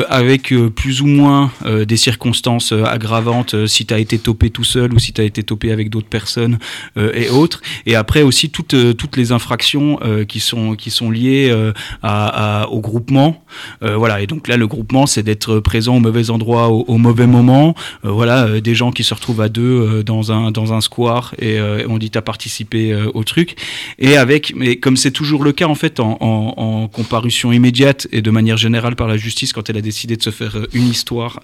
[0.09, 1.51] avec plus ou moins
[1.85, 5.43] des circonstances aggravantes si tu as été topé tout seul ou si tu as été
[5.43, 6.57] topé avec d'autres personnes
[6.97, 7.61] et autres.
[7.85, 11.53] Et après aussi toutes, toutes les infractions qui sont, qui sont liées
[12.01, 13.43] à, au groupement.
[13.83, 16.97] Euh, voilà, et donc là, le groupement, c'est d'être présent au mauvais endroit, au, au
[16.97, 17.75] mauvais moment.
[18.03, 21.33] Euh, voilà, euh, des gens qui se retrouvent à deux dans, un, dans un square
[21.39, 23.55] et on dit t'as participé au truc.
[23.99, 28.31] Et avec, mais comme c'est toujours le cas en fait en, comparution immédiate et de
[28.31, 31.39] manière générale par la justice, quand elle a décidé de se faire une histoire,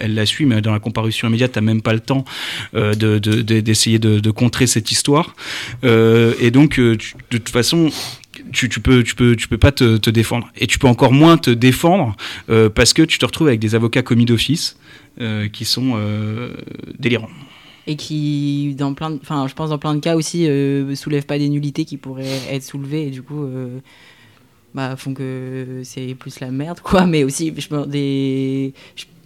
[0.00, 2.24] elle la suit, mais dans la comparution immédiate, t'as même pas le temps
[2.74, 5.34] de, de, de- d'essayer de, contrer cette histoire.
[5.82, 6.96] Et donc, de
[7.30, 7.90] toute façon,
[8.54, 11.12] tu, tu peux tu peux tu peux pas te, te défendre et tu peux encore
[11.12, 12.16] moins te défendre
[12.48, 14.76] euh, parce que tu te retrouves avec des avocats commis d'office
[15.20, 16.56] euh, qui sont euh,
[16.98, 17.30] délirants.
[17.86, 21.38] Et qui, dans plein enfin, je pense dans plein de cas aussi, euh, soulèvent pas
[21.38, 23.46] des nullités qui pourraient être soulevées et du coup,
[24.74, 27.06] bah, font que c'est plus la merde, quoi.
[27.06, 28.74] Mais aussi, je des.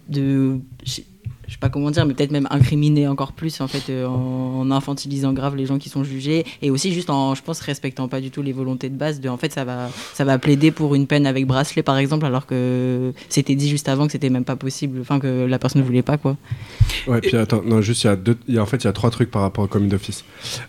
[0.09, 0.59] de.
[0.85, 1.01] Je
[1.49, 4.69] je sais pas comment dire, mais peut-être même incriminer encore plus en fait euh, en,
[4.71, 8.21] infantilisant grave les gens qui sont jugés et aussi juste en, je pense, respectant pas
[8.21, 9.19] du tout les volontés de base.
[9.19, 12.25] De, en fait, ça va, ça va plaider pour une peine avec bracelet par exemple,
[12.25, 15.81] alors que c'était dit juste avant que c'était même pas possible, enfin que la personne
[15.81, 16.37] ne voulait pas quoi.
[17.07, 18.85] Ouais, puis attends, non, juste, il y a deux, il y a- en fait, il
[18.85, 20.23] y a trois trucs par rapport au commis d'office.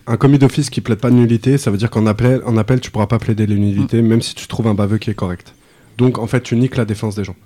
[0.06, 2.80] Un commis d'office qui plaide pas de nullité, ça veut dire qu'en appel, en appel,
[2.80, 5.52] tu pourras pas plaider les nullités, même si tu trouves un baveux qui est correct.
[5.98, 7.36] Donc, en fait, tu niques la défense des gens.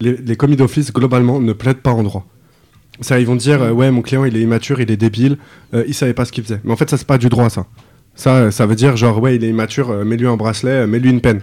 [0.00, 2.26] Les, les commis d'office, globalement, ne plaident pas en droit.
[3.02, 5.36] Ça, ils vont dire, euh, ouais, mon client, il est immature, il est débile,
[5.74, 6.60] euh, il savait pas ce qu'il faisait.
[6.64, 7.66] Mais en fait, ça, c'est pas du droit, ça.
[8.14, 11.10] Ça, euh, ça veut dire, genre, ouais, il est immature, euh, mets-lui un bracelet, mets-lui
[11.10, 11.42] une peine.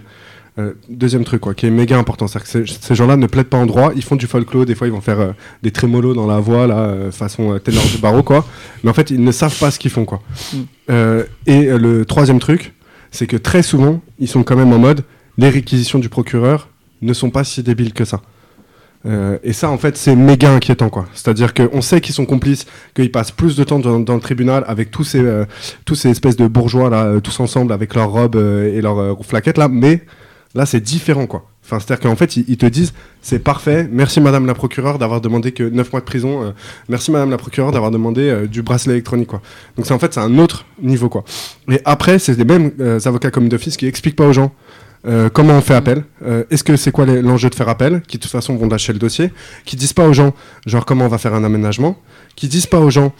[0.90, 3.64] Deuxième truc, quoi, qui est méga important, c'est que ces, gens-là ne plaident pas en
[3.64, 5.32] droit, ils font du folklore, des fois ils vont faire
[5.62, 8.46] des trémolos dans la voix, là, façon ténor du barreau, quoi.
[8.84, 10.20] Mais en fait, ils ne savent pas ce qu'ils font, quoi.
[10.52, 11.22] Mm.
[11.46, 12.74] Et le troisième truc,
[13.10, 15.02] c'est que très souvent, ils sont quand même en mode,
[15.38, 16.68] les réquisitions du procureur
[17.00, 18.20] ne sont pas si débiles que ça.
[19.06, 21.06] Euh, et ça, en fait, c'est méga inquiétant, quoi.
[21.14, 24.90] C'est-à-dire qu'on sait qu'ils sont complices, qu'ils passent plus de temps dans, le tribunal avec
[24.90, 25.44] tous ces, euh,
[25.84, 29.58] tous ces espèces de bourgeois, là, euh, tous ensemble, avec leurs robes et leurs flaquettes,
[29.58, 30.02] là, mais
[30.54, 31.46] là, c'est différent, quoi.
[31.64, 35.52] Enfin, c'est-à-dire qu'en fait, ils, te disent, c'est parfait, merci madame la procureure d'avoir demandé
[35.52, 36.52] que 9 mois de prison,
[36.88, 39.40] merci madame la procureure d'avoir demandé du bracelet électronique, quoi.
[39.76, 41.22] Donc, c'est en fait, c'est un autre niveau, quoi.
[41.70, 42.72] Et après, c'est les mêmes
[43.04, 44.52] avocats commis d'office qui expliquent pas aux gens
[45.06, 48.18] euh, comment on fait appel euh, Est-ce que c'est quoi l'enjeu de faire appel Qui
[48.18, 49.30] de toute façon vont lâcher le dossier.
[49.64, 50.34] Qui disent pas aux gens,
[50.66, 51.96] genre comment on va faire un aménagement.
[52.36, 53.12] Qui disent pas aux gens,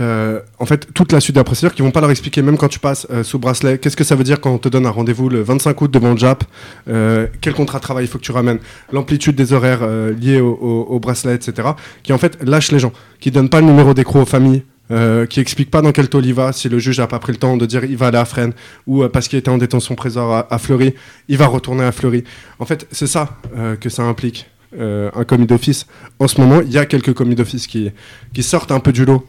[0.00, 1.74] euh, en fait, toute la suite de la procédure.
[1.74, 4.24] Qui vont pas leur expliquer, même quand tu passes sous bracelet, qu'est-ce que ça veut
[4.24, 6.44] dire quand on te donne un rendez-vous le 25 août devant le JAP
[6.86, 8.58] Quel contrat de travail il faut que tu ramènes
[8.92, 11.68] L'amplitude des horaires liés au bracelet, etc.
[12.02, 12.92] Qui en fait lâchent les gens.
[13.20, 14.62] Qui donnent pas le numéro d'écrou aux familles.
[14.90, 17.32] Euh, qui explique pas dans quel taux il va, si le juge n'a pas pris
[17.32, 18.54] le temps de dire il va aller à Fresnes,
[18.86, 20.94] ou euh, parce qu'il était en détention présor à, Fleury,
[21.28, 22.24] il va retourner à Fleury.
[22.58, 24.46] En fait, c'est ça euh, que ça implique
[24.78, 25.86] un commis d'office.
[26.18, 27.90] En ce moment, il y a quelques commis d'office qui,
[28.34, 29.26] qui sortent un peu du lot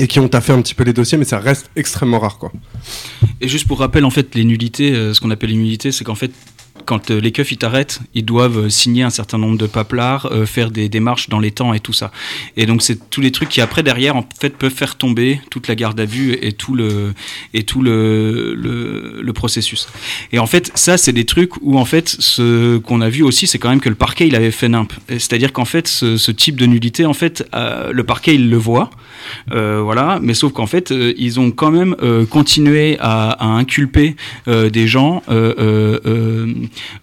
[0.00, 2.38] et qui ont taffé un petit peu les dossiers, mais ça reste extrêmement rare.
[2.38, 2.50] Quoi.
[3.40, 6.16] Et juste pour rappel, en fait, les nullités, ce qu'on appelle les nullités, c'est qu'en
[6.16, 6.32] fait,
[6.84, 10.26] quand euh, les keufs ils t'arrêtent, ils doivent euh, signer un certain nombre de paplards,
[10.30, 12.12] euh, faire des démarches dans les temps et tout ça.
[12.56, 15.68] Et donc c'est tous les trucs qui après derrière en fait peuvent faire tomber toute
[15.68, 17.14] la garde à vue et tout le
[17.54, 19.88] et tout le le, processus.
[20.32, 23.46] Et en fait ça c'est des trucs où en fait ce qu'on a vu aussi
[23.46, 24.92] c'est quand même que le parquet il avait fait nimp.
[25.08, 28.90] C'est-à-dire qu'en fait ce, type de nullité en fait le parquet il le voit.
[29.50, 31.96] Voilà, mais sauf qu'en fait, ils ont quand même
[32.30, 34.16] continué à, inculper
[34.46, 35.22] des gens.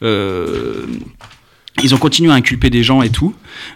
[0.02, 0.86] Euh,
[1.82, 3.34] ils ont continué à inculper des gens et tout,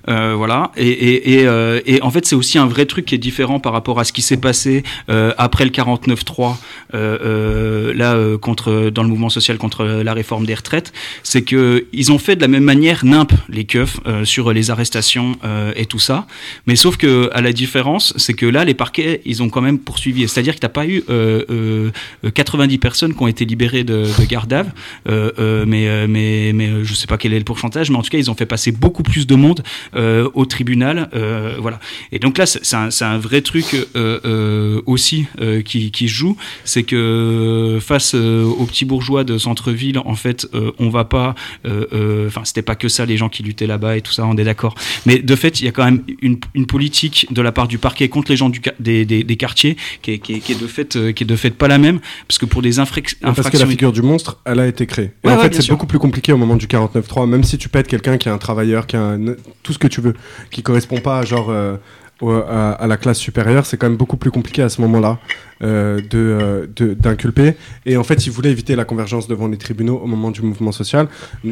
[0.10, 0.72] euh, voilà.
[0.78, 4.04] Euh, et en fait, c'est aussi un vrai truc qui est différent par rapport à
[4.04, 6.58] ce qui s'est passé euh, après le 49-3,
[6.94, 10.94] euh, euh, là, contre, dans le mouvement social contre la réforme des retraites.
[11.24, 15.38] C'est que ils ont fait de la même manière nimp les keufs sur les arrestations
[15.76, 16.28] et tout ça.
[16.66, 19.80] Mais sauf que à la différence, c'est que là, les parquets, ils ont quand même
[19.80, 20.28] poursuivi.
[20.28, 21.92] C'est-à-dire que t'as pas eu euh,
[22.24, 24.66] euh, 90 personnes qui ont été libérées de, de garde
[25.08, 28.30] mais, mais, mais je sais pas quel est le pourcentage, mais en tout cas, ils
[28.32, 29.64] ont fait passer beaucoup plus de monde
[29.96, 31.10] euh, au tribunal.
[31.14, 31.80] euh, voilà.
[32.12, 35.26] Et donc là, c'est un, un vrai truc euh, aussi
[35.66, 40.48] qui, qui joue, c'est que face aux petits bourgeois de centre-ville, en fait,
[40.80, 41.36] on va pas.
[41.66, 44.44] Enfin, c'était pas que ça, les gens qui luttaient là-bas et tout ça, on est
[44.44, 44.76] d'accord.
[45.06, 47.78] Mais de fait, il y a quand même une, une politique de la part du
[47.78, 50.60] parquet contre les gens du, des, des, des quartiers qui est, qui, est, qui est
[50.62, 53.36] de fait, qui est de fait pas la même, parce que pour des infrac- Parce
[53.36, 55.12] que infractions la figure du monstre, elle a été créée.
[55.24, 57.58] Et Ouais, en ouais, fait, c'est beaucoup plus compliqué au moment du 49.3, même si
[57.58, 59.16] tu quelqu'un qui est un travailleur, qui a
[59.62, 60.16] tout ce que tu veux,
[60.50, 61.78] qui correspond pas genre euh,
[62.22, 65.20] à, à la classe supérieure, c'est quand même beaucoup plus compliqué à ce moment-là
[65.62, 67.54] euh, euh, d'inculper.
[67.86, 70.72] Et en fait, ils voulaient éviter la convergence devant les tribunaux au moment du mouvement
[70.72, 71.08] social.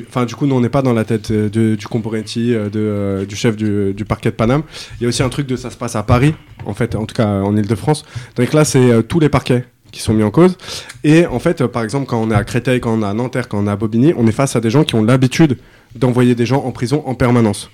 [0.08, 3.36] Enfin, du coup, nous, on n'est pas dans la tête euh, du Comporetti, de, du
[3.36, 4.64] chef du, du parquet de Paname.
[5.00, 6.34] Il y a aussi un truc de ça se passe à Paris,
[6.66, 8.06] en fait, en tout cas en Ile-de-France.
[8.36, 10.58] Donc là, c'est tous les parquets qui sont mis en cause.
[11.04, 13.48] Et en fait, par exemple, quand on est à Créteil, quand on est à Nanterre,
[13.48, 15.58] quand on est à Bobigny, on est face à des gens qui ont l'habitude
[15.96, 17.70] d'envoyer des gens en prison en permanence.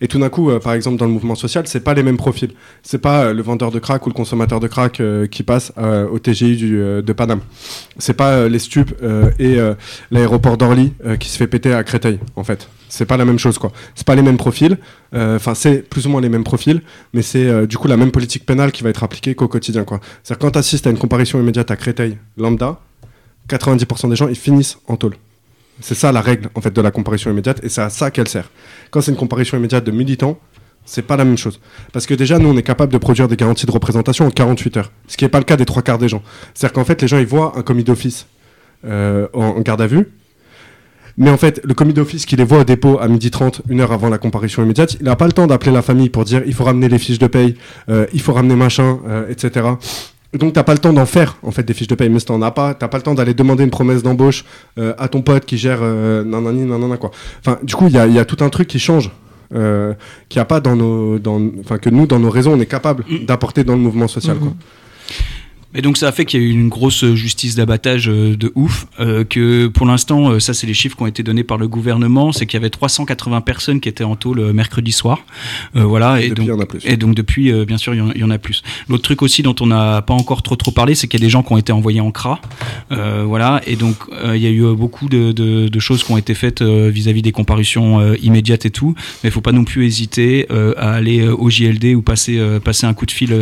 [0.00, 2.16] Et tout d'un coup, euh, par exemple, dans le mouvement social, c'est pas les mêmes
[2.16, 2.50] profils.
[2.82, 5.72] C'est pas euh, le vendeur de crack ou le consommateur de crack euh, qui passe
[6.10, 7.40] au TGI du, de Paname.
[7.98, 8.94] C'est pas les stupes
[9.38, 9.56] et
[10.10, 12.68] l'aéroport d'Orly qui se fait péter à Créteil, en fait.
[12.88, 13.72] C'est pas la même chose, quoi.
[13.94, 14.78] C'est pas les mêmes profils.
[15.14, 16.82] Enfin, c'est plus ou moins les mêmes profils,
[17.12, 20.00] mais c'est du coup la même politique pénale qui va être appliquée qu'au quotidien, quoi.
[20.22, 22.80] C'est-à-dire quand tu assistes à une comparution immédiate à Créteil, lambda,
[23.48, 25.14] 90% des gens ils finissent en tôle.
[25.80, 28.28] C'est ça la règle en fait de la comparution immédiate et c'est à ça qu'elle
[28.28, 28.50] sert.
[28.90, 30.38] Quand c'est une comparution immédiate de militants,
[30.84, 31.60] c'est pas la même chose.
[31.92, 34.76] Parce que déjà, nous, on est capable de produire des garanties de représentation en 48
[34.76, 34.92] heures.
[35.08, 36.22] Ce qui n'est pas le cas des trois quarts des gens.
[36.52, 38.26] C'est-à-dire qu'en fait, les gens, ils voient un commis d'office
[38.84, 40.08] euh, en, en garde à vue.
[41.16, 43.92] Mais en fait, le commis d'office qui les voit au dépôt à 12h30, une heure
[43.92, 46.54] avant la comparution immédiate, il n'a pas le temps d'appeler la famille pour dire il
[46.54, 47.56] faut ramener les fiches de paye,
[47.88, 49.66] euh, il faut ramener machin, euh, etc.
[50.34, 52.26] Donc t'as pas le temps d'en faire en fait des fiches de paye, mais si
[52.26, 54.44] t'en as pas, t'as pas le temps d'aller demander une promesse d'embauche
[54.78, 57.10] euh, à ton pote qui gère euh, nanani nanana quoi.
[57.40, 59.10] Enfin du coup il y a, y a tout un truc qui change,
[59.54, 59.94] euh,
[60.28, 63.04] qui a pas dans nos, dans, enfin que nous dans nos raisons on est capable
[63.08, 63.26] Mm.
[63.26, 64.52] d'apporter dans le mouvement social quoi.
[65.74, 68.52] Et donc ça a fait qu'il y a eu une grosse justice d'abattage euh, de
[68.54, 71.58] ouf, euh, que pour l'instant, euh, ça c'est les chiffres qui ont été donnés par
[71.58, 75.24] le gouvernement, c'est qu'il y avait 380 personnes qui étaient en tôle euh, mercredi soir.
[75.76, 76.80] Euh, voilà, et, Et donc, il y en a plus.
[76.84, 78.62] et donc depuis, euh, bien sûr, il y en- il y, en a plus.
[78.88, 81.26] L'autre truc aussi dont on n'a pas encore trop trop parlé, c'est qu'il y a
[81.26, 82.40] des gens qui ont été envoyés en CRA.
[82.92, 86.04] Euh, voilà, et donc euh, il y a eu euh, beaucoup de, de- de choses
[86.04, 89.40] qui ont été faites euh, vis-à-vis des comparutions euh, immédiates et tout, mais il faut
[89.40, 92.94] pas non plus hésiter euh, à aller euh, au JLD ou passer, euh, passer un
[92.94, 93.32] coup de fil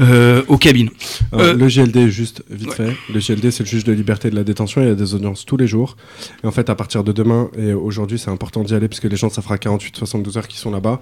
[0.00, 0.90] euh, cabines.
[1.32, 2.74] Alors, Euh, le JLD, juste vite ouais.
[2.74, 5.14] fait, le JLD c'est le juge de liberté de la détention, il y a des
[5.14, 5.96] audiences tous les jours.
[6.42, 9.08] Et en fait, à partir de demain et aujourd'hui, c'est important d'y aller parce que
[9.08, 11.00] les gens, ça fera 48-72 heures qui sont là-bas.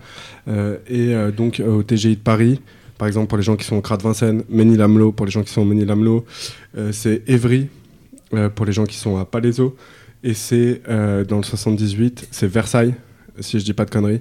[0.48, 2.60] Euh, et donc, au TGI de Paris,
[2.98, 5.42] par exemple, pour les gens qui sont au CRA de Vincennes, Ménil-Amelot, pour les gens
[5.42, 6.24] qui sont au Ménil-Amelot,
[6.92, 7.68] c'est Évry,
[8.54, 9.76] pour les gens qui sont à Palaiso.
[10.22, 12.94] Et c'est dans le 78, c'est Versailles,
[13.40, 14.20] si je dis pas de conneries.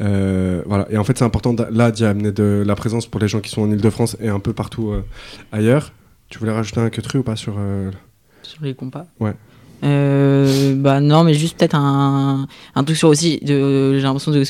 [0.00, 0.86] Euh, voilà.
[0.90, 3.50] Et en fait, c'est important là d'y amener de la présence pour les gens qui
[3.50, 5.04] sont en Ile-de-France et un peu partout euh,
[5.52, 5.92] ailleurs.
[6.28, 7.90] Tu voulais rajouter un queutru ou pas sur euh,
[8.42, 9.34] Sur les compas Ouais.
[9.82, 14.44] Bah non, mais juste peut-être un, un truc sur aussi, j'ai l'impression de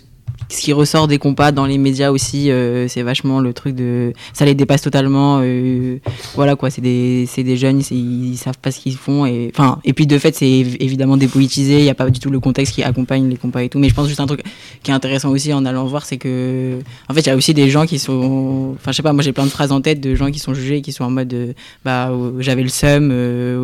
[0.49, 4.13] ce qui ressort des compas dans les médias aussi, euh, c'est vachement le truc de.
[4.33, 5.41] Ça les dépasse totalement.
[5.43, 5.99] euh,
[6.35, 9.27] voilà quoi, c'est des, des jeunes, ils, savent pas ce qu'ils font.
[9.27, 9.53] Et,
[9.85, 12.41] et puis de fait, c'est év- évidemment dépolitisé, il n'y a pas du tout le
[12.41, 13.79] contexte qui accompagne les compas et tout.
[13.79, 14.43] Mais je pense juste un truc
[14.83, 16.79] qui est intéressant aussi en allant voir, c'est que.
[17.09, 18.75] En fait, il y a aussi des gens qui sont.
[18.75, 20.55] Enfin, je sais pas, moi j'ai plein de phrases en tête de gens qui sont
[20.55, 21.33] jugés et qui sont en mode.
[21.33, 21.53] euh,
[21.85, 23.11] bah, euh, j'avais le seum,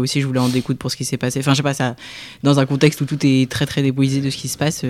[0.01, 1.41] aussi je voulais en découdre pour ce qui s'est passé.
[1.41, 1.97] Enfin, je sais pas, ça.
[2.43, 4.85] Dans un contexte où tout est très très dépolitisé de ce qui se passe.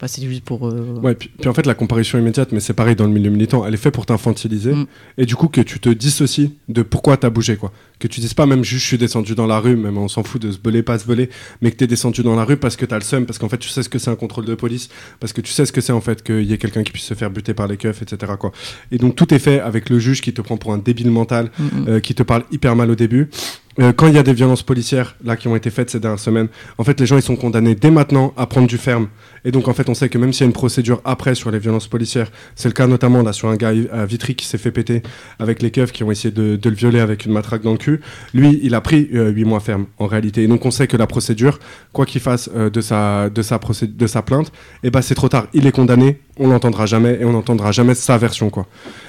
[0.00, 0.68] Bah, c'est juste pour.
[0.68, 3.30] euh, Ouais, puis, puis en fait, la comparution immédiate, mais c'est pareil dans le milieu
[3.30, 4.72] militant, elle est faite pour t'infantiliser.
[4.72, 4.86] Mm.
[5.18, 7.72] Et du coup, que tu te dissocies de pourquoi t'as bougé, quoi.
[7.98, 10.22] Que tu dises pas même juste je suis descendu dans la rue, même on s'en
[10.22, 11.30] fout de se voler, pas se voler,
[11.60, 13.58] mais que t'es descendu dans la rue parce que t'as le seum, parce qu'en fait,
[13.58, 14.88] tu sais ce que c'est un contrôle de police,
[15.18, 17.06] parce que tu sais ce que c'est en fait qu'il y ait quelqu'un qui puisse
[17.06, 18.52] se faire buter par les keufs, etc., quoi.
[18.92, 21.50] Et donc, tout est fait avec le juge qui te prend pour un débile mental,
[21.58, 21.88] mm, mm.
[21.88, 23.30] euh, qui te parle hyper mal au début.
[23.80, 26.18] Euh, quand il y a des violences policières là qui ont été faites ces dernières
[26.18, 26.48] semaines,
[26.78, 29.08] en fait les gens ils sont condamnés dès maintenant à prendre du ferme.
[29.44, 31.50] Et donc en fait on sait que même s'il y a une procédure après sur
[31.50, 34.58] les violences policières, c'est le cas notamment là sur un gars à Vitry qui s'est
[34.58, 35.02] fait péter
[35.38, 37.78] avec les keufs qui ont essayé de, de le violer avec une matraque dans le
[37.78, 38.00] cul.
[38.34, 40.42] Lui il a pris euh, 8 mois ferme en réalité.
[40.42, 41.58] Et donc on sait que la procédure,
[41.92, 44.52] quoi qu'il fasse euh, de sa de sa de sa plainte,
[44.82, 45.46] et ben c'est trop tard.
[45.52, 48.66] Il est condamné, on l'entendra jamais et on n'entendra jamais sa version quoi.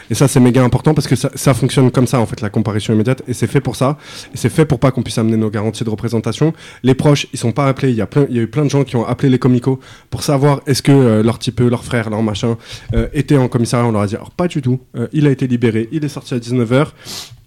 [0.10, 2.94] Et ça c'est méga important parce que ça, fonctionne comme ça en fait la comparution
[2.94, 3.98] immédiate et c'est fait pour ça.
[4.34, 6.53] Et c'est fait pour pas qu'on puisse amener nos garanties de représentation.
[6.84, 7.91] Les proches, ils sont pas appelés.
[7.91, 9.80] Il y a y eu plein de gens qui ont appelé les comicos
[10.10, 12.57] pour savoir est-ce que euh, leur peu, leur frère, leur machin
[12.94, 13.86] euh, était en commissariat.
[13.86, 14.80] On leur a dit alors pas du tout.
[14.95, 15.90] Euh, il a été libéré.
[15.91, 16.88] Il est sorti à 19h.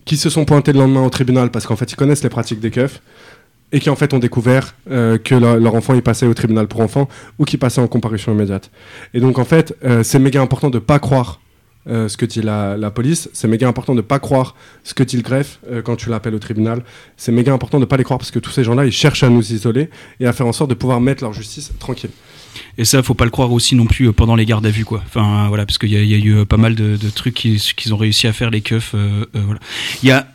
[0.04, 2.58] Qui se sont pointés le lendemain au tribunal parce qu'en fait ils connaissent les pratiques
[2.58, 3.00] des keufs.
[3.70, 7.08] et qui en fait ont découvert que leur, enfant est passé au tribunal pour enfants
[7.38, 8.72] ou qui passait en comparution immédiate.
[9.14, 11.40] Et donc en fait, c'est méga important de pas croire
[11.88, 14.54] euh, ce que dit la, la police, c'est méga important de pas croire
[14.84, 16.82] ce que dit le greffe euh, quand tu l'appelles au tribunal.
[17.16, 19.28] C'est méga important de pas les croire parce que tous ces gens-là, ils cherchent à
[19.28, 19.90] nous isoler
[20.20, 22.10] et à faire en sorte de pouvoir mettre leur justice tranquille.
[22.78, 24.84] Et ça, faut pas le croire aussi non plus euh, pendant les gardes à vue,
[24.84, 25.02] quoi.
[25.06, 27.96] Enfin, voilà, parce qu'il y, y a eu pas mal de, de trucs qu'ils ont
[27.96, 28.92] réussi à faire les keufs.
[28.94, 29.60] euh, voilà.
[30.02, 30.26] Il y a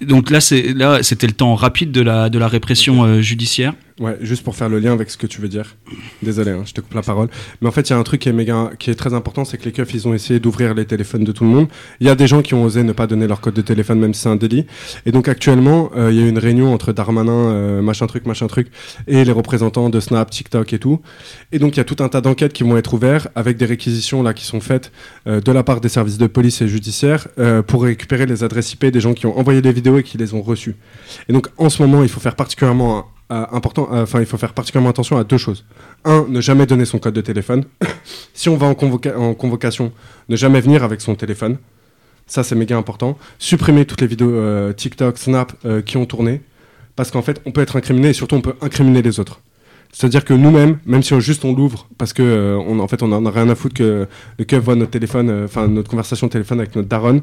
[0.00, 3.74] donc là, c'était le temps rapide de la de la répression judiciaire.
[4.00, 5.76] Ouais, juste pour faire le lien avec ce que tu veux dire.
[6.22, 7.28] Désolé, hein, je te coupe la parole.
[7.60, 9.44] Mais en fait, il y a un truc qui est méga, qui est très important,
[9.44, 11.66] c'est que les keufs, ils ont essayé d'ouvrir les téléphones de tout le monde.
[11.98, 13.98] Il y a des gens qui ont osé ne pas donner leur code de téléphone,
[13.98, 14.66] même si c'est un délit.
[15.04, 18.46] Et donc actuellement, euh, il y a une réunion entre Darmanin, euh, machin truc, machin
[18.46, 18.68] truc,
[19.08, 21.00] et les représentants de Snap, TikTok et tout.
[21.50, 23.66] Et donc il y a tout un tas d'enquêtes qui vont être ouvertes avec des
[23.66, 24.92] réquisitions là qui sont faites
[25.26, 27.26] euh, de la part des services de police et judiciaires
[27.66, 30.34] pour récupérer les adresses IP des gens qui ont envoyé les vidéos et qui les
[30.34, 30.76] ont reçues.
[31.28, 34.90] Et donc en ce moment, il faut faire particulièrement important, enfin il faut faire particulièrement
[34.90, 35.64] attention à deux choses.
[36.04, 37.64] Un, ne jamais donner son code de téléphone.
[38.34, 39.92] si on va en, convoca- en convocation,
[40.28, 41.58] ne jamais venir avec son téléphone.
[42.26, 43.18] Ça c'est méga important.
[43.38, 46.42] Supprimer toutes les vidéos euh, TikTok, Snap euh, qui ont tourné,
[46.96, 49.40] parce qu'en fait on peut être incriminé et surtout on peut incriminer les autres.
[49.92, 53.02] C'est-à-dire que nous-mêmes, même si on, juste on l'ouvre, parce que euh, on, en fait
[53.02, 54.06] on en a rien à foutre que
[54.38, 57.22] le keuf voit notre téléphone, enfin notre conversation de téléphone avec notre daronne,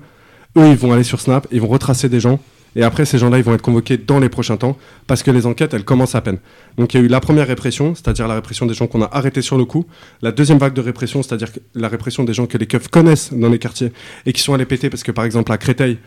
[0.57, 2.40] eux ils vont aller sur Snap, ils vont retracer des gens
[2.76, 4.77] et après, ces gens-là, ils vont être convoqués dans les prochains temps
[5.07, 6.39] parce que les enquêtes, elles commencent à peine.
[6.77, 9.10] Donc, il y a eu la première répression, c'est-à-dire la répression des gens qu'on a
[9.11, 9.85] arrêtés sur le coup.
[10.22, 13.49] La deuxième vague de répression, c'est-à-dire la répression des gens que les keufs connaissent dans
[13.49, 13.91] les quartiers
[14.26, 15.99] et qui sont allés péter parce que, par exemple, à Créteil,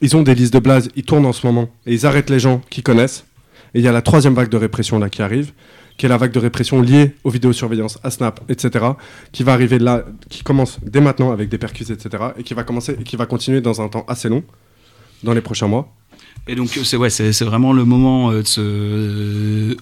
[0.00, 2.40] ils ont des listes de blase, ils tournent en ce moment et ils arrêtent les
[2.40, 3.24] gens qui connaissent.
[3.74, 5.52] Et il y a la troisième vague de répression là qui arrive,
[5.98, 8.84] qui est la vague de répression liée aux vidéosurveillance, à Snap, etc.,
[9.32, 12.64] qui va arriver là, qui commence dès maintenant avec des percus, etc., et qui va
[12.64, 14.42] commencer et qui va continuer dans un temps assez long,
[15.22, 15.92] dans les prochains mois.
[16.46, 19.74] Et donc c'est ouais, c'est vraiment le moment euh, de se euh,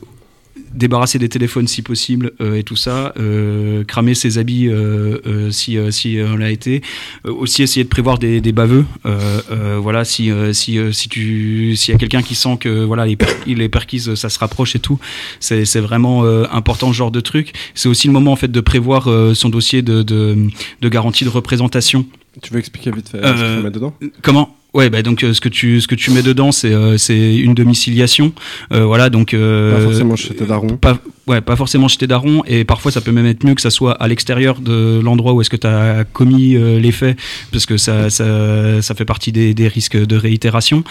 [0.75, 5.51] débarrasser des téléphones si possible euh, et tout ça, euh, cramer ses habits euh, euh,
[5.51, 6.83] si euh, si on l'a été,
[7.25, 8.85] Euh, aussi essayer de prévoir des, des baveux.
[9.07, 12.57] euh, euh, voilà, si euh, si euh, si tu s'il y a quelqu'un qui sent
[12.59, 14.99] que voilà les per- les perquises ça se rapproche et tout,
[15.41, 17.53] c'est c'est vraiment euh, important ce genre de truc.
[17.75, 20.37] C'est aussi le moment en fait de prévoir euh, son dossier de, de
[20.81, 22.07] de garantie de représentation.
[22.43, 23.95] Tu veux expliquer vite fait Euh, ce qu'il faut mettre dedans?
[24.21, 24.56] Comment?
[24.77, 27.35] Ouais, bah donc euh, ce que tu ce que tu mets dedans, c'est euh, c'est
[27.37, 28.33] une domiciliation,
[28.73, 29.33] Euh, voilà donc.
[29.33, 30.77] euh, Pas forcément chez tes darons.
[30.77, 33.61] Pas, ouais, pas forcément chez tes darons, et parfois ça peut même être mieux que
[33.61, 37.19] ça soit à l'extérieur de l'endroit où est-ce que tu as commis euh, les faits,
[37.53, 40.85] parce que ça, ça, ça fait partie des, des risques de réitération.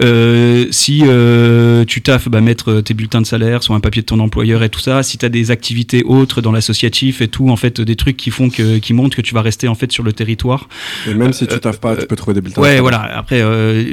[0.00, 4.06] Euh, si euh, tu taffes, bah, mettre tes bulletins de salaire sur un papier de
[4.06, 5.02] ton employeur et tout ça.
[5.02, 8.30] Si tu as des activités autres dans l'associatif et tout, en fait, des trucs qui
[8.30, 10.68] font que, qui montrent que tu vas rester en fait sur le territoire.
[11.08, 12.60] Et même si tu euh, taffes pas, tu peux trouver des bulletins.
[12.60, 13.00] Ouais, voilà.
[13.16, 13.92] Après, euh,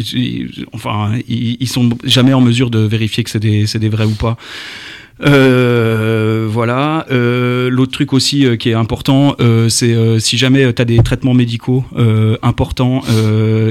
[0.73, 4.05] enfin, ils, ils sont jamais en mesure de vérifier que c'est des, c'est des vrais
[4.05, 4.37] ou pas.
[5.23, 7.05] Euh, voilà.
[7.11, 9.35] Euh, L'autre truc aussi euh, qui est important,
[9.69, 11.83] c'est si jamais tu as des traitements médicaux
[12.41, 13.01] importants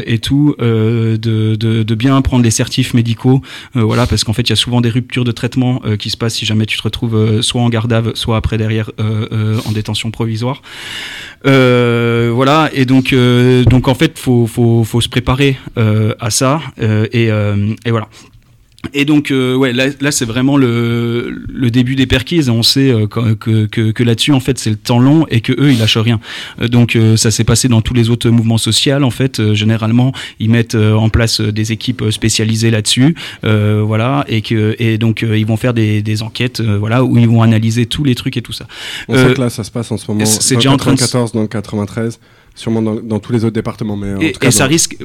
[0.07, 3.43] et tout, de, de, de bien prendre les certifs médicaux.
[3.75, 6.37] Voilà, parce qu'en fait, il y a souvent des ruptures de traitement qui se passent
[6.37, 7.79] si jamais tu te retrouves soit en vue,
[8.15, 10.63] soit après derrière en détention provisoire.
[11.47, 16.31] Euh, voilà, et donc, euh, donc en fait, faut, faut, faut se préparer euh, à
[16.31, 18.09] ça, et, et voilà.
[18.95, 22.49] Et donc, euh, ouais, là, là c'est vraiment le, le début des perquises.
[22.49, 25.53] On sait euh, que, que, que, là-dessus, en fait, c'est le temps long et que
[25.53, 26.21] eux, ils lâchent rien.
[26.63, 29.03] Euh, donc, euh, ça s'est passé dans tous les autres mouvements sociaux.
[29.03, 34.97] En fait, généralement, ils mettent en place des équipes spécialisées là-dessus, voilà, et que et
[34.99, 38.37] donc ils vont faire des, des enquêtes, voilà, où ils vont analyser tous les trucs
[38.37, 38.67] et tout ça.
[39.09, 40.25] On sait que là, ça se passe en ce moment.
[40.25, 42.21] c'est déjà en train de se- 94, dans le 93,
[42.59, 43.97] sûrement dans, dans tous les autres départements.
[43.97, 44.97] Mais en Et, tout cas, et ça risque.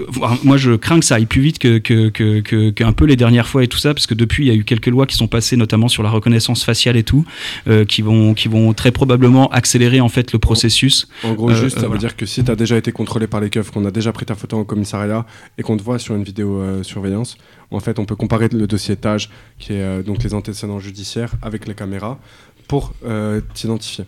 [0.43, 3.15] Moi, je crains que ça aille plus vite que que que que- qu'un peu les
[3.15, 5.15] dernières fois et tout ça, parce que depuis, il y a eu quelques lois qui
[5.15, 7.23] sont passées, notamment sur la reconnaissance faciale et tout,
[7.67, 11.07] euh, qui vont qui vont très probablement accélérer en fait le processus.
[11.23, 11.99] En gros, Euh, juste, euh, ça veut voilà.
[11.99, 14.25] dire que si tu as déjà été contrôlé par les keufs, qu'on a déjà pris
[14.25, 15.25] ta photo en commissariat
[15.57, 17.37] et qu'on te voit sur une vidéo euh, surveillance,
[17.71, 21.31] en fait, on peut comparer le dossier TAGE, qui est euh, donc les antécédents judiciaires,
[21.41, 22.19] avec les caméras
[22.67, 24.05] pour euh, t'identifier.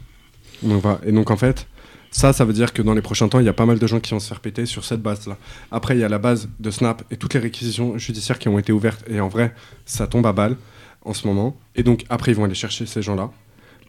[0.64, 1.00] Donc, voilà.
[1.06, 1.68] Et donc, en fait,
[2.16, 3.88] ça, ça veut dire que dans les prochains temps, il y a pas mal de
[3.88, 5.38] gens qui vont se faire péter sur cette base-là.
[5.70, 8.58] Après, il y a la base de Snap et toutes les réquisitions judiciaires qui ont
[8.58, 9.04] été ouvertes.
[9.10, 9.54] Et en vrai,
[9.86, 10.56] ça tombe à balle
[11.02, 11.58] en ce moment.
[11.76, 13.32] Et donc, après, ils vont aller chercher ces gens-là.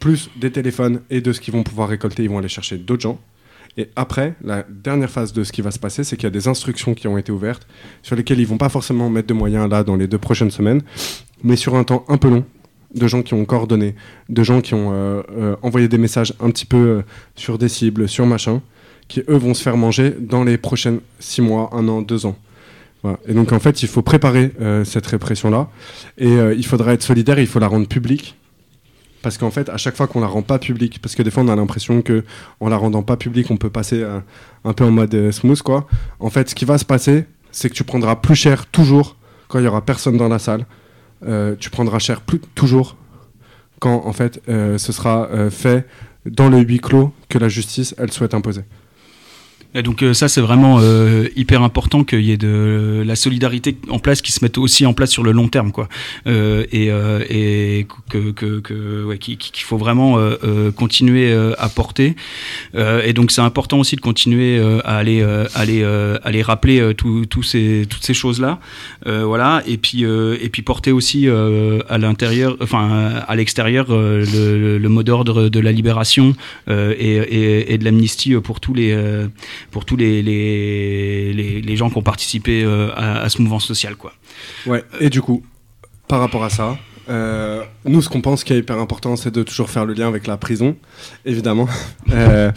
[0.01, 3.03] Plus des téléphones et de ce qu'ils vont pouvoir récolter, ils vont aller chercher d'autres
[3.03, 3.17] gens.
[3.77, 6.31] Et après, la dernière phase de ce qui va se passer, c'est qu'il y a
[6.31, 7.65] des instructions qui ont été ouvertes,
[8.03, 10.81] sur lesquelles ils vont pas forcément mettre de moyens là dans les deux prochaines semaines,
[11.43, 12.43] mais sur un temps un peu long,
[12.93, 13.95] de gens qui ont coordonné,
[14.29, 17.01] de gens qui ont euh, euh, envoyé des messages un petit peu euh,
[17.35, 18.61] sur des cibles, sur machin,
[19.07, 22.37] qui eux vont se faire manger dans les prochaines six mois, un an, deux ans.
[23.25, 24.51] Et donc en fait, il faut préparer
[24.83, 25.69] cette répression-là.
[26.17, 28.35] Et il faudra être solidaire, il faut la rendre publique.
[29.21, 31.43] Parce qu'en fait, à chaque fois qu'on la rend pas publique, parce que des fois
[31.43, 32.25] on a l'impression que
[32.59, 34.03] en la rendant pas publique, on peut passer
[34.65, 35.87] un peu en mode smooth, quoi.
[36.19, 39.15] En fait, ce qui va se passer, c'est que tu prendras plus cher toujours
[39.47, 40.65] quand il y aura personne dans la salle.
[41.25, 42.21] Euh, tu prendras cher
[42.53, 42.95] toujours
[43.79, 45.87] quand en fait euh, ce sera euh, fait
[46.25, 48.63] dans le huis clos que la justice elle souhaite imposer.
[49.77, 53.77] Et donc euh, ça c'est vraiment euh, hyper important qu'il y ait de la solidarité
[53.89, 55.87] en place qui se mette aussi en place sur le long terme quoi.
[56.25, 58.31] Euh, et, que,
[59.35, 60.17] qu'il faut vraiment
[60.75, 62.15] continuer à porter.
[62.75, 65.21] Et donc c'est important aussi de continuer à aller
[65.53, 65.83] aller
[66.23, 68.59] aller rappeler tout- ces toutes ces choses là
[69.05, 69.61] voilà.
[69.67, 75.59] Et puis et puis porter aussi à l'intérieur enfin à l'extérieur le, mot d'ordre de
[75.59, 76.35] la libération
[76.67, 78.95] et, de l'amnistie pour tous les
[79.71, 83.95] pour tous les, les, les, gens qui ont participé euh, à, ce mouvement social.
[83.95, 84.13] Quoi.
[84.65, 84.83] Ouais.
[84.99, 85.43] Et du coup,
[86.07, 86.77] par rapport à ça,
[87.09, 90.07] euh, nous ce qu'on pense qui est hyper important, c'est de toujours faire le lien
[90.07, 90.75] avec la prison,
[91.25, 91.67] évidemment.
[92.13, 92.51] Euh,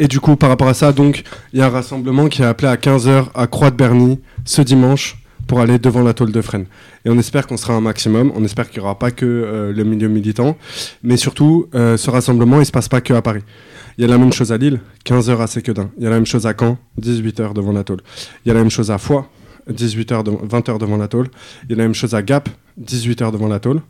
[0.00, 1.22] et du coup, par rapport à ça, donc
[1.52, 4.60] il y a un rassemblement qui est appelé à 15h à Croix de Berny ce
[4.60, 5.16] dimanche
[5.46, 6.66] pour aller devant la tôle de Fresnes.
[7.04, 9.84] Et on espère qu'on sera un maximum, on espère qu'il n'y aura pas que le
[9.84, 10.58] milieu militant,
[11.02, 13.42] mais surtout, ce rassemblement, il se passe pas que à Paris.
[13.98, 15.90] Il y a la même chose à Lille, 15h à Séquedin.
[15.98, 17.82] Il y a la même chose à Caen, 18h devant la.
[17.88, 19.28] Il y a la même chose à Foix,
[19.68, 21.08] 18h, 20h devant la.
[21.12, 22.48] Il y a la même chose à Gap,
[22.80, 23.80] 18h devant la tôle.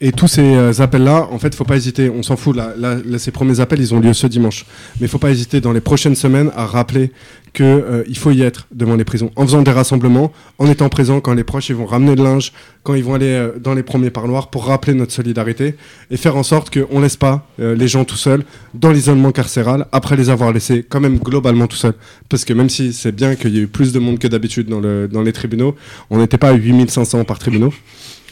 [0.00, 2.08] Et tous ces euh, appels-là, en fait, faut pas hésiter.
[2.08, 2.54] On s'en fout.
[2.54, 4.64] Là, là, là, ces premiers appels, ils ont lieu ce dimanche.
[5.00, 7.10] Mais faut pas hésiter dans les prochaines semaines à rappeler
[7.52, 11.20] que euh, faut y être devant les prisons, en faisant des rassemblements, en étant présent
[11.20, 12.52] quand les proches ils vont ramener le linge,
[12.82, 15.74] quand ils vont aller euh, dans les premiers parloirs pour rappeler notre solidarité
[16.10, 18.44] et faire en sorte qu'on laisse pas euh, les gens tout seuls
[18.74, 21.94] dans l'isolement carcéral après les avoir laissés quand même globalement tout seuls.
[22.28, 24.68] Parce que même si c'est bien qu'il y ait eu plus de monde que d'habitude
[24.68, 25.74] dans, le, dans les tribunaux,
[26.10, 27.70] on n'était pas à 8500 par tribunal.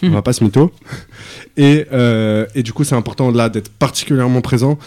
[0.03, 0.73] On va pas se mytho.
[1.57, 4.79] Et, euh, et du coup, c'est important là d'être particulièrement présent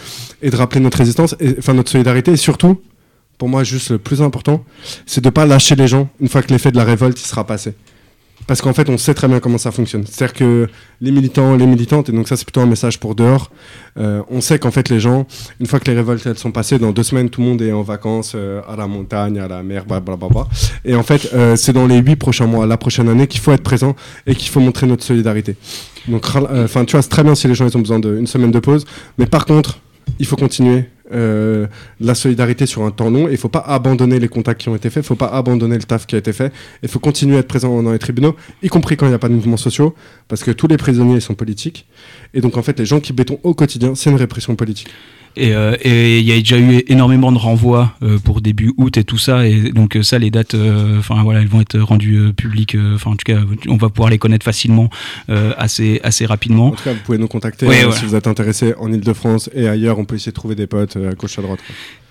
[0.41, 2.31] et de rappeler notre résistance, et, enfin notre solidarité.
[2.31, 2.81] Et surtout,
[3.37, 4.63] pour moi, juste le plus important,
[5.05, 7.45] c'est de pas lâcher les gens une fois que l'effet de la révolte il sera
[7.45, 7.73] passé.
[8.49, 10.07] Parce qu'en fait, on sait très bien comment ça fonctionne.
[10.07, 10.67] C'est-à-dire que
[11.01, 13.51] les militants, les militantes, et donc ça c'est plutôt un message pour dehors,
[13.99, 15.27] euh, on sait qu'en fait les gens,
[15.59, 17.71] une fois que les révoltes elles sont passées, dans deux semaines tout le monde est
[17.71, 20.47] en vacances euh, à la montagne, à la mer, blablabla.
[20.83, 23.51] Et en fait, euh, c'est dans les huit prochains mois, la prochaine année, qu'il faut
[23.51, 23.95] être présent
[24.25, 25.55] et qu'il faut montrer notre solidarité.
[26.07, 28.49] Donc, enfin, tu vois, c'est très bien si les gens ils ont besoin d'une semaine
[28.49, 28.83] de pause,
[29.19, 29.77] mais par contre,
[30.17, 31.67] il faut continuer euh,
[31.99, 33.27] la solidarité sur un temps long.
[33.27, 35.27] Il ne faut pas abandonner les contacts qui ont été faits, il ne faut pas
[35.27, 36.53] abandonner le taf qui a été fait.
[36.83, 39.19] Il faut continuer à être présent dans les tribunaux, y compris quand il n'y a
[39.19, 39.95] pas de mouvements sociaux,
[40.27, 41.87] parce que tous les prisonniers sont politiques.
[42.33, 44.89] Et donc en fait, les gens qui béton au quotidien, c'est une répression politique.
[45.39, 48.97] Et euh, et il y a déjà eu énormément de renvois euh, pour début août
[48.97, 49.47] et tout ça.
[49.47, 50.53] Et donc euh, ça, les dates,
[50.97, 52.75] enfin voilà, elles vont être rendues publiques.
[52.93, 53.39] Enfin en tout cas,
[53.69, 54.89] on va pouvoir les connaître facilement,
[55.29, 56.67] assez assez rapidement.
[56.67, 59.69] En tout cas, vous pouvez nous contacter Ouais, si vous êtes intéressé en Ile-de-France et
[59.69, 59.97] ailleurs.
[59.97, 61.59] On peut essayer de trouver des potes à gauche à droite.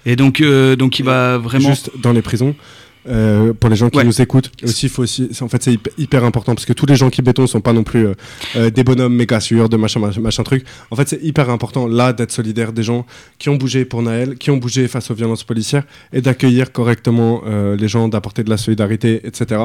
[0.07, 0.43] Et donc
[0.79, 1.69] donc il va vraiment.
[1.69, 2.55] Juste dans les prisons.
[3.09, 4.05] Euh, pour les gens qui Ouais.
[4.05, 7.11] nous écoutent aussi faut en fait c'est hyper, hyper important parce que tous les gens
[7.11, 8.15] qui béton sont pas non plus euh,
[8.57, 10.65] euh, des bonhommes méga sûrs de machin, machin machin truc.
[10.91, 13.07] En fait c'est hyper important là d'être solidaire des gens
[13.39, 17.43] qui ont bougé pour Naël qui ont bougé face aux violences policières et d'accueillir correctement
[17.47, 19.63] euh, les gens d'apporter de la solidarité etc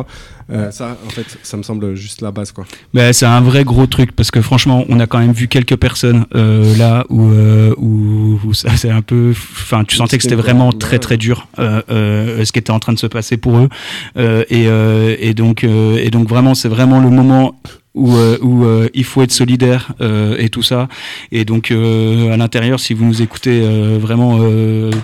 [0.51, 2.65] Euh, ça en fait ça me semble juste la base quoi.
[2.93, 5.77] Bah, c'est un vrai gros truc parce que franchement, on a quand même vu quelques
[5.77, 10.23] personnes euh, là où, euh, où, où ça c'est un peu, enfin, tu sentais que
[10.23, 13.32] c'était vraiment très très dur euh, euh, ce qui était en train de se passer
[13.37, 13.69] pour eux
[14.17, 17.59] Euh, et, euh, et donc euh, et donc vraiment c'est vraiment le moment
[17.95, 18.65] où, où
[18.95, 19.93] il faut être solidaire
[20.39, 20.87] et tout ça.
[21.31, 23.61] Et donc à l'intérieur, si vous nous écoutez,
[23.99, 24.39] vraiment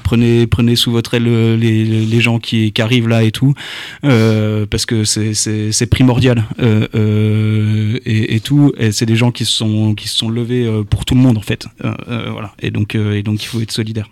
[0.01, 3.53] prenez prenez sous votre aile les, les gens qui, qui arrivent là et tout,
[4.01, 8.73] parce que c'est c'est primordial et, tout.
[8.79, 11.37] Et c'est des gens qui se sont qui se sont levés pour tout le monde
[11.37, 11.67] en fait.
[12.07, 12.55] Voilà.
[12.59, 14.09] Et donc et donc il faut être solidaire.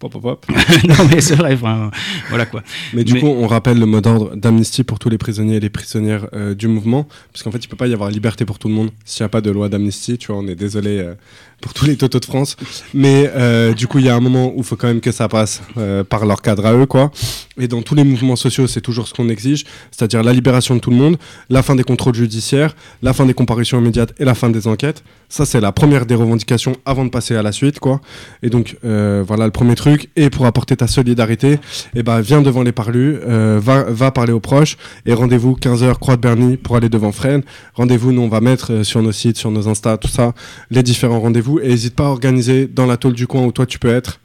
[0.00, 0.46] Pop, pop, pop.
[0.88, 1.52] non mais c'est vrai.
[1.54, 1.90] Enfin
[2.30, 2.62] voilà quoi.
[2.94, 5.60] Mais du Mais- coup, on rappelle le mot d'ordre d'amnistie pour tous les prisonniers et
[5.60, 8.58] les prisonnières euh, du mouvement, parce qu'en fait, il peut pas y avoir liberté pour
[8.58, 10.16] tout le monde s'il n'y a pas de loi d'amnistie.
[10.16, 11.14] Tu vois, on est désolé euh,
[11.60, 12.56] pour tous les totos de France,
[12.94, 15.12] mais euh, du coup, il y a un moment où il faut quand même que
[15.12, 17.10] ça passe euh, par leur cadre à eux, quoi.
[17.58, 20.80] Et dans tous les mouvements sociaux, c'est toujours ce qu'on exige, c'est-à-dire la libération de
[20.80, 21.18] tout le monde,
[21.50, 25.02] la fin des contrôles judiciaires, la fin des comparutions immédiates et la fin des enquêtes.
[25.28, 28.00] Ça, c'est la première des revendications avant de passer à la suite, quoi.
[28.42, 30.08] Et donc, euh, voilà le premier truc.
[30.16, 31.58] Et pour apporter ta solidarité,
[31.94, 34.76] eh ben, viens devant les parlus, va, parler aux proches
[35.06, 37.42] et rendez-vous 15h Croix de Berny pour aller devant Fresnes.
[37.74, 40.32] Rendez-vous, nous on va mettre sur nos sites, sur nos Insta, tout ça,
[40.70, 43.66] les différents rendez-vous et n'hésite pas à organiser dans la tôle du coin où toi
[43.66, 44.20] tu peux être.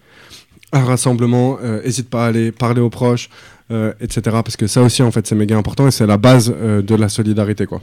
[0.72, 3.30] Un rassemblement, euh, hésite pas à aller parler aux proches,
[3.72, 4.22] euh, etc.
[4.44, 6.94] Parce que ça aussi, en fait, c'est méga important et c'est la base euh, de
[6.96, 7.82] la solidarité, quoi.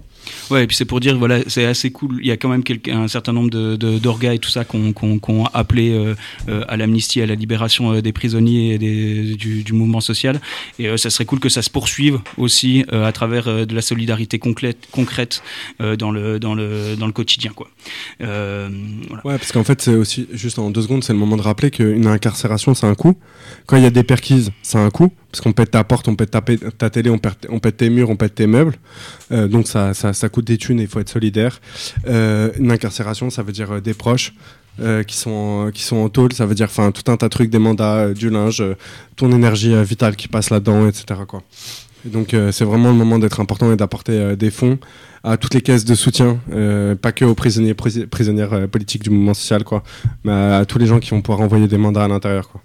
[0.51, 2.19] Ouais, et puis c'est pour dire, voilà, c'est assez cool.
[2.21, 4.93] Il y a quand même un certain nombre de, de- d'orgas et tout ça qu'on
[4.93, 9.73] qu'on a appelé euh, à l'amnistie, à la libération des prisonniers et des- du, du
[9.73, 10.41] mouvement social.
[10.79, 14.79] Et ça serait cool que ça se poursuive aussi à travers de la solidarité concrète,
[14.93, 15.43] concrète
[15.81, 17.69] dans, le, dans, le, dans le quotidien, quoi.
[18.21, 18.71] Voilà.
[19.25, 21.71] Ouais, parce qu'en fait, c'est aussi, juste en deux secondes, c'est le moment de rappeler
[21.71, 23.17] qu'une incarcération, c'est un coût.
[23.67, 25.11] Quand il y a des perquises, c'est un coût.
[25.31, 26.41] Parce qu'on pète ta porte, on pète ta,
[26.79, 28.77] ta télé, on pète, on pète tes murs, on pète tes meubles.
[29.33, 31.61] Euh, donc ça, ça, ça coûte des thunes et il faut être solidaire.
[32.07, 34.33] Euh, une incarcération, ça veut dire euh, des proches.
[35.07, 37.59] qui sont qui sont en tôle, ça veut dire tout un tas de trucs, des
[37.59, 38.63] mandats, du linge,
[39.17, 41.05] ton énergie vitale qui passe là-dedans, etc.
[41.29, 41.43] Quoi.
[42.07, 44.79] Donc c'est vraiment le moment d'être important et d'apporter des fonds
[45.25, 46.41] à toutes les caisses de soutien,
[47.03, 49.83] pas que aux prisonniers pris- prisonnières politiques du mouvement social, quoi,
[50.25, 52.49] mais à, à tous les gens qui vont pouvoir envoyer des mandats à l'intérieur.
[52.49, 52.63] Quoi.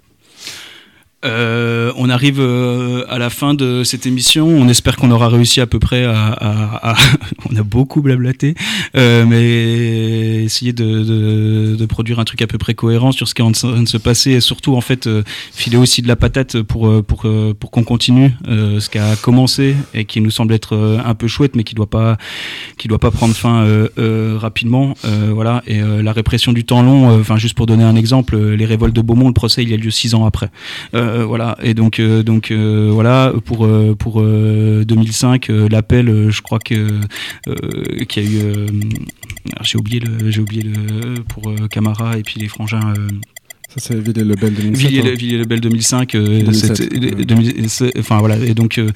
[1.24, 4.46] Euh, on arrive euh, à la fin de cette émission.
[4.46, 6.94] On espère qu'on aura réussi à peu près à.
[7.50, 8.54] on a beaucoup blablaté,
[8.96, 13.44] euh, mais essayer de, produire un truc à peu près cohérent sur ce qui est
[13.44, 15.08] en train de se passer et surtout en fait
[15.52, 17.26] filer aussi de la patate pour pour
[17.58, 21.56] pour qu'on continue ce qui a commencé et qui nous semble être un peu chouette,
[21.56, 22.16] mais qui doit pas
[22.76, 23.66] qui doit pas prendre fin
[24.36, 24.94] rapidement.
[25.32, 27.18] Voilà et la répression du temps long.
[27.18, 29.76] Enfin juste pour donner un exemple, les révoltes de Beaumont, le procès il y a
[29.76, 30.50] lieu six ans après.
[31.26, 36.30] Voilà et donc euh, donc euh, voilà pour euh, pour euh, 2005 euh, l'appel euh,
[36.30, 36.74] je crois que
[37.48, 38.66] euh, qu'il y a eu euh,
[39.62, 43.08] j'ai oublié le j'ai oublié le pour euh, Camara et puis les frangins euh,
[43.68, 44.76] Ça, c'est Ville et Lebel 2007.
[44.90, 45.14] Villiers hein.
[45.16, 47.24] Villiers Lebel 2005 euh, 2007, c'était- ouais.
[47.24, 48.90] 2000 c'est- enfin voilà et donc euh,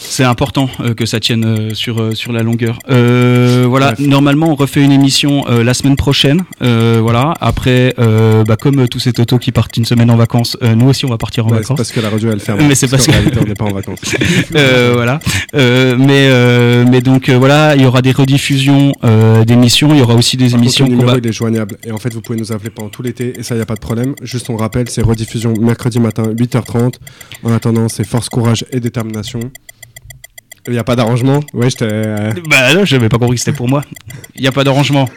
[0.00, 2.78] c'est important euh, que ça tienne euh, sur euh, sur la longueur.
[2.88, 3.98] Voilà, Bref.
[4.06, 6.44] normalement on refait une émission la semaine prochaine.
[6.60, 7.94] Voilà, après
[8.46, 11.18] bah, comme tous ces totos qui partent une semaine en vacances, nous aussi on va
[11.18, 11.76] partir en Ouais, vacances.
[11.76, 12.60] parce que la radio elle ferme.
[12.66, 14.00] Mais c'est parce que- réalité, on n'est pas en vacances.
[14.50, 15.20] Voilà.
[15.54, 18.92] Mais mais donc voilà, il y aura des rediffusions
[19.46, 19.90] d'émissions.
[19.92, 21.18] Il y aura aussi des Par contre, émissions le numéro va.
[21.18, 23.56] il est joignable et en fait vous pouvez nous appeler pendant tout l'été et ça
[23.56, 24.14] y a pas de problème.
[24.22, 26.94] Juste on rappelle c'est rediffusion mercredi matin 8h30.
[27.44, 29.40] En attendant c'est force, courage et détermination.
[30.68, 31.40] Il n'y a pas d'arrangement.
[31.54, 31.86] Ouais, j'étais.
[31.90, 33.82] euh, Bah non, j'avais pas compris que c'était pour moi.
[34.36, 35.08] Il n'y a pas d'arrangement.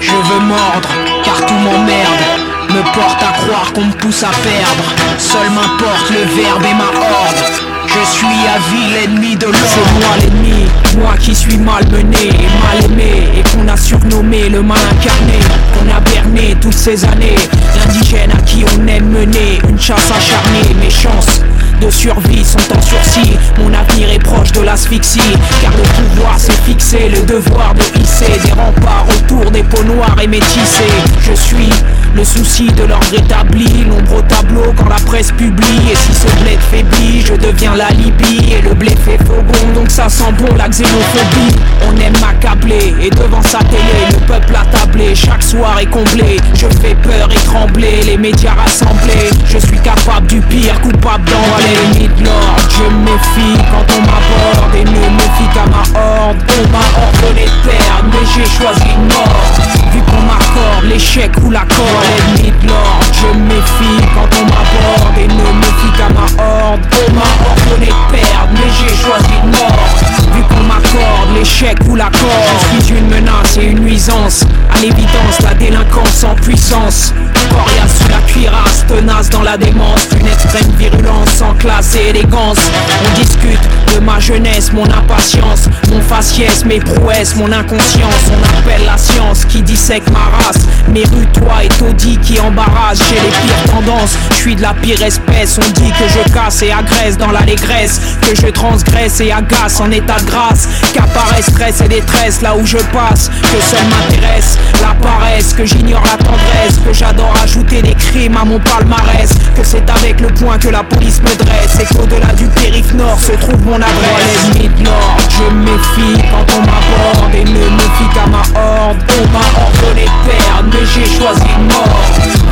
[0.00, 0.88] Je veux mordre,
[1.24, 2.22] car tout m'emmerde.
[2.70, 4.94] Me porte à croire qu'on me pousse à perdre.
[5.18, 7.57] Seul m'importe le verbe et ma horde.
[7.98, 9.58] Je suis à vie l'ennemi de l'ordre.
[9.66, 10.66] C'est moi l'ennemi,
[10.98, 13.28] moi qui suis malmené et mal aimé.
[13.36, 15.38] Et qu'on a surnommé le mal incarné.
[15.74, 17.34] Qu'on a berné toutes ces années.
[17.74, 20.74] L'indigène à qui on aime mener une chasse acharnée.
[20.80, 21.42] Mes chances
[21.80, 23.36] de survie sont en sursis.
[23.58, 25.34] Mon avenir est proche de l'asphyxie.
[25.60, 30.16] Car le pouvoir s'est fixé, le devoir de hisser des remparts autour des peaux noires
[30.22, 30.84] et métissées.
[31.20, 31.70] Je suis
[32.18, 35.92] le souci de l'ordre établi, l'ombre au tableau quand la presse publie.
[35.92, 38.54] Et si ce bled faiblit, je deviens la Libye.
[38.54, 41.54] Et le blé fait faux bon, donc ça sent bon la xénophobie.
[41.86, 46.38] On aime m'accabler, et devant sa télé, le peuple attablé, chaque soir est comblé.
[46.54, 49.30] Je fais peur et trembler, les médias rassemblés.
[49.46, 52.68] Je suis capable du pire, coupable d'envoler les de l'ordre.
[52.68, 56.38] Je méfie quand on m'aborde, et me fie qu'à ma horde.
[56.58, 59.68] On m'a ordonné de perdre, mais j'ai choisi une mort.
[59.92, 62.68] Vu qu'on m'accorde l'échec ou l'accord, de.
[63.12, 66.80] Je méfie quand on m'aborde, et ne me fie qu'à ma horde.
[66.92, 70.34] On m'a ordonné de perdre, mais j'ai choisi une mort.
[70.34, 72.28] Vu qu'on m'accorde l'échec ou l'accord,
[72.74, 74.44] je suis une menace et une nuisance.
[74.74, 77.12] À l'évidence, la délinquance en puissance.
[77.50, 80.08] Coriace sous la cuirasse, tenace dans la démence.
[80.18, 82.58] Une extrême virulence sans classe et élégance.
[83.04, 83.60] On discute
[83.94, 88.14] de ma jeunesse, mon impatience, mon faciès, mes prouesses, mon inconscience.
[88.30, 90.66] On appelle la science qui dissèque ma race.
[90.88, 93.02] Mes rues, toi et taudis qui embarrassent.
[93.08, 95.58] J'ai les pires tendances, je suis de la pire espèce.
[95.58, 98.00] On dit que je casse et agresse dans l'allégresse.
[98.22, 100.68] Que je transgresse et agace en état de grâce.
[100.92, 103.30] Qu'apparaît stress et détresse là où je passe.
[103.42, 105.52] Que seul m'intéresse la paresse.
[105.52, 106.78] Que j'ignore la tendresse.
[106.84, 109.30] Que j'adore ajouter des crimes à mon palmarès.
[109.54, 111.78] Que c'est avec le point que la police me dresse.
[111.80, 114.50] Et qu'au-delà du périph' nord se trouve mon adresse.
[114.54, 117.34] De l'ordre, je méfie quand on m'aborde.
[117.34, 118.98] Et ne me fie qu'à ma horde.
[119.18, 122.02] On m'a ordonné de perdre, mais j'ai choisi mort.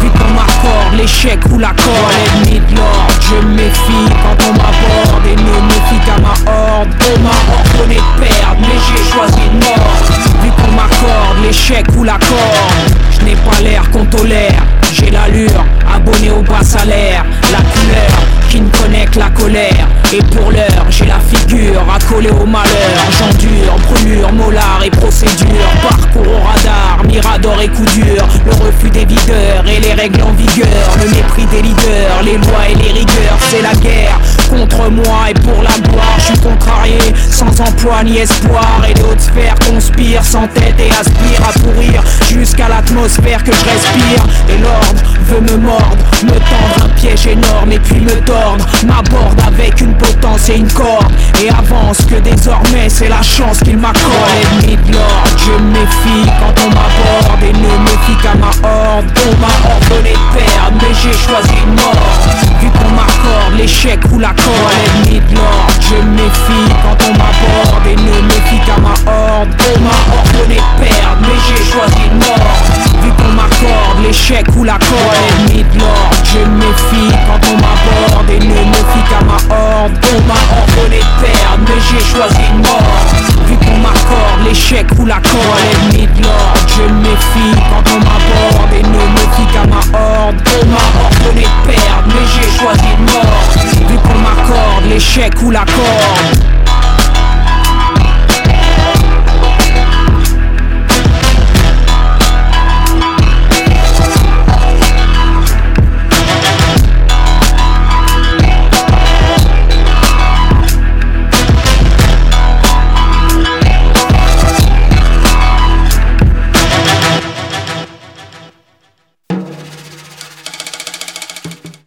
[0.01, 2.11] Vu qu'on m'accorde l'échec ou l'accord.
[2.44, 5.27] De l'ordre, je méfie quand on m'aborde.
[5.27, 6.89] Et ne me fie qu'à ma horde.
[7.01, 9.97] On m'a ordonné de perdre, mais j'ai choisi une mort.
[10.43, 12.70] Vu qu'on m'accorde l'échec ou l'accord.
[13.19, 14.62] Je n'ai pas l'air qu'on tolère.
[14.98, 15.64] J'ai l'allure,
[15.94, 17.24] abonné au bas salaire.
[17.52, 19.86] La couleur qui ne connaît que la colère.
[20.12, 22.97] Et pour l'heure, j'ai la figure accolée au malheur.
[23.18, 25.68] J'endure, brûlure, molar et procédure.
[25.82, 28.27] Parcours au radar, mirador et coup dur.
[28.47, 30.89] Le refus des videurs et les règles en vigueur.
[31.02, 33.39] Le mépris des leaders, les lois et les rigueurs.
[33.51, 34.18] C'est la guerre
[34.48, 36.16] contre moi et pour la gloire.
[36.18, 36.98] Je suis contrarié,
[37.31, 38.82] sans emploi ni espoir.
[38.89, 43.64] Et les hautes sphères conspirent sans tête et aspirent à pourrir jusqu'à l'atmosphère que je
[43.64, 44.27] respire.
[44.48, 48.66] Et l'ordre veut me mordre, me tendre un piège énorme et puis me tordre.
[48.86, 51.12] M'aborde avec une potence et une corde.
[51.43, 54.05] Et avance que désormais c'est la chance qu'il m'accorde.
[54.62, 57.43] L'ennemi de l'ordre, je méfie quand on m'aborde.
[57.43, 59.06] Et ne me fie qu'à ma horde.
[59.28, 61.94] On m'a ordonné de perdre, mais j'ai choisi une mort.
[62.60, 64.72] Vu qu'on m'accorde l'échec ou la corde.
[64.76, 67.86] L'ennemi de l'ordre, je méfie quand on m'aborde.
[67.86, 69.48] Et ne me fie qu'à ma horde.
[69.66, 72.56] On m'a ordonné de perdre, mais j'ai choisi une mort.
[73.02, 75.16] Vu qu'on m'accorde l'échec ou la corde.
[75.48, 78.30] L'ennemi de l'ordre, je méfie quand on m'aborde.
[78.30, 79.92] Et ne me fie qu'à ma horde.
[80.16, 83.00] On m'a ordonné de perdre, mais j'ai choisi une mort.
[83.46, 85.62] Vu qu'on m'accorde l'échec ou la corde.
[85.92, 88.72] L'ennemi de l'ordre, je méfie quand on m'aborde.
[88.74, 90.36] Et ne me fie qu'à ma horde.
[90.56, 93.46] On m'a ordonné de perdre, mais j'ai choisi une mort.
[93.88, 94.18] Vu qu'on
[94.89, 96.65] l'échec ou la corde.